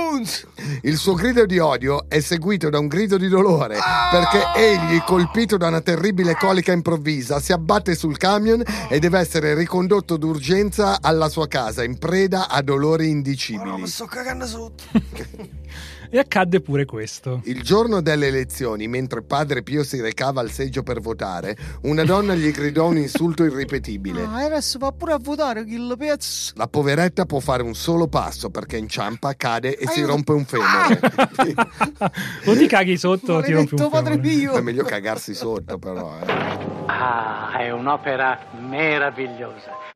Il 0.81 0.97
suo 0.97 1.13
grido 1.13 1.45
di 1.45 1.59
odio 1.59 2.05
è 2.07 2.19
seguito 2.19 2.69
da 2.69 2.79
un 2.79 2.87
grido 2.87 3.17
di 3.17 3.27
dolore 3.27 3.77
perché 4.11 4.41
egli, 4.55 4.99
colpito 5.05 5.57
da 5.57 5.67
una 5.67 5.81
terribile 5.81 6.35
colica 6.35 6.71
improvvisa, 6.71 7.39
si 7.39 7.51
abbatte 7.51 7.95
sul 7.95 8.17
camion 8.17 8.63
e 8.89 8.99
deve 8.99 9.19
essere 9.19 9.53
ricondotto 9.53 10.17
d'urgenza 10.17 10.99
alla 11.01 11.29
sua 11.29 11.47
casa 11.47 11.83
in 11.83 11.97
preda 11.97 12.47
a 12.47 12.61
dolori 12.61 13.06
indicibili. 13.09 13.87
sto 13.87 14.05
cagando 14.05 14.45
sotto. 14.45 14.83
E 16.09 16.19
accadde 16.19 16.61
pure 16.61 16.85
questo. 16.85 17.41
Il 17.43 17.61
giorno 17.63 18.01
delle 18.01 18.27
elezioni, 18.27 18.87
mentre 18.87 19.21
padre 19.21 19.61
Pio 19.61 19.83
si 19.83 19.99
recava 19.99 20.39
al 20.39 20.49
seggio 20.51 20.81
per 20.81 21.01
votare, 21.01 21.57
una 21.81 22.05
donna 22.05 22.33
gli 22.33 22.49
gridò 22.51 22.87
un 22.87 22.95
insulto 22.97 23.43
irripetibile. 23.43 24.23
Ah, 24.23 24.45
adesso 24.45 24.79
va 24.79 24.93
pure 24.93 25.11
a 25.13 25.19
votare 25.21 25.65
kill 25.65 25.97
pezzo. 25.97 26.53
La 26.55 26.67
poveretta 26.67 27.25
può 27.25 27.39
fare 27.41 27.61
un 27.61 27.75
solo 27.75 28.07
passo 28.07 28.49
perché 28.49 28.77
inciampa, 28.77 29.33
cade 29.35 29.75
e 29.77 29.85
si 29.85 29.99
Aiuto. 29.99 30.11
rompe 30.13 30.31
un 30.31 30.45
femore. 30.45 30.99
O 32.45 32.55
ti 32.55 32.67
caghi 32.67 32.97
sotto 32.97 33.33
o 33.33 33.41
ti 33.41 33.51
rompi 33.51 33.75
un 33.75 33.89
Padre. 33.89 34.17
Pio. 34.17 34.53
È 34.53 34.61
meglio 34.61 34.83
cagarsi 34.83 35.33
sotto, 35.33 35.77
però. 35.77 36.17
Eh. 36.21 36.31
Ah, 36.85 37.57
è 37.57 37.69
un'opera 37.71 38.47
meravigliosa. 38.59 39.95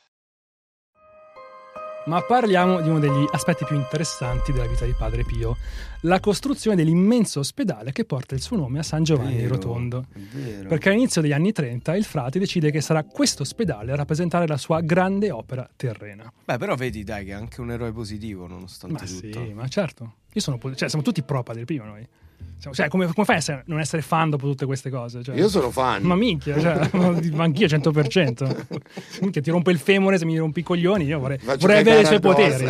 Ma 2.05 2.19
parliamo 2.21 2.81
di 2.81 2.89
uno 2.89 2.97
degli 2.97 3.27
aspetti 3.31 3.63
più 3.63 3.75
interessanti 3.75 4.51
della 4.51 4.65
vita 4.65 4.85
di 4.85 4.93
Padre 4.97 5.23
Pio, 5.23 5.57
la 6.01 6.19
costruzione 6.19 6.75
dell'immenso 6.75 7.39
ospedale 7.39 7.91
che 7.91 8.05
porta 8.05 8.33
il 8.33 8.41
suo 8.41 8.57
nome 8.57 8.79
a 8.79 8.83
San 8.83 9.03
Giovanni 9.03 9.35
Vero, 9.35 9.49
Rotondo. 9.53 10.05
vero. 10.33 10.67
Perché 10.67 10.89
all'inizio 10.89 11.21
degli 11.21 11.31
anni 11.31 11.51
30 11.51 11.95
il 11.95 12.03
frate 12.03 12.39
decide 12.39 12.71
che 12.71 12.81
sarà 12.81 13.03
questo 13.03 13.43
ospedale 13.43 13.91
a 13.91 13.95
rappresentare 13.95 14.47
la 14.47 14.57
sua 14.57 14.81
grande 14.81 15.29
opera 15.29 15.69
terrena. 15.75 16.31
Beh, 16.43 16.57
però 16.57 16.75
vedi, 16.75 17.03
dai, 17.03 17.23
che 17.23 17.31
è 17.31 17.35
anche 17.35 17.61
un 17.61 17.69
eroe 17.71 17.91
positivo, 17.91 18.47
nonostante 18.47 19.03
Ma 19.03 19.07
tutto. 19.07 19.43
sì, 19.43 19.53
ma 19.53 19.67
certo. 19.67 20.13
Io 20.33 20.41
sono, 20.41 20.57
cioè, 20.73 20.89
siamo 20.89 21.03
tutti 21.03 21.21
pro 21.21 21.43
Padre 21.43 21.65
Pio 21.65 21.83
noi. 21.83 22.07
Siamo- 22.61 22.75
cioè, 22.75 22.89
come, 22.89 23.07
come 23.11 23.25
fai 23.25 23.37
a 23.55 23.63
non 23.65 23.79
essere 23.79 24.03
fan 24.03 24.29
dopo 24.29 24.45
tutte 24.47 24.67
queste 24.67 24.91
cose? 24.91 25.23
Cioè, 25.23 25.35
Io 25.35 25.49
sono 25.49 25.71
fan. 25.71 26.03
Ma 26.03 26.13
minchia, 26.15 26.59
cioè, 26.59 26.89
ma 27.33 27.43
anch'io 27.43 27.65
100%. 27.65 28.65
minchia, 29.21 29.41
ti 29.41 29.49
rompe 29.49 29.71
il 29.71 29.79
femore 29.79 30.19
se 30.19 30.25
mi 30.25 30.37
rompi 30.37 30.59
i 30.59 30.63
coglioni, 30.63 31.05
io 31.05 31.17
vorrei, 31.17 31.39
vorrei 31.57 31.79
avere 31.79 32.01
i 32.01 32.05
suoi 32.05 32.19
poteri. 32.19 32.69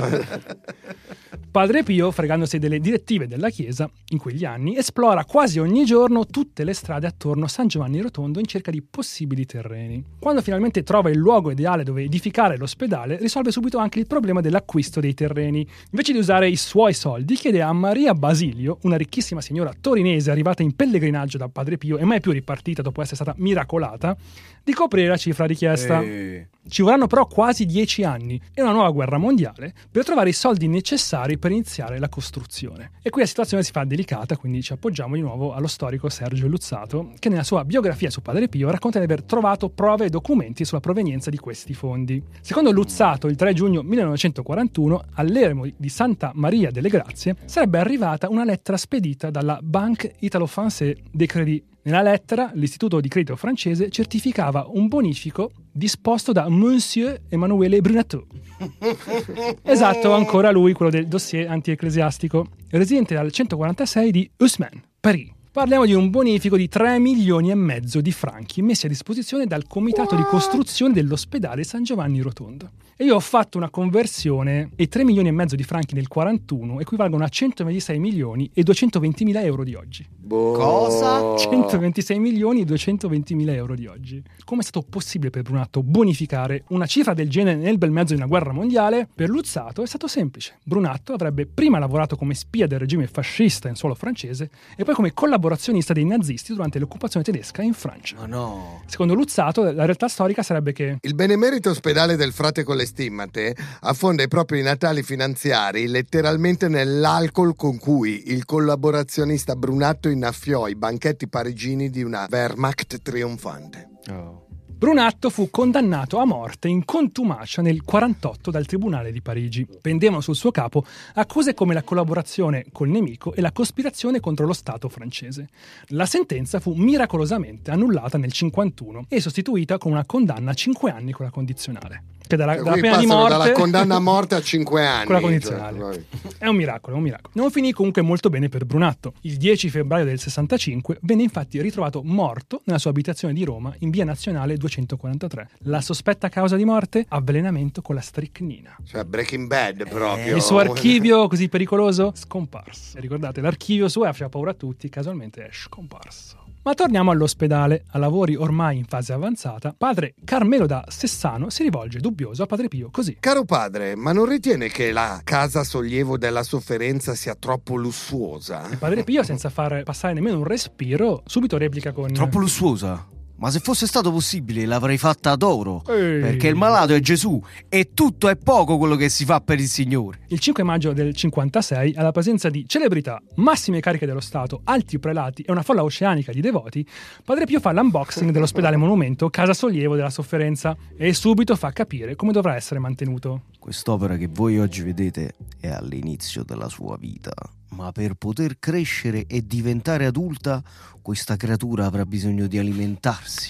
Padre 1.52 1.84
Pio, 1.84 2.12
fregandosi 2.12 2.60
delle 2.60 2.80
direttive 2.80 3.28
della 3.28 3.50
Chiesa, 3.50 3.90
in 4.12 4.18
quegli 4.18 4.46
anni, 4.46 4.78
esplora 4.78 5.26
quasi 5.26 5.60
ogni 5.60 5.84
giorno 5.84 6.26
tutte 6.26 6.64
le 6.64 6.74
strade 6.74 7.08
attorno 7.08 7.44
a 7.44 7.48
San 7.50 7.68
Giovanni 7.68 8.00
Rotondo 8.00 8.40
in 8.40 8.46
cerca 8.46 8.72
di 8.72 8.82
possibili 8.82 9.46
terreni. 9.46 10.02
Quando 10.18 10.42
finalmente 10.42 10.84
trova 10.84 11.10
il 11.10 11.18
luogo 11.18 11.52
ideale 11.52 11.84
dove 11.84 12.04
edificare 12.04 12.56
l'ospedale, 12.56 13.18
risolve 13.18 13.52
subito 13.52 13.80
anche 13.80 14.00
il 14.00 14.08
problema 14.08 14.40
dell'acquisto 14.40 15.02
dei 15.02 15.14
terreni. 15.14 15.68
Invece 15.90 16.14
di 16.14 16.20
usare 16.20 16.48
i 16.48 16.56
suoi 16.56 16.94
soldi, 16.94 17.36
chiede 17.36 17.62
a 17.62 17.74
Maria 17.74 18.14
Basilio, 18.14 18.78
una 18.84 18.96
ricchissima 18.96 19.42
signora 19.42 19.74
torinese 19.82 20.32
arrivata 20.32 20.64
in 20.64 20.76
pellegrinaggio 20.76 21.38
da 21.38 21.50
Padre 21.50 21.78
Pio 21.78 21.98
e 21.98 22.06
mai 22.06 22.22
più 22.22 22.32
ripartita 22.32 22.82
dopo 22.82 23.02
essere 23.02 23.16
stata 23.16 23.34
miracolata, 23.38 24.16
di 24.64 24.74
coprire 24.74 25.08
la 25.08 25.18
cifra 25.18 25.46
richiesta. 25.46 26.02
Eh, 26.02 26.48
Ci 26.70 26.84
vorranno 26.84 27.08
però 27.08 27.26
quasi 27.26 27.66
dieci 27.66 28.04
anni 28.04 28.40
e 28.54 28.62
una 28.62 28.72
nuova 28.72 28.92
guerra 28.92 29.18
mondiale 29.18 29.74
per 29.90 30.06
trovare 30.06 30.30
i 30.30 30.34
soldi 30.34 30.68
necessari 30.68 31.40
per 31.40 31.52
iniziare 31.52 31.98
la 31.98 32.08
costruzione. 32.08 32.92
E 33.02 33.10
qui 33.10 33.22
la 33.22 33.28
situazione 33.28 33.64
si 33.64 33.72
fa 33.72 33.84
delicata, 33.84 34.38
quindi 34.38 34.62
ci 34.62 34.72
appoggiamo 34.72 35.16
di 35.16 35.22
nuovo 35.22 35.54
allo 35.54 35.66
storico 35.66 36.08
Sergio 36.10 36.48
Luzzato, 36.48 37.14
che 37.18 37.30
nella 37.30 37.44
sua 37.44 37.66
biografia 37.66 38.12
su 38.12 38.22
Padre 38.22 38.48
Pio 38.48 38.70
racconta 38.70 39.00
di 39.00 39.06
aver 39.06 39.24
trovato 39.24 39.70
prove 39.70 40.06
e 40.06 40.10
documenti 40.10 40.64
sulla 40.64 40.80
provenienza 40.80 41.32
di 41.32 41.38
questi 41.38 41.74
fondi. 41.74 42.22
Secondo 42.42 42.72
Luzzato, 42.72 43.26
il 43.28 43.36
3 43.36 43.54
giugno 43.54 43.82
1941, 43.82 45.04
all'eremo 45.14 45.66
di 45.76 45.90
Santa 45.90 46.32
Maria 46.36 46.70
delle 46.70 46.90
Grazie, 46.90 47.36
sarebbe 47.46 47.80
arrivata 47.80 48.30
una 48.30 48.46
lettera 48.46 48.78
spedita 48.78 49.32
dalla 49.32 49.60
Banque 49.72 50.16
Italo-Française 50.20 50.98
des 51.14 51.28
Crédits 51.28 51.64
nella 51.84 52.02
lettera, 52.02 52.52
l'istituto 52.54 53.00
di 53.00 53.08
credito 53.08 53.38
francese 53.38 53.90
certificava 53.90 54.68
un 54.68 54.88
bonifico 54.88 55.52
disposto 55.72 56.34
da 56.34 56.48
Monsieur 56.50 57.22
Emanuele 57.30 57.80
Brunateau. 57.80 58.28
esatto, 59.64 60.14
ancora 60.14 60.52
lui, 60.52 60.74
quello 60.74 60.92
del 60.92 61.08
dossier 61.08 61.50
antiecclesiastico, 61.50 62.48
residente 62.70 63.16
dal 63.16 63.32
146 63.32 64.12
di 64.12 64.30
Haussmann, 64.38 64.78
Parigi. 65.00 65.34
Parliamo 65.54 65.86
di 65.86 65.94
un 65.94 66.10
bonifico 66.10 66.56
di 66.56 66.70
3 66.70 66.98
milioni 66.98 67.52
e 67.52 67.56
mezzo 67.56 68.00
di 68.00 68.14
franchi 68.14 68.62
messi 68.62 68.86
a 68.86 68.90
disposizione 68.90 69.48
dal 69.48 69.68
comitato 69.68 70.16
di 70.16 70.24
costruzione 70.24 70.94
dell'ospedale 70.94 71.66
San 71.66 71.84
Giovanni 71.84 72.22
Rotondo. 72.22 72.70
E 72.96 73.04
io 73.04 73.16
ho 73.16 73.20
fatto 73.20 73.58
una 73.58 73.70
conversione 73.70 74.70
e 74.76 74.88
3 74.88 75.04
milioni 75.04 75.28
e 75.28 75.32
mezzo 75.32 75.56
di 75.56 75.64
franchi 75.64 75.96
nel 75.96 76.08
41 76.08 76.80
equivalgono 76.80 77.24
a 77.24 77.28
126 77.28 78.00
milioni 78.00 78.50
e 78.54 78.64
220 78.64 79.26
mila 79.26 79.42
euro 79.42 79.64
di 79.64 79.74
oggi. 79.74 80.06
Boh. 80.08 80.52
Cosa? 80.52 81.36
126 81.36 82.20
milioni 82.20 82.62
e 82.62 82.66
220 82.66 83.34
mila 83.34 83.54
euro 83.54 83.76
di 83.76 83.88
oggi. 83.88 84.22
Come 84.46 84.62
è 84.62 84.64
stato 84.64 84.86
possibile 84.88 85.32
per 85.32 85.42
Brunatto 85.42 85.82
bonificare 85.82 86.64
una 86.68 86.86
cifra 86.86 87.14
del 87.14 87.28
genere 87.28 87.58
nel 87.58 87.80
bel 87.80 87.92
mezzo 87.92 88.14
di 88.14 88.20
una 88.20 88.30
guerra 88.30 88.54
mondiale? 88.54 89.10
Per 89.14 89.28
Luzzato 89.30 89.82
è 89.82 89.88
stato 89.88 90.08
semplice. 90.08 90.60
Brunatto 90.64 91.12
avrebbe 91.12 91.48
prima 91.48 91.80
lavorato 91.80 92.16
come 92.16 92.36
spia 92.36 92.68
del 92.68 92.80
regime 92.80 93.08
fascista 93.08 93.68
in 93.68 93.76
suolo 93.76 93.96
francese 93.96 94.52
e 94.78 94.84
poi 94.84 94.94
come 94.94 95.12
collaborazionista 95.42 95.94
dei 95.94 96.06
nazisti 96.06 96.54
durante 96.54 96.78
l'occupazione 96.78 97.26
tedesca 97.26 97.64
in 97.64 97.74
Francia. 97.74 98.16
Ma 98.18 98.28
no. 98.28 98.84
Secondo 98.86 99.16
Luzzato, 99.16 99.64
la 99.64 99.86
realtà 99.86 100.08
storica 100.08 100.44
sarebbe 100.44 100.72
che 100.72 100.98
Il 101.02 101.16
benemerito 101.16 101.72
ospedale 101.72 102.16
del 102.16 102.32
frate 102.32 102.64
con 102.64 102.76
le 102.76 102.86
stimmate 102.86 103.56
affonda 103.82 104.22
i 104.22 104.28
propri 104.28 104.62
natali 104.62 105.02
finanziari 105.02 105.88
letteralmente 105.88 106.68
nell'alcol 106.68 107.56
con 107.56 107.80
cui 107.80 108.32
il 108.32 108.46
collaborazionista 108.46 109.56
Brunatto 109.56 110.10
innaffiò 110.10 110.68
i 110.68 110.76
banchetti 110.76 111.28
parigini 111.28 111.90
di 111.90 112.04
una 112.04 112.28
Wehrmacht 112.30 113.02
trionfante. 113.02 113.90
Oh. 114.10 114.51
Brunatto 114.82 115.30
fu 115.30 115.52
condannato 115.52 116.18
a 116.18 116.26
morte 116.26 116.68
in 116.68 116.86
contumacia 116.86 117.62
nel 117.62 117.84
48 117.84 118.50
dal 118.50 118.66
Tribunale 118.66 119.12
di 119.12 119.22
Parigi. 119.22 119.68
Pendevano 119.80 120.22
sul 120.22 120.36
suo 120.36 120.50
capo 120.50 120.84
accuse 121.14 121.54
come 121.54 121.76
la 121.76 121.84
collaborazione 121.84 122.66
col 122.72 122.90
nemico 122.90 123.32
e 123.36 123.42
la 123.42 123.52
cospirazione 123.52 124.20
contro 124.20 124.48
lo 124.48 124.54
Stato 124.54 124.90
francese. 124.90 125.50
La 125.90 126.08
sentenza 126.08 126.60
fu 126.60 126.74
miracolosamente 126.74 127.70
annullata 127.70 128.18
nel 128.18 128.32
51 128.32 129.06
e 129.08 129.22
sostituita 129.22 129.78
con 129.78 129.92
una 129.92 130.04
condanna 130.04 130.50
a 130.50 130.56
5 130.56 130.90
anni 130.90 131.12
con 131.12 131.26
la 131.26 131.32
condizionale. 131.32 132.04
Che 132.28 132.36
dalla, 132.36 132.54
Cioè, 132.56 132.64
dalla 132.64 132.76
pena 132.82 132.98
di 132.98 133.06
morte 133.06 133.38
dalla 133.38 133.52
condanna 133.52 133.96
a 133.96 134.00
morte 134.00 134.36
a 134.36 134.42
5 134.42 134.86
anni. 134.86 135.06
Con 135.06 135.16
la 135.16 135.22
condizionale. 135.22 135.80
Cioè, 135.80 136.32
È 136.38 136.48
un 136.48 136.56
miracolo, 136.56 136.96
è 136.96 136.98
un 136.98 137.04
miracolo. 137.04 137.30
Non 137.36 137.52
finì 137.52 137.72
comunque 137.72 138.02
molto 138.02 138.30
bene 138.30 138.50
per 138.50 138.66
Brunatto. 138.66 139.14
Il 139.22 139.38
10 139.38 139.70
febbraio 139.70 140.06
del 140.06 140.20
65 140.20 140.98
venne 141.02 141.24
infatti 141.24 141.62
ritrovato 141.62 142.02
morto 142.04 142.62
nella 142.66 142.80
sua 142.80 142.90
abitazione 142.92 143.34
di 143.34 143.44
Roma 143.44 143.74
in 143.80 143.90
via 143.90 144.06
nazionale 144.06 144.58
243. 144.58 145.50
La 145.64 145.82
sospetta 145.82 146.30
causa 146.30 146.56
di 146.56 146.66
morte? 146.66 147.06
Avvelenamento 147.10 147.82
con 147.82 147.96
la 147.96 148.02
stricnina. 148.02 148.76
cioè, 148.86 149.04
Breaking 149.04 149.48
Bad 149.48 149.88
proprio. 149.90 150.36
Il 150.36 150.42
suo 150.42 150.60
archivio 150.60 151.28
così 151.28 151.50
pericoloso? 151.50 152.12
Scomparso. 152.16 153.00
Ricordate, 153.00 153.42
l'archivio 153.42 153.88
suo 153.90 154.04
faceva 154.06 154.30
paura 154.30 154.52
a 154.52 154.54
tutti, 154.54 154.90
casualmente 154.90 155.46
è 155.46 155.50
scomparso. 155.52 156.41
Ma 156.64 156.76
torniamo 156.76 157.10
all'ospedale. 157.10 157.86
A 157.92 157.98
lavori 157.98 158.36
ormai 158.36 158.78
in 158.78 158.86
fase 158.86 159.14
avanzata, 159.14 159.74
padre 159.76 160.14
Carmelo 160.24 160.68
da 160.68 160.84
Sessano 160.88 161.50
si 161.50 161.64
rivolge 161.64 162.00
dubbioso 162.00 162.44
a 162.44 162.46
padre 162.46 162.68
Pio 162.68 162.90
così. 162.92 163.18
Caro 163.20 163.46
padre, 163.46 163.96
ma 163.96 164.12
non 164.12 164.28
ritiene 164.28 164.68
che 164.68 164.92
la 164.92 165.22
casa 165.24 165.64
sollievo 165.64 166.20
della 166.20 166.44
sofferenza 166.44 167.16
sia 167.16 167.34
troppo 167.34 167.76
lussuosa? 167.76 168.70
Padre 168.78 169.04
Pio, 169.04 169.24
senza 169.24 169.50
far 169.50 169.82
passare 169.82 170.14
nemmeno 170.14 170.38
un 170.38 170.44
respiro, 170.44 171.24
subito 171.26 171.58
replica 171.58 171.94
con... 171.94 172.14
Troppo 172.14 172.38
lussuosa. 172.38 173.08
Ma 173.42 173.50
se 173.50 173.60
fosse 173.60 173.88
stato 173.88 174.12
possibile 174.12 174.68
l'avrei 174.68 175.00
fatta 175.00 175.32
ad 175.32 175.42
oro. 175.42 175.82
Ehi. 175.88 176.22
Perché 176.22 176.48
il 176.48 176.56
malato 176.56 176.94
è 176.94 177.00
Gesù 177.00 177.42
e 177.70 177.90
tutto 177.92 178.30
è 178.30 178.36
poco 178.36 178.78
quello 178.78 178.96
che 178.96 179.10
si 179.10 179.26
fa 179.26 179.42
per 179.42 179.60
il 179.60 179.68
Signore. 179.68 180.20
Il 180.28 180.38
5 180.38 180.62
maggio 180.62 180.94
del 180.94 181.16
56, 181.16 181.96
alla 181.96 182.12
presenza 182.12 182.52
di 182.52 182.66
celebrità, 182.68 183.20
massime 183.38 183.80
cariche 183.80 184.06
dello 184.06 184.20
Stato, 184.20 184.62
alti 184.66 185.00
prelati 185.00 185.42
e 185.42 185.52
una 185.52 185.64
folla 185.64 185.82
oceanica 185.84 186.32
di 186.32 186.40
devoti, 186.40 186.86
Padre 187.26 187.46
Pio 187.46 187.60
fa 187.60 187.72
l'unboxing 187.72 188.30
dell'ospedale 188.30 188.78
monumento 188.78 189.32
Casa 189.32 189.56
Sollievo 189.56 189.96
della 189.96 190.12
Sofferenza 190.12 190.78
e 190.96 191.12
subito 191.12 191.56
fa 191.56 191.72
capire 191.72 192.16
come 192.16 192.32
dovrà 192.32 192.56
essere 192.56 192.80
mantenuto. 192.80 193.46
Quest'opera 193.58 194.18
che 194.18 194.28
voi 194.32 194.60
oggi 194.60 194.84
vedete 194.84 195.34
è 195.60 195.70
all'inizio 195.70 196.44
della 196.44 196.70
sua 196.70 196.96
vita. 196.96 197.34
Ma 197.76 197.92
per 197.92 198.16
poter 198.16 198.60
crescere 198.60 199.26
e 199.28 199.46
diventare 199.46 200.06
adulta, 200.06 200.62
questa 201.02 201.38
creatura 201.38 201.86
avrà 201.86 202.06
bisogno 202.06 202.48
di 202.48 202.58
alimentarsi. 202.58 203.50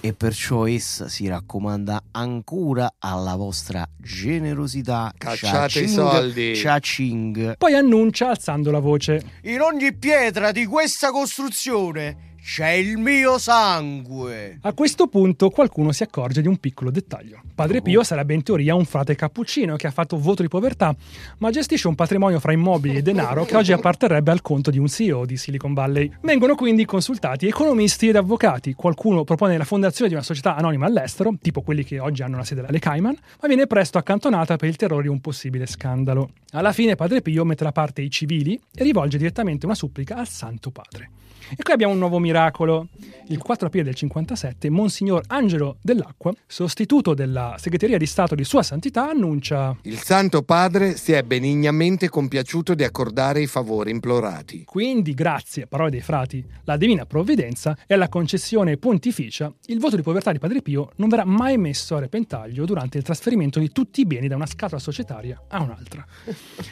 E 0.00 0.12
perciò 0.14 0.66
essa 0.66 1.08
si 1.08 1.28
raccomanda 1.28 2.02
ancora 2.10 2.94
alla 2.98 3.36
vostra 3.36 3.88
generosità. 3.96 5.12
Cacciate 5.16 5.80
i 5.80 5.88
soldi. 5.88 6.52
cha-ching. 6.54 7.56
Poi 7.56 7.74
annuncia 7.74 8.30
alzando 8.30 8.72
la 8.72 8.80
voce. 8.80 9.22
In 9.42 9.60
ogni 9.60 9.94
pietra 9.94 10.50
di 10.50 10.66
questa 10.66 11.12
costruzione 11.12 12.25
c'è 12.46 12.70
il 12.70 12.96
mio 12.96 13.38
sangue. 13.38 14.58
A 14.62 14.72
questo 14.72 15.08
punto 15.08 15.50
qualcuno 15.50 15.90
si 15.90 16.04
accorge 16.04 16.42
di 16.42 16.46
un 16.46 16.58
piccolo 16.58 16.92
dettaglio. 16.92 17.40
Padre 17.52 17.82
Pio 17.82 18.04
sarebbe 18.04 18.34
in 18.34 18.44
teoria 18.44 18.76
un 18.76 18.84
frate 18.84 19.16
cappuccino 19.16 19.74
che 19.74 19.88
ha 19.88 19.90
fatto 19.90 20.16
voto 20.16 20.42
di 20.42 20.48
povertà, 20.48 20.94
ma 21.38 21.50
gestisce 21.50 21.88
un 21.88 21.96
patrimonio 21.96 22.38
fra 22.38 22.52
immobili 22.52 22.98
e 22.98 23.02
denaro 23.02 23.44
che 23.44 23.56
oggi 23.56 23.72
apparterrebbe 23.72 24.30
al 24.30 24.42
conto 24.42 24.70
di 24.70 24.78
un 24.78 24.86
CEO 24.86 25.24
di 25.26 25.36
Silicon 25.36 25.74
Valley. 25.74 26.08
Vengono 26.20 26.54
quindi 26.54 26.84
consultati 26.84 27.48
economisti 27.48 28.10
ed 28.10 28.14
avvocati. 28.14 28.74
Qualcuno 28.74 29.24
propone 29.24 29.58
la 29.58 29.64
fondazione 29.64 30.08
di 30.08 30.14
una 30.14 30.22
società 30.22 30.54
anonima 30.54 30.86
all'estero, 30.86 31.34
tipo 31.42 31.62
quelli 31.62 31.82
che 31.82 31.98
oggi 31.98 32.22
hanno 32.22 32.36
la 32.36 32.44
sede 32.44 32.64
alle 32.64 32.78
Cayman, 32.78 33.16
ma 33.40 33.48
viene 33.48 33.66
presto 33.66 33.98
accantonata 33.98 34.54
per 34.54 34.68
il 34.68 34.76
terrore 34.76 35.02
di 35.02 35.08
un 35.08 35.20
possibile 35.20 35.66
scandalo. 35.66 36.30
Alla 36.52 36.72
fine 36.72 36.94
Padre 36.94 37.22
Pio 37.22 37.44
mette 37.44 37.64
da 37.64 37.72
parte 37.72 38.02
i 38.02 38.10
civili 38.10 38.58
e 38.72 38.84
rivolge 38.84 39.18
direttamente 39.18 39.66
una 39.66 39.74
supplica 39.74 40.14
al 40.14 40.28
Santo 40.28 40.70
Padre. 40.70 41.10
E 41.50 41.62
qui 41.62 41.72
abbiamo 41.72 41.92
un 41.92 41.98
nuovo 41.98 42.18
miracolo. 42.18 42.88
Il 43.28 43.38
4 43.38 43.66
aprile 43.66 43.84
del 43.84 43.94
57, 43.94 44.70
Monsignor 44.70 45.22
Angelo 45.28 45.78
Dell'Acqua, 45.80 46.32
sostituto 46.46 47.12
della 47.12 47.56
Segreteria 47.58 47.98
di 47.98 48.06
Stato 48.06 48.34
di 48.34 48.44
Sua 48.44 48.62
Santità, 48.62 49.10
annuncia 49.10 49.76
Il 49.82 49.98
Santo 49.98 50.42
Padre 50.42 50.96
si 50.96 51.12
è 51.12 51.22
benignamente 51.22 52.08
compiaciuto 52.08 52.74
di 52.74 52.84
accordare 52.84 53.42
i 53.42 53.46
favori 53.46 53.90
implorati. 53.90 54.64
Quindi, 54.64 55.12
grazie, 55.12 55.66
parole 55.66 55.90
dei 55.90 56.02
frati, 56.02 56.44
la 56.64 56.76
divina 56.76 57.04
provvidenza 57.04 57.76
e 57.86 57.94
alla 57.94 58.08
concessione 58.08 58.76
pontificia, 58.76 59.52
il 59.66 59.80
voto 59.80 59.96
di 59.96 60.02
povertà 60.02 60.30
di 60.30 60.38
Padre 60.38 60.62
Pio 60.62 60.90
non 60.96 61.08
verrà 61.08 61.24
mai 61.24 61.58
messo 61.58 61.96
a 61.96 62.00
repentaglio 62.00 62.64
durante 62.64 62.98
il 62.98 63.04
trasferimento 63.04 63.58
di 63.58 63.70
tutti 63.70 64.02
i 64.02 64.06
beni 64.06 64.28
da 64.28 64.36
una 64.36 64.46
scatola 64.46 64.80
societaria 64.80 65.42
a 65.48 65.62
un'altra. 65.62 66.06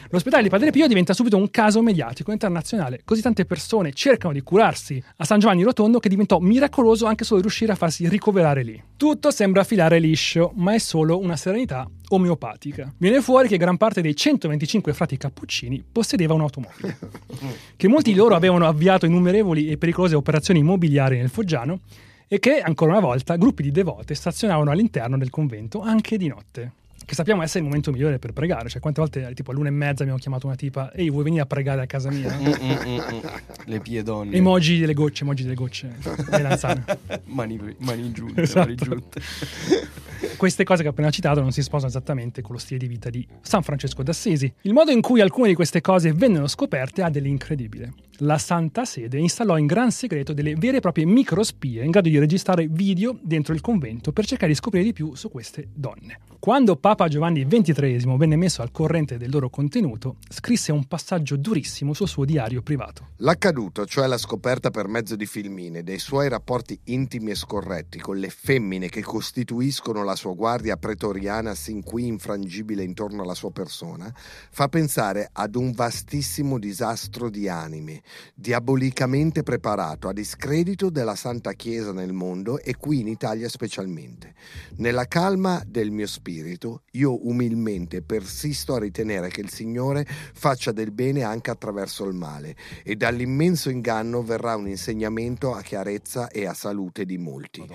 L'ospedale 0.09 0.43
di 0.43 0.49
Padre 0.49 0.71
Pio 0.71 0.87
diventa 0.87 1.13
subito 1.13 1.35
un 1.35 1.49
caso 1.51 1.81
mediatico 1.81 2.31
internazionale, 2.31 3.01
così 3.03 3.21
tante 3.21 3.45
persone 3.45 3.91
cercano 3.91 4.31
di 4.33 4.41
curarsi 4.65 5.01
a 5.17 5.25
San 5.25 5.39
Giovanni 5.39 5.63
Rotondo 5.63 5.99
che 5.99 6.09
diventò 6.09 6.39
miracoloso 6.39 7.05
anche 7.05 7.23
solo 7.23 7.41
riuscire 7.41 7.71
a 7.71 7.75
farsi 7.75 8.07
ricoverare 8.09 8.63
lì. 8.63 8.81
Tutto 8.97 9.29
sembra 9.29 9.63
filare 9.63 9.99
liscio, 9.99 10.51
ma 10.55 10.73
è 10.73 10.79
solo 10.79 11.19
una 11.19 11.35
serenità 11.35 11.87
omeopatica. 12.09 12.91
Viene 12.97 13.21
fuori 13.21 13.47
che 13.47 13.57
gran 13.57 13.77
parte 13.77 14.01
dei 14.01 14.15
125 14.15 14.93
frati 14.93 15.17
cappuccini 15.17 15.83
possedeva 15.89 16.33
un'automobile, 16.33 16.97
che 17.75 17.87
molti 17.87 18.11
di 18.11 18.17
loro 18.17 18.35
avevano 18.35 18.67
avviato 18.67 19.05
innumerevoli 19.05 19.69
e 19.69 19.77
pericolose 19.77 20.15
operazioni 20.15 20.59
immobiliari 20.59 21.17
nel 21.17 21.29
Foggiano 21.29 21.81
e 22.27 22.39
che, 22.39 22.59
ancora 22.59 22.91
una 22.91 23.01
volta, 23.01 23.35
gruppi 23.35 23.61
di 23.61 23.71
devote 23.71 24.15
stazionavano 24.15 24.71
all'interno 24.71 25.17
del 25.17 25.29
convento 25.29 25.81
anche 25.81 26.17
di 26.17 26.27
notte. 26.27 26.71
Che 27.03 27.13
sappiamo 27.13 27.43
essere 27.43 27.59
il 27.59 27.65
momento 27.65 27.91
migliore 27.91 28.17
per 28.17 28.31
pregare. 28.33 28.67
Cioè, 28.67 28.81
quante 28.81 28.99
volte, 28.99 29.31
tipo 29.35 29.51
all'una 29.51 29.67
e 29.67 29.71
mezza, 29.71 30.01
abbiamo 30.01 30.17
chiamato 30.19 30.47
una 30.47 30.55
tipa, 30.55 30.91
ehi, 30.91 31.09
vuoi 31.11 31.23
venire 31.23 31.43
a 31.43 31.45
pregare 31.45 31.81
a 31.81 31.85
casa 31.85 32.09
mia? 32.09 32.35
Mm, 32.35 32.45
mm, 32.45 32.87
mm, 32.87 32.99
mm. 33.13 33.19
Le 33.65 33.79
piedonne. 33.79 34.35
Emoji 34.35 34.79
delle 34.79 34.93
gocce, 34.95 35.23
emoji 35.23 35.43
delle 35.43 35.53
gocce. 35.55 35.95
lanzane. 36.29 36.83
mani, 37.25 37.59
mani 37.79 38.11
giunte, 38.11 38.41
Esatto. 38.41 38.59
mani 38.59 38.75
giunte. 38.75 39.21
Queste 40.37 40.63
cose 40.63 40.81
che 40.81 40.87
ho 40.87 40.91
appena 40.91 41.11
citato 41.11 41.41
non 41.41 41.51
si 41.51 41.61
sposano 41.61 41.89
esattamente 41.89 42.41
con 42.41 42.55
lo 42.55 42.59
stile 42.59 42.79
di 42.79 42.87
vita 42.87 43.09
di 43.11 43.25
San 43.41 43.61
Francesco 43.61 44.01
d'Assisi. 44.01 44.51
Il 44.61 44.73
modo 44.73 44.89
in 44.91 45.01
cui 45.01 45.21
alcune 45.21 45.49
di 45.49 45.53
queste 45.53 45.81
cose 45.81 46.11
vennero 46.11 46.47
scoperte 46.47 47.03
ha 47.03 47.09
dell'incredibile. 47.09 47.93
La 48.19 48.37
Santa 48.37 48.85
Sede 48.85 49.17
installò 49.17 49.57
in 49.57 49.65
gran 49.65 49.91
segreto 49.91 50.31
delle 50.31 50.55
vere 50.55 50.77
e 50.77 50.79
proprie 50.79 51.05
microspie 51.05 51.83
in 51.83 51.91
grado 51.91 52.07
di 52.07 52.17
registrare 52.17 52.65
video 52.69 53.19
dentro 53.21 53.53
il 53.53 53.59
convento 53.59 54.13
per 54.13 54.25
cercare 54.25 54.53
di 54.53 54.57
scoprire 54.57 54.85
di 54.85 54.93
più 54.93 55.15
su 55.15 55.29
queste 55.29 55.67
donne. 55.73 56.19
Quando 56.39 56.77
Papa 56.77 57.09
Giovanni 57.09 57.45
XXIII 57.45 58.15
venne 58.15 58.37
messo 58.37 58.61
al 58.61 58.71
corrente 58.71 59.17
del 59.17 59.31
loro 59.31 59.49
contenuto, 59.49 60.17
scrisse 60.29 60.71
un 60.71 60.85
passaggio 60.85 61.35
durissimo 61.35 61.91
sul 61.93 62.07
suo 62.07 62.23
diario 62.23 62.61
privato. 62.61 63.07
L'accaduto, 63.17 63.85
cioè 63.85 64.07
la 64.07 64.17
scoperta 64.17 64.69
per 64.69 64.87
mezzo 64.87 65.17
di 65.17 65.25
filmine 65.25 65.83
dei 65.83 65.99
suoi 65.99 66.29
rapporti 66.29 66.79
intimi 66.85 67.31
e 67.31 67.35
scorretti 67.35 67.99
con 67.99 68.17
le 68.17 68.29
femmine 68.29 68.87
che 68.87 69.01
costituiscono 69.01 70.03
la 70.03 70.15
sua 70.15 70.35
guardia 70.35 70.77
pretoriana 70.77 71.53
sin 71.53 71.83
qui 71.83 72.07
infrangibile 72.07 72.83
intorno 72.83 73.23
alla 73.23 73.33
sua 73.33 73.51
persona, 73.51 74.13
fa 74.15 74.69
pensare 74.69 75.29
ad 75.33 75.55
un 75.55 75.71
vastissimo 75.71 76.59
disastro 76.59 77.29
di 77.29 77.49
anime, 77.49 78.03
diabolicamente 78.33 79.43
preparato 79.43 80.07
a 80.07 80.13
discredito 80.13 80.89
della 80.89 81.15
Santa 81.15 81.53
Chiesa 81.53 81.91
nel 81.91 82.13
mondo 82.13 82.59
e 82.59 82.75
qui 82.77 82.99
in 82.99 83.07
Italia 83.07 83.49
specialmente. 83.49 84.33
Nella 84.77 85.05
calma 85.05 85.63
del 85.65 85.91
mio 85.91 86.07
spirito, 86.07 86.83
io 86.91 87.27
umilmente 87.27 88.01
persisto 88.01 88.75
a 88.75 88.79
ritenere 88.79 89.29
che 89.29 89.41
il 89.41 89.49
Signore 89.49 90.05
faccia 90.05 90.71
del 90.71 90.91
bene 90.91 91.23
anche 91.23 91.51
attraverso 91.51 92.05
il 92.05 92.13
male 92.13 92.55
e 92.83 92.95
dall'immenso 92.95 93.69
inganno 93.69 94.23
verrà 94.23 94.55
un 94.55 94.67
insegnamento 94.67 95.53
a 95.53 95.61
chiarezza 95.61 96.29
e 96.29 96.45
a 96.45 96.53
salute 96.53 97.05
di 97.05 97.17
molti. 97.17 97.65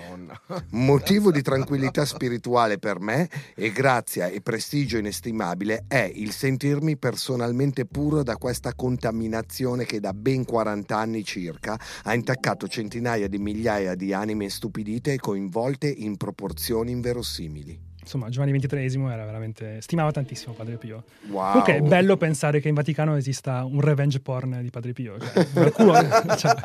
Motivo 0.71 1.31
di 1.31 1.41
tranquillità 1.41 2.05
spirituale 2.05 2.77
per 2.77 2.99
me 2.99 3.29
e 3.55 3.71
grazia 3.71 4.27
e 4.27 4.41
prestigio 4.41 4.97
inestimabile 4.97 5.85
è 5.87 6.09
il 6.13 6.31
sentirmi 6.31 6.97
personalmente 6.97 7.85
puro 7.85 8.23
da 8.23 8.37
questa 8.37 8.73
contaminazione 8.73 9.85
che 9.85 9.99
da 9.99 10.13
ben 10.21 10.45
40 10.45 10.95
anni 10.95 11.23
circa 11.25 11.77
ha 12.03 12.13
intaccato 12.13 12.67
centinaia 12.67 13.27
di 13.27 13.39
migliaia 13.39 13.95
di 13.95 14.13
anime 14.13 14.49
stupidite 14.49 15.13
e 15.13 15.17
coinvolte 15.17 15.89
in 15.89 16.15
proporzioni 16.15 16.91
inverosimili. 16.91 17.90
Insomma, 18.01 18.29
Giovanni 18.29 18.57
XXIII 18.57 19.05
era 19.11 19.25
veramente. 19.25 19.79
stimava 19.81 20.11
tantissimo 20.11 20.53
Padre 20.53 20.77
Pio. 20.77 21.03
Wow. 21.29 21.49
Comunque 21.49 21.75
è 21.75 21.81
bello 21.81 22.17
pensare 22.17 22.59
che 22.59 22.67
in 22.67 22.73
Vaticano 22.73 23.15
esista 23.15 23.63
un 23.63 23.79
revenge 23.79 24.19
porn 24.19 24.59
di 24.61 24.69
Padre 24.69 24.93
Pio. 24.93 25.17
Cioè, 25.19 25.47
qualcuno, 25.53 25.93
cioè, 26.35 26.55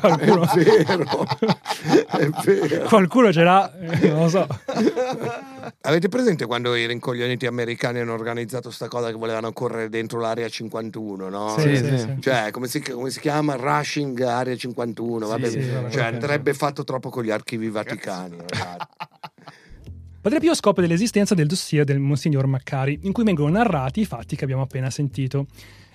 qualcuno, 0.00 0.50
È 0.50 0.64
vero, 0.64 1.26
è 2.10 2.28
vero. 2.28 2.88
qualcuno 2.88 3.32
ce 3.32 3.42
l'ha, 3.42 3.72
eh, 3.78 4.08
non 4.08 4.22
lo 4.22 4.28
so. 4.28 4.46
Avete 5.82 6.08
presente 6.08 6.46
quando 6.46 6.74
i 6.74 6.86
rincoglioniti 6.86 7.46
americani 7.46 8.00
hanno 8.00 8.14
organizzato 8.14 8.70
sta 8.70 8.88
cosa 8.88 9.08
che 9.08 9.16
volevano 9.16 9.52
correre 9.52 9.88
dentro 9.90 10.18
l'area 10.20 10.48
51, 10.48 11.28
no? 11.28 11.54
Sì, 11.58 11.76
sì, 11.76 11.98
sì. 11.98 12.16
Cioè, 12.20 12.50
come 12.50 12.66
si, 12.66 12.80
come 12.80 13.10
si 13.10 13.20
chiama? 13.20 13.56
Rushing 13.56 14.18
area 14.22 14.56
51, 14.56 15.26
vabbè. 15.26 15.48
sì, 15.48 15.62
cioè, 15.90 16.04
andrebbe 16.04 16.54
fatto 16.54 16.82
troppo 16.84 17.10
con 17.10 17.24
gli 17.24 17.30
archivi 17.30 17.68
vaticani. 17.68 18.36
ragazzi. 18.46 18.86
Padre 20.28 20.42
Pio 20.42 20.54
scopre 20.54 20.86
dell'esistenza 20.86 21.34
del 21.34 21.46
dossier 21.46 21.84
del 21.84 22.00
Monsignor 22.00 22.44
Maccari, 22.44 22.98
in 23.04 23.12
cui 23.12 23.24
vengono 23.24 23.48
narrati 23.48 24.00
i 24.00 24.04
fatti 24.04 24.36
che 24.36 24.44
abbiamo 24.44 24.60
appena 24.60 24.90
sentito. 24.90 25.46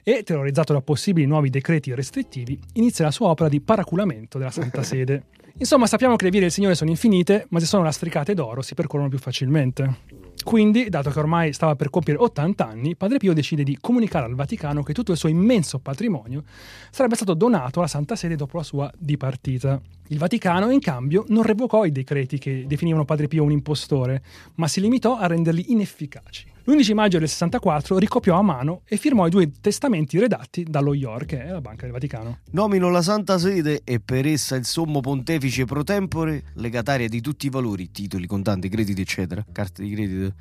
E, 0.01 0.23
terrorizzato 0.23 0.73
da 0.73 0.81
possibili 0.81 1.27
nuovi 1.27 1.51
decreti 1.51 1.93
restrittivi, 1.93 2.59
inizia 2.73 3.05
la 3.05 3.11
sua 3.11 3.27
opera 3.27 3.47
di 3.47 3.61
paraculamento 3.61 4.39
della 4.39 4.49
Santa 4.49 4.81
Sede. 4.81 5.25
Insomma, 5.59 5.85
sappiamo 5.85 6.15
che 6.15 6.23
le 6.23 6.31
vie 6.31 6.39
del 6.39 6.49
Signore 6.49 6.73
sono 6.73 6.89
infinite, 6.89 7.45
ma 7.49 7.59
se 7.59 7.67
sono 7.67 7.83
lastricate 7.83 8.33
d'oro 8.33 8.63
si 8.63 8.73
percorrono 8.73 9.07
più 9.07 9.19
facilmente. 9.19 9.97
Quindi, 10.43 10.89
dato 10.89 11.09
che 11.09 11.19
ormai 11.19 11.53
stava 11.53 11.75
per 11.75 11.89
compiere 11.89 12.19
80 12.19 12.67
anni, 12.67 12.95
Padre 12.95 13.17
Pio 13.17 13.33
decide 13.33 13.63
di 13.63 13.77
comunicare 13.79 14.25
al 14.25 14.35
Vaticano 14.35 14.83
che 14.83 14.93
tutto 14.93 15.11
il 15.11 15.17
suo 15.17 15.29
immenso 15.29 15.79
patrimonio 15.79 16.43
sarebbe 16.91 17.15
stato 17.15 17.33
donato 17.33 17.79
alla 17.79 17.87
Santa 17.87 18.15
Sede 18.15 18.35
dopo 18.35 18.57
la 18.57 18.63
sua 18.63 18.91
dipartita. 18.97 19.81
Il 20.07 20.17
Vaticano, 20.17 20.69
in 20.69 20.79
cambio, 20.79 21.23
non 21.29 21.43
revocò 21.43 21.85
i 21.85 21.91
decreti 21.91 22.37
che 22.37 22.65
definivano 22.67 23.05
Padre 23.05 23.27
Pio 23.27 23.43
un 23.43 23.51
impostore, 23.51 24.21
ma 24.55 24.67
si 24.67 24.81
limitò 24.81 25.17
a 25.17 25.27
renderli 25.27 25.71
inefficaci. 25.71 26.52
L'11 26.65 26.93
maggio 26.93 27.19
del 27.19 27.27
64 27.27 27.97
ricopiò 27.97 28.37
a 28.37 28.41
mano 28.41 28.83
e 28.87 28.95
firmò 28.95 29.27
i 29.27 29.29
due 29.29 29.51
testamenti 29.59 30.17
redatti 30.17 30.63
dallo 30.63 30.93
IOR, 30.93 31.25
che 31.25 31.43
è 31.43 31.49
la 31.51 31.59
Banca 31.59 31.81
del 31.83 31.91
Vaticano. 31.91 32.37
Nomino 32.51 32.89
la 32.89 33.01
Santa 33.01 33.37
Sede 33.37 33.81
e 33.83 33.99
per 33.99 34.25
essa 34.25 34.55
il 34.55 34.63
sommo 34.63 35.01
pontefice 35.01 35.65
pro 35.65 35.83
tempore, 35.83 36.43
legataria 36.55 37.09
di 37.09 37.19
tutti 37.19 37.47
i 37.47 37.49
valori, 37.49 37.91
titoli, 37.91 38.27
contanti, 38.27 38.69
crediti, 38.69 39.01
eccetera, 39.01 39.43
carte 39.51 39.83
di 39.83 39.89
credito, 39.93 40.33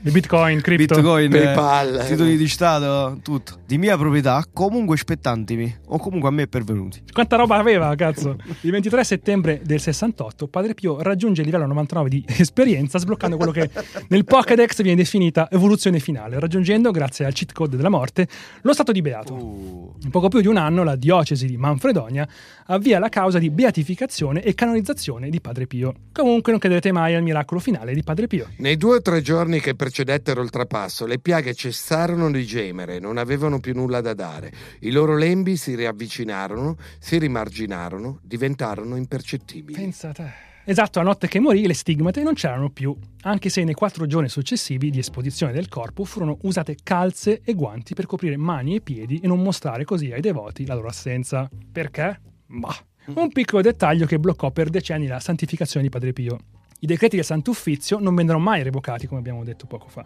Di 0.00 0.10
Bitcoin, 0.12 0.60
cripto. 0.60 0.94
bitcoin, 0.96 1.32
eh, 1.34 1.38
PayPal. 1.40 2.04
titoli 2.06 2.36
di 2.36 2.46
Stato, 2.48 3.18
tutto. 3.22 3.60
Di 3.64 3.78
mia 3.78 3.96
proprietà, 3.96 4.44
comunque 4.52 4.98
spettantimi 4.98 5.74
o 5.86 5.98
comunque 5.98 6.28
a 6.28 6.32
me 6.32 6.48
pervenuti. 6.48 7.02
Quanta 7.12 7.36
roba 7.36 7.56
aveva, 7.56 7.94
cazzo? 7.94 8.36
Il 8.60 8.72
23 8.72 9.04
settembre 9.04 9.60
del 9.64 9.80
68 9.80 10.48
Padre 10.48 10.74
Pio 10.74 11.00
raggiunge 11.00 11.40
il 11.40 11.46
livello 11.46 11.66
99 11.66 12.08
di 12.10 12.24
esperienza 12.26 12.98
sbloccando 12.98 13.36
quello 13.38 13.52
che 13.52 13.70
nel 14.08 14.24
Pokédex 14.26 14.64
viene 14.82 14.96
definita 14.96 15.48
evoluzione 15.50 16.00
finale, 16.00 16.38
raggiungendo, 16.40 16.90
grazie 16.90 17.24
al 17.24 17.32
cheat 17.32 17.52
code 17.52 17.76
della 17.76 17.88
morte, 17.88 18.26
lo 18.62 18.72
stato 18.72 18.92
di 18.92 19.02
beato. 19.02 19.94
In 20.02 20.10
poco 20.10 20.28
più 20.28 20.40
di 20.40 20.46
un 20.46 20.56
anno 20.56 20.82
la 20.82 20.96
diocesi 20.96 21.46
di 21.46 21.56
Manfredonia 21.56 22.28
avvia 22.66 22.98
la 22.98 23.08
causa 23.08 23.38
di 23.38 23.50
beatificazione 23.50 24.42
e 24.42 24.54
canonizzazione 24.54 25.30
di 25.30 25.40
Padre 25.40 25.66
Pio. 25.66 25.94
Comunque 26.12 26.52
non 26.52 26.60
crederete 26.60 26.92
mai 26.92 27.14
al 27.14 27.22
miracolo 27.22 27.60
finale 27.60 27.94
di 27.94 28.02
Padre 28.02 28.26
Pio. 28.26 28.48
Nei 28.58 28.76
due 28.76 28.96
o 28.96 29.02
tre 29.02 29.22
giorni 29.22 29.60
che 29.60 29.74
precedettero 29.74 30.42
il 30.42 30.50
trapasso, 30.50 31.06
le 31.06 31.18
piaghe 31.18 31.54
cessarono 31.54 32.30
di 32.30 32.44
gemere, 32.44 32.98
non 32.98 33.18
avevano 33.18 33.60
più 33.60 33.74
nulla 33.74 34.00
da 34.00 34.14
dare. 34.14 34.52
I 34.80 34.90
loro 34.90 35.16
lembi 35.16 35.56
si 35.56 35.74
riavvicinarono, 35.74 36.76
si 36.98 37.18
rimarginarono, 37.18 38.18
diventarono 38.22 38.96
impercettibili. 38.96 39.78
Pensate. 39.78 40.54
Esatto, 40.68 40.98
la 40.98 41.04
notte 41.04 41.28
che 41.28 41.38
morì 41.38 41.64
le 41.64 41.74
stigmate 41.74 42.24
non 42.24 42.34
c'erano 42.34 42.70
più, 42.70 42.92
anche 43.22 43.50
se 43.50 43.62
nei 43.62 43.72
quattro 43.72 44.04
giorni 44.06 44.28
successivi 44.28 44.90
di 44.90 44.98
esposizione 44.98 45.52
del 45.52 45.68
corpo 45.68 46.02
furono 46.02 46.38
usate 46.42 46.74
calze 46.82 47.40
e 47.44 47.54
guanti 47.54 47.94
per 47.94 48.06
coprire 48.06 48.36
mani 48.36 48.74
e 48.74 48.80
piedi 48.80 49.20
e 49.20 49.28
non 49.28 49.40
mostrare 49.40 49.84
così 49.84 50.10
ai 50.10 50.20
devoti 50.20 50.66
la 50.66 50.74
loro 50.74 50.88
assenza. 50.88 51.48
Perché? 51.70 52.20
Bah. 52.46 52.76
Un 53.14 53.30
piccolo 53.30 53.62
dettaglio 53.62 54.06
che 54.06 54.18
bloccò 54.18 54.50
per 54.50 54.68
decenni 54.68 55.06
la 55.06 55.20
santificazione 55.20 55.86
di 55.86 55.92
Padre 55.92 56.12
Pio. 56.12 56.38
I 56.80 56.86
decreti 56.86 57.16
del 57.16 57.24
Sant'Uffizio 57.24 57.98
non 57.98 58.14
vennero 58.14 58.38
mai 58.38 58.62
revocati, 58.62 59.06
come 59.06 59.20
abbiamo 59.20 59.44
detto 59.44 59.66
poco 59.66 59.88
fa. 59.88 60.04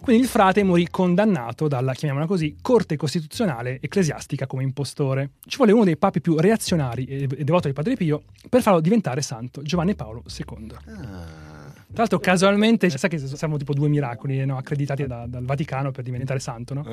Quindi 0.00 0.22
il 0.22 0.28
frate 0.28 0.62
morì 0.62 0.88
condannato 0.88 1.68
dalla, 1.68 1.92
chiamiamola 1.92 2.26
così, 2.26 2.56
Corte 2.60 2.96
Costituzionale 2.96 3.78
Ecclesiastica 3.80 4.46
come 4.46 4.62
impostore. 4.62 5.30
Ci 5.44 5.56
vuole 5.56 5.72
uno 5.72 5.84
dei 5.84 5.96
papi 5.96 6.20
più 6.20 6.36
reazionari 6.38 7.04
e 7.06 7.26
devoto 7.26 7.68
di 7.68 7.74
Padre 7.74 7.96
Pio 7.96 8.22
per 8.48 8.62
farlo 8.62 8.80
diventare 8.80 9.22
santo, 9.22 9.62
Giovanni 9.62 9.94
Paolo 9.94 10.22
II. 10.26 11.59
Tra 11.92 12.02
l'altro, 12.02 12.18
casualmente, 12.20 12.88
sai 12.90 13.10
che 13.10 13.18
siamo 13.18 13.56
tipo 13.56 13.74
due 13.74 13.88
miracoli 13.88 14.44
no, 14.44 14.56
accreditati 14.56 15.06
da- 15.06 15.26
dal 15.26 15.44
Vaticano 15.44 15.90
per 15.90 16.04
diventare 16.04 16.38
santo, 16.38 16.74
no? 16.74 16.84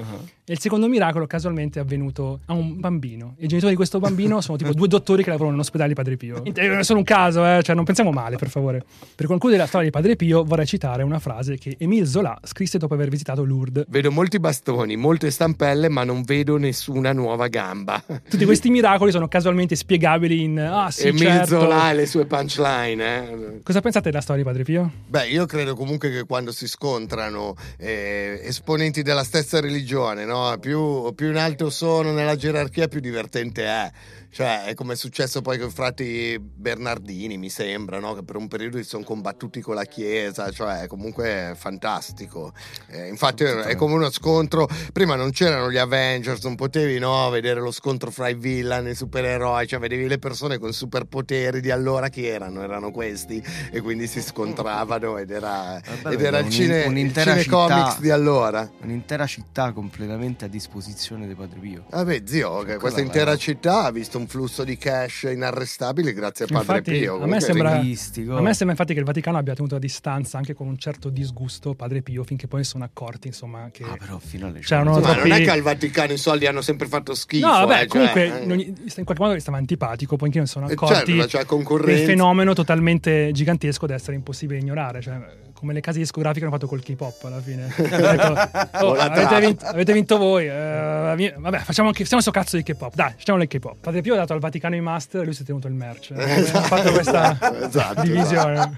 E 0.43 0.53
il 0.53 0.59
secondo 0.59 0.87
miracolo 0.87 1.27
casualmente 1.27 1.79
è 1.79 1.81
avvenuto 1.83 2.39
a 2.45 2.53
un 2.53 2.79
bambino. 2.79 3.35
E 3.37 3.45
i 3.45 3.47
genitori 3.47 3.71
di 3.71 3.77
questo 3.77 3.99
bambino 3.99 4.41
sono 4.41 4.57
tipo 4.57 4.73
due 4.73 4.87
dottori 4.87 5.23
che 5.23 5.29
lavorano 5.29 5.51
nell'ospedale 5.51 5.89
di 5.89 5.95
Padre 5.95 6.17
Pio. 6.17 6.43
È 6.57 6.83
solo 6.83 6.99
un 6.99 7.05
caso, 7.05 7.45
eh? 7.45 7.61
cioè 7.63 7.75
non 7.75 7.85
pensiamo 7.85 8.11
male, 8.11 8.37
per 8.37 8.49
favore. 8.49 8.83
Per 9.15 9.27
concludere 9.27 9.61
la 9.61 9.67
storia 9.67 9.87
di 9.87 9.93
Padre 9.93 10.15
Pio 10.15 10.43
vorrei 10.43 10.65
citare 10.65 11.03
una 11.03 11.19
frase 11.19 11.57
che 11.57 11.75
Émile 11.77 12.05
Zola 12.05 12.37
scrisse 12.43 12.77
dopo 12.77 12.93
aver 12.95 13.09
visitato 13.09 13.43
Lourdes. 13.43 13.85
Vedo 13.87 14.11
molti 14.11 14.39
bastoni, 14.39 14.95
molte 14.95 15.29
stampelle, 15.29 15.89
ma 15.89 16.03
non 16.03 16.23
vedo 16.23 16.57
nessuna 16.57 17.13
nuova 17.13 17.47
gamba. 17.47 18.03
Tutti 18.27 18.45
questi 18.45 18.69
miracoli 18.69 19.11
sono 19.11 19.27
casualmente 19.27 19.75
spiegabili 19.75 20.43
in 20.43 20.59
ah 20.59 20.89
sì, 20.89 21.07
Emile 21.07 21.25
certo. 21.25 21.59
Zola 21.59 21.91
e 21.91 21.93
le 21.93 22.05
sue 22.05 22.25
punchline, 22.25 23.03
eh. 23.03 23.59
Cosa 23.63 23.81
pensate 23.81 24.09
della 24.09 24.21
storia 24.21 24.43
di 24.43 24.47
Padre 24.47 24.63
Pio? 24.63 24.86
Beh, 25.07 25.27
io 25.27 25.45
credo 25.45 25.75
comunque 25.75 26.09
che 26.09 26.25
quando 26.25 26.51
si 26.51 26.67
scontrano 26.67 27.55
eh, 27.77 28.39
esponenti 28.43 29.01
della 29.01 29.23
stessa 29.23 29.59
religione, 29.59 30.25
no? 30.25 30.55
più, 30.59 31.13
più 31.15 31.29
in 31.29 31.37
alto 31.37 31.69
sono 31.69 32.11
nella 32.11 32.35
gerarchia, 32.35 32.87
più 32.87 32.99
divertente 32.99 33.65
è. 33.65 33.91
Cioè, 34.37 34.65
è 34.65 34.75
come 34.75 34.93
è 34.93 34.95
successo 34.95 35.41
poi 35.41 35.57
con 35.57 35.69
i 35.69 35.71
frati 35.71 36.39
Bernardini, 36.39 37.39
mi 37.39 37.49
sembra, 37.49 37.97
no? 37.97 38.13
che 38.13 38.21
per 38.21 38.35
un 38.35 38.47
periodo 38.47 38.77
si 38.77 38.83
sono 38.83 39.03
combattuti 39.03 39.61
con 39.61 39.73
la 39.73 39.85
Chiesa, 39.85 40.51
cioè 40.51 40.81
è 40.81 40.87
comunque 40.87 41.53
fantastico. 41.55 42.53
Eh, 42.85 43.07
infatti 43.07 43.45
è 43.45 43.75
come 43.75 43.95
uno 43.95 44.11
scontro, 44.11 44.69
prima 44.93 45.15
non 45.15 45.31
c'erano 45.31 45.71
gli 45.71 45.77
Avengers, 45.77 46.43
non 46.43 46.53
potevi 46.53 46.99
no, 46.99 47.27
vedere 47.31 47.59
lo 47.61 47.71
scontro 47.71 48.11
fra 48.11 48.27
i 48.27 48.35
villain 48.35 48.85
e 48.85 48.91
i 48.91 48.95
supereroi, 48.95 49.65
cioè 49.65 49.79
vedevi 49.79 50.07
le 50.07 50.19
persone 50.19 50.59
con 50.59 50.71
superpoteri 50.71 51.59
di 51.59 51.71
allora 51.71 52.09
che 52.09 52.27
erano, 52.27 52.61
erano 52.61 52.91
questi, 52.91 53.43
e 53.71 53.81
quindi 53.81 54.05
si 54.05 54.21
scontravano 54.21 55.17
ed 55.17 55.31
era, 55.31 55.81
Vabbè, 56.03 56.13
ed 56.13 56.21
era 56.21 56.37
il, 56.37 56.45
un- 56.45 56.51
cine, 56.51 56.81
il 56.81 56.89
un'intera 56.89 57.31
cinecomics 57.31 57.87
città. 57.87 58.01
di 58.01 58.11
allora. 58.11 58.69
Un'intera 58.83 59.25
città 59.25 59.71
completamente 59.71 60.45
a 60.45 60.47
disposizione 60.47 61.25
di 61.25 61.33
Padre 61.33 61.57
Pio. 61.57 61.85
Vabbè, 61.89 62.21
zio, 62.23 62.61
che 62.61 62.77
questa 62.77 63.01
intera 63.01 63.31
era- 63.31 63.39
città 63.39 63.85
ha 63.85 63.89
visto 63.91 64.19
un 64.19 64.25
flusso 64.27 64.63
di 64.63 64.77
cash 64.77 65.29
inarrestabile 65.31 66.13
grazie 66.13 66.45
a 66.45 66.47
Padre 66.47 66.77
Infatti, 66.77 66.99
Pio. 66.99 67.21
a 67.21 67.25
me, 67.25 67.39
sembra, 67.41 67.71
a 67.71 67.81
me 67.81 68.53
sembra 68.53 68.71
infatti 68.71 68.93
che 68.93 68.99
il 68.99 69.05
Vaticano 69.05 69.37
abbia 69.37 69.53
tenuto 69.53 69.75
a 69.75 69.79
distanza 69.79 70.37
anche 70.37 70.53
con 70.53 70.67
un 70.67 70.77
certo 70.77 71.09
disgusto 71.09 71.73
Padre 71.73 72.01
Pio 72.01 72.23
finché 72.23 72.47
poi 72.47 72.63
si 72.63 72.71
sono 72.71 72.83
accorti 72.83 73.27
insomma 73.27 73.69
che 73.71 73.83
Ah, 73.83 73.95
però 73.97 74.19
fino 74.19 74.47
alle 74.47 74.59
Ma 74.69 74.99
troppi... 74.99 75.29
non 75.29 75.31
è 75.31 75.41
che 75.41 75.49
al 75.49 75.61
Vaticano 75.61 76.13
i 76.13 76.17
soldi 76.17 76.45
hanno 76.45 76.61
sempre 76.61 76.87
fatto 76.87 77.15
schifo. 77.15 77.47
No, 77.47 77.65
vabbè, 77.65 77.73
eh, 77.73 77.77
cioè, 77.77 77.87
comunque 77.87 78.41
eh. 78.41 78.53
in, 78.97 79.03
qualche 79.05 79.23
modo 79.23 79.35
gli 79.35 79.39
stava 79.39 79.57
antipatico, 79.57 80.15
poi 80.17 80.29
che 80.29 80.37
non 80.37 80.47
sono 80.47 80.67
Eh, 80.69 80.73
accorti 80.73 81.13
certo, 81.13 81.25
c'è 81.27 81.37
del 81.37 81.47
concorrenza. 81.47 82.05
fenomeno 82.05 82.53
totalmente 82.53 83.31
gigantesco 83.31 83.85
da 83.85 83.93
essere 83.95 84.15
impossibile 84.15 84.59
ignorare, 84.59 85.01
cioè 85.01 85.19
come 85.57 85.73
le 85.73 85.81
case 85.81 85.99
discografiche 85.99 86.45
hanno 86.45 86.53
fatto 86.53 86.67
col 86.67 86.81
K-pop 86.81 87.23
alla 87.25 87.41
fine. 87.41 87.67
Detto, 87.77 88.85
"Oh, 88.85 88.93
avete, 88.93 89.21
trap." 89.27 89.39
vinto, 89.39 89.65
avete 89.65 89.93
vinto 89.93 90.17
voi, 90.17 90.47
eh, 90.47 91.33
vabbè, 91.37 91.59
facciamo 91.59 91.87
anche, 91.89 92.03
facciamo 92.03 92.21
sto 92.21 92.31
cazzo 92.31 92.55
di 92.57 92.63
K-pop, 92.63 92.93
dai, 92.93 93.13
facciamo 93.17 93.41
il 93.41 93.47
K-pop. 93.47 93.77
Padre 93.81 94.01
Pio 94.01 94.13
ha 94.13 94.17
dato 94.17 94.33
al 94.33 94.39
Vaticano 94.39 94.75
i 94.75 94.81
master 94.81 95.21
e 95.21 95.25
lui 95.25 95.33
si 95.33 95.41
è 95.41 95.45
tenuto 95.45 95.67
il 95.67 95.73
merch. 95.73 96.11
Eh, 96.17 96.41
Ha 96.51 96.61
fatto 96.61 96.91
questa 96.91 97.37
Esatto, 97.67 98.01
divisione. 98.01 98.75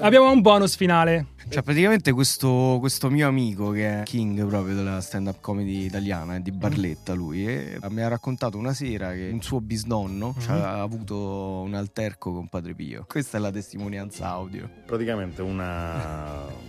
Abbiamo 0.00 0.30
un 0.30 0.40
bonus 0.40 0.76
finale. 0.76 1.26
Cioè, 1.48 1.62
praticamente 1.62 2.12
questo, 2.12 2.76
questo 2.80 3.10
mio 3.10 3.26
amico, 3.26 3.70
che 3.70 4.00
è 4.00 4.02
king 4.04 4.46
proprio 4.46 4.74
della 4.76 5.00
stand-up 5.00 5.40
comedy 5.40 5.84
italiana, 5.84 6.36
è 6.36 6.40
di 6.40 6.52
Barletta 6.52 7.12
lui, 7.14 7.46
e 7.46 7.78
mi 7.88 8.00
ha 8.00 8.08
raccontato 8.08 8.56
una 8.56 8.72
sera 8.72 9.12
che 9.12 9.28
un 9.32 9.42
suo 9.42 9.60
bisnonno 9.60 10.34
Mhm. 10.36 10.40
ci 10.40 10.50
ha 10.50 10.80
avuto 10.80 11.16
un 11.64 11.74
alterco 11.74 12.32
con 12.32 12.48
Padre 12.48 12.74
Pio. 12.74 13.04
Questa 13.08 13.38
è 13.38 13.40
la 13.40 13.50
testimonianza 13.50 14.28
audio. 14.28 14.68
Praticamente 14.86 15.42
una 15.42 15.81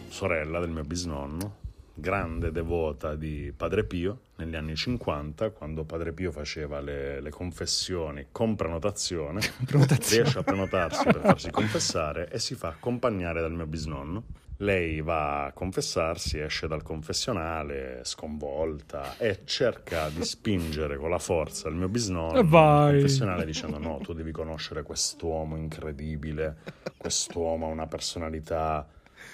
sorella 0.09 0.59
del 0.59 0.69
mio 0.69 0.83
bisnonno, 0.83 1.55
grande 1.93 2.51
devota 2.51 3.15
di 3.15 3.53
Padre 3.55 3.83
Pio, 3.83 4.19
negli 4.37 4.55
anni 4.55 4.75
50, 4.75 5.51
quando 5.51 5.83
Padre 5.83 6.11
Pio 6.13 6.31
faceva 6.31 6.79
le, 6.81 7.19
le 7.21 7.29
confessioni 7.29 8.27
con 8.31 8.55
prenotazione, 8.55 9.41
Prenotazione. 9.65 10.21
riesce 10.23 10.39
a 10.39 10.43
prenotarsi 10.43 11.03
per 11.03 11.19
farsi 11.19 11.49
confessare 11.51 12.29
e 12.29 12.39
si 12.39 12.55
fa 12.55 12.69
accompagnare 12.69 13.41
dal 13.41 13.53
mio 13.53 13.67
bisnonno. 13.67 14.23
Lei 14.57 15.01
va 15.01 15.45
a 15.45 15.51
confessarsi, 15.51 16.37
esce 16.39 16.67
dal 16.67 16.83
confessionale 16.83 18.01
sconvolta 18.03 19.17
e 19.17 19.41
cerca 19.45 20.09
di 20.09 20.23
spingere 20.23 20.95
con 20.97 21.09
la 21.09 21.17
forza 21.17 21.67
il 21.69 21.75
mio 21.75 21.89
bisnonno 21.89 22.43
vai. 22.45 22.85
al 22.85 22.91
confessionale 22.93 23.45
dicendo 23.45 23.77
no, 23.79 23.97
tu 23.97 24.13
devi 24.13 24.31
conoscere 24.31 24.83
quest'uomo 24.83 25.57
incredibile, 25.57 26.57
quest'uomo 26.95 27.65
ha 27.67 27.69
una 27.71 27.87
personalità 27.87 28.87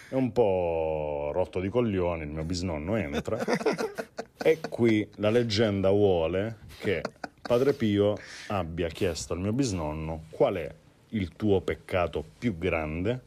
è 0.10 0.16
un 0.16 0.32
po' 0.32 1.30
rotto 1.32 1.60
di 1.60 1.70
coglioni, 1.70 2.24
il 2.24 2.30
mio 2.30 2.44
bisnonno 2.44 2.96
entra. 2.96 3.38
E 4.42 4.60
qui 4.70 5.06
la 5.16 5.30
leggenda 5.30 5.90
vuole 5.90 6.60
che 6.80 7.02
Padre 7.42 7.74
Pio 7.74 8.18
abbia 8.48 8.88
chiesto 8.88 9.34
al 9.34 9.40
mio 9.40 9.52
bisnonno 9.52 10.28
qual 10.30 10.56
è 10.56 10.74
il 11.10 11.36
tuo 11.36 11.60
peccato 11.60 12.24
più 12.38 12.58
grande, 12.58 13.20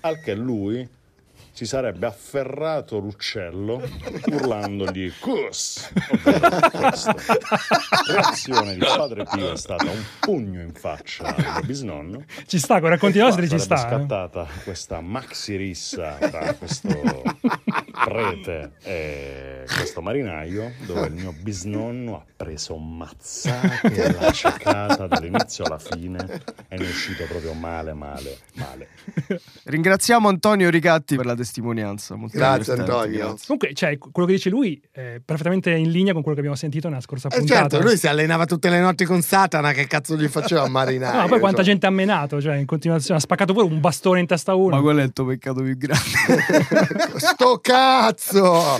al 0.00 0.20
che 0.20 0.34
lui 0.34 0.86
si 1.60 1.66
sarebbe 1.66 2.06
afferrato 2.06 2.98
l'uccello 2.98 3.82
urlandogli 4.32 5.12
Cus! 5.20 5.92
Reazione 8.06 8.72
di 8.72 8.80
Padre 8.80 9.26
Pio 9.30 9.52
è 9.52 9.56
stata 9.58 9.84
un 9.84 10.02
pugno 10.20 10.62
in 10.62 10.72
faccia 10.72 11.34
al 11.36 11.62
bisnonno. 11.66 12.24
Ci 12.46 12.58
sta, 12.58 12.80
con 12.80 12.88
racconti 12.88 13.18
nostri 13.18 13.46
ci 13.46 13.58
sta. 13.58 13.74
eh. 13.74 13.78
scattata 13.78 14.46
questa 14.64 15.02
maxi 15.02 15.56
rissa 15.56 16.14
tra 16.14 16.54
questo 16.54 16.88
prete 18.04 18.72
e 18.82 19.64
questo 19.76 20.00
marinaio 20.00 20.72
dove 20.86 21.06
il 21.06 21.12
mio 21.12 21.34
bisnonno 21.40 22.16
ha 22.16 22.24
preso 22.36 22.76
mazzate 22.76 24.16
alla 24.16 24.30
ciocata 24.32 25.06
dall'inizio 25.06 25.64
alla 25.64 25.78
fine 25.78 26.18
e 26.68 26.76
ne 26.76 26.84
è 26.84 26.88
uscito 26.88 27.24
proprio 27.24 27.52
male, 27.52 27.92
male, 27.92 28.38
male. 28.54 28.88
Ringraziamo 29.64 30.28
Antonio 30.28 30.70
Ricatti 30.70 31.16
per 31.16 31.26
la 31.26 31.34
testimonianza. 31.34 32.14
molto 32.16 32.36
Grazie, 32.38 32.72
Antonio. 32.74 33.18
grazie. 33.26 33.46
Comunque, 33.46 33.74
cioè, 33.74 33.98
quello 33.98 34.26
che 34.28 34.34
dice 34.34 34.48
lui 34.50 34.80
è 34.90 35.20
perfettamente 35.24 35.70
in 35.70 35.90
linea 35.90 36.12
con 36.12 36.22
quello 36.22 36.34
che 36.34 36.40
abbiamo 36.40 36.56
sentito 36.58 36.88
nella 36.88 37.00
scorsa 37.00 37.28
Eh 37.28 37.38
puntata. 37.38 37.60
certo, 37.68 37.80
lui 37.86 37.96
si 37.96 38.06
allenava 38.08 38.46
tutte 38.46 38.68
le 38.70 38.80
notti 38.80 39.04
con 39.04 39.20
Satana, 39.22 39.72
che 39.72 39.86
cazzo 39.86 40.16
gli 40.16 40.28
faceva 40.28 40.62
a 40.64 40.68
marinaio? 40.68 41.20
No, 41.22 41.28
poi 41.28 41.38
quanta 41.40 41.58
cioè. 41.58 41.66
gente 41.72 41.86
ha 41.86 41.90
menato, 41.90 42.40
cioè, 42.40 42.56
in 42.56 42.66
continuazione. 42.66 43.18
Ha 43.18 43.22
spaccato 43.22 43.52
pure 43.52 43.66
un 43.66 43.80
bastone 43.80 44.20
in 44.20 44.26
testa 44.26 44.52
a 44.52 44.54
uno. 44.54 44.76
Ma 44.76 44.80
quello 44.82 45.00
è 45.00 45.04
il 45.04 45.12
tuo 45.12 45.26
peccato 45.26 45.62
più 45.62 45.76
grande. 45.76 46.00
Sto 47.18 47.58
cazzo! 47.60 47.88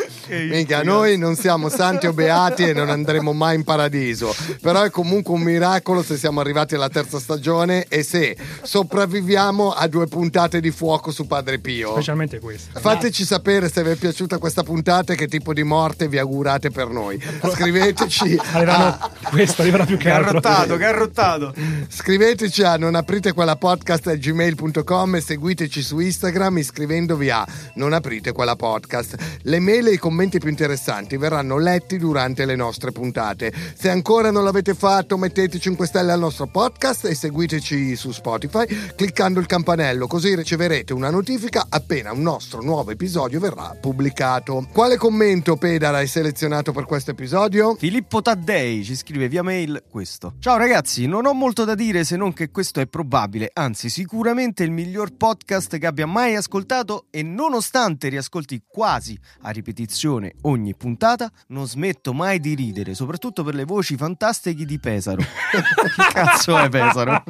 Che 0.31 0.47
Minchia, 0.49 0.83
noi 0.83 1.19
non 1.19 1.35
siamo 1.35 1.69
santi 1.69 2.07
o 2.07 2.13
beati 2.13 2.63
e 2.63 2.73
non 2.73 2.89
andremo 2.89 3.33
mai 3.33 3.57
in 3.57 3.65
paradiso. 3.65 4.33
Però 4.61 4.83
è 4.83 4.91
comunque 4.91 5.35
un 5.35 5.41
miracolo 5.41 6.05
se 6.05 6.17
siamo 6.17 6.41
arrivati 6.41 6.77
alla 6.77 6.89
terza 6.89 7.19
stagione 7.19 7.87
e 7.89 8.05
se 8.05 8.37
sopravviviamo 8.63 9.73
a 9.73 9.89
due 9.89 10.07
puntate 10.07 10.61
di 10.61 10.71
fuoco 10.71 11.11
su 11.11 11.27
Padre 11.27 11.59
Pio. 11.59 11.93
Specialmente 11.93 12.39
questo. 12.39 12.79
Fateci 12.79 13.25
sapere 13.25 13.69
se 13.69 13.83
vi 13.83 13.91
è 13.91 13.97
piaciuta 13.97 14.39
questa 14.39 14.63
puntata 14.63 15.13
e 15.13 15.17
che 15.17 15.27
tipo 15.27 15.53
di 15.53 15.65
morte 15.65 16.07
vi 16.07 16.19
augurate 16.19 16.71
per 16.71 16.89
noi. 16.89 17.21
Scriveteci 17.43 18.39
a, 18.55 19.11
Questo 19.31 19.63
arriverà 19.63 19.85
più 19.85 19.97
che 19.97 20.11
altro. 20.11 20.41
Garrottato, 20.41 20.77
garrottato. 20.77 21.55
scriveteci 21.89 22.63
a 22.63 22.77
non 22.77 22.95
aprite 22.95 23.33
quella 23.33 23.57
podcast 23.57 24.07
a 24.07 24.15
gmail.com 24.15 25.17
e 25.17 25.21
seguiteci 25.21 25.83
su 25.83 25.99
Instagram 25.99 26.59
iscrivendovi 26.59 27.31
a 27.31 27.45
non 27.75 27.93
aprite 27.93 28.31
quella 28.33 28.55
podcast. 28.55 29.00
Le 29.43 29.59
mail 29.61 29.89
e 29.89 29.93
i 29.93 29.99
commenti 29.99 30.39
più 30.39 30.49
interessanti 30.49 31.17
verranno 31.17 31.59
letti 31.59 31.97
durante 31.97 32.45
le 32.45 32.57
nostre 32.57 32.93
puntate. 32.93 33.53
Se 33.75 33.89
ancora 33.89 34.31
non 34.31 34.45
l'avete 34.45 34.75
fatto, 34.75 35.17
mettete 35.17 35.59
5 35.59 35.87
stelle 35.87 36.13
al 36.13 36.19
nostro 36.19 36.47
podcast 36.47 37.07
e 37.07 37.15
seguiteci 37.15 37.97
su 37.97 38.13
Spotify 38.13 38.67
cliccando 38.95 39.41
il 39.41 39.47
campanello, 39.47 40.07
così 40.07 40.35
riceverete 40.35 40.93
una 40.93 41.11
notifica 41.11 41.67
appena 41.69 42.13
un 42.13 42.23
nostro 42.23 42.63
nuovo 42.63 42.91
episodio 42.91 43.41
verrà 43.41 43.77
pubblicato. 43.81 44.67
Quale 44.73 44.97
commento 44.97 45.57
Pedara 45.57 45.99
hai 45.99 46.07
selezionato 46.07 46.73
per 46.73 46.85
questo 46.85 47.13
episodio? 47.13 47.75
Filippo 47.77 48.23
Taddei 48.23 48.85
ci 48.85 48.97
scrive 48.97 49.29
via 49.29 49.43
mail 49.43 49.83
questo. 49.89 50.35
Ciao 50.39 50.57
ragazzi, 50.57 51.07
non 51.07 51.27
ho 51.27 51.33
molto 51.33 51.65
da 51.65 51.75
dire 51.75 52.05
se 52.05 52.17
non 52.17 52.33
che 52.33 52.51
questo 52.51 52.81
è 52.81 52.87
probabile, 52.87 53.51
anzi 53.53 53.89
sicuramente 53.89 54.65
il 54.65 54.71
miglior 54.71 55.17
podcast 55.17 55.79
che 55.79 55.87
abbia 55.87 56.07
mai 56.07 56.37
ascoltato 56.37 57.07
e 57.11 57.23
nonostante 57.23 58.09
riascolti 58.09 58.63
quasi 58.81 59.15
a 59.43 59.51
ripetizione 59.51 60.33
ogni 60.45 60.75
puntata, 60.75 61.31
non 61.49 61.67
smetto 61.67 62.15
mai 62.15 62.41
di 62.41 62.55
ridere, 62.55 62.95
soprattutto 62.95 63.45
per 63.45 63.55
le 63.55 63.65
voci 63.65 63.95
fantastiche 63.95 64.65
di 64.65 64.79
Pesaro. 64.79 65.19
che 65.21 66.13
cazzo 66.15 66.57
è 66.57 66.67
Pesaro? 66.71 67.23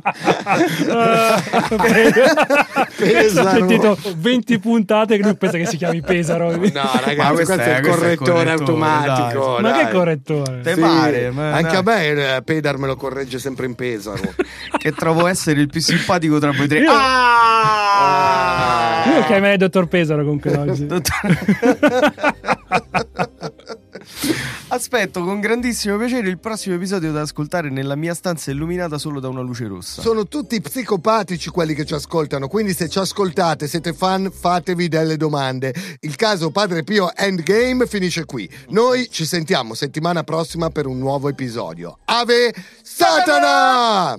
Pesaro. 2.97 3.49
Ho 3.49 3.53
sentito 3.67 3.99
20 4.17 4.59
puntate 4.61 5.17
che 5.17 5.25
lui 5.25 5.37
pensa 5.37 5.59
che 5.59 5.67
si 5.67 5.77
chiami 5.77 6.01
Pesaro. 6.03 6.53
No, 6.55 6.71
ragazzi, 7.05 7.33
questo, 7.33 7.55
è 7.55 7.79
il 7.79 7.87
correttore, 7.89 8.51
automatico. 8.53 9.59
Ma 9.61 9.71
dai. 9.73 9.87
che 9.87 9.91
correttore? 9.93 10.61
Te 10.61 10.75
Sì, 10.75 10.81
pare, 10.81 11.31
ma 11.33 11.53
anche 11.55 11.63
dai. 11.63 11.77
a 11.79 11.83
me 11.83 12.37
eh, 12.37 12.43
Pedar 12.43 12.79
me 12.79 12.87
lo 12.87 12.95
corregge 12.95 13.41
sempre 13.41 13.67
in 13.67 13.75
Pesaro. 13.75 14.35
che 14.79 14.93
trovo 14.93 15.27
essere 15.27 15.61
il 15.61 15.69
più 15.69 15.81
simpatico 15.81 16.39
tra 16.39 16.53
voi 16.53 16.69
tre. 16.69 16.79
Io- 16.79 16.93
Ah! 16.93 19.03
Io 19.17 19.25
chiamerei 19.25 19.57
dottor 19.57 19.89
Pesaro 19.89 20.23
comunque 20.23 20.55
oggi. 20.57 20.87
Aspetto 24.69 25.25
con 25.25 25.41
grandissimo 25.41 25.97
piacere 25.97 26.29
il 26.29 26.39
prossimo 26.39 26.77
episodio 26.77 27.11
da 27.11 27.23
ascoltare 27.23 27.71
nella 27.71 27.97
mia 27.97 28.15
stanza 28.15 28.51
illuminata 28.51 28.99
solo 28.99 29.19
da 29.19 29.29
una 29.29 29.41
luce 29.41 29.67
rossa. 29.67 30.01
Sono 30.01 30.29
tutti 30.29 30.61
psicopatici 30.61 31.51
quelli 31.51 31.75
che 31.75 31.85
ci 31.85 31.95
ascoltano, 31.95 32.47
quindi 32.47 32.73
se 32.73 32.89
ci 32.89 32.99
ascoltate, 32.99 33.67
siete 33.67 33.93
fan, 33.93 34.31
fatevi 34.31 34.89
delle 34.89 35.17
domande. 35.17 35.75
Il 36.01 36.17
caso 36.17 36.51
Padre 36.51 36.85
Pio 36.85 37.15
Endgame 37.15 37.87
finisce 37.87 38.25
qui. 38.25 38.49
Noi 38.69 39.09
ci 39.11 39.25
sentiamo 39.25 39.75
settimana 39.75 40.23
prossima 40.23 40.71
per 40.71 40.87
un 40.87 40.99
nuovo 40.99 41.29
episodio. 41.29 41.99
Ave 42.05 42.55
Satana! 42.83 44.19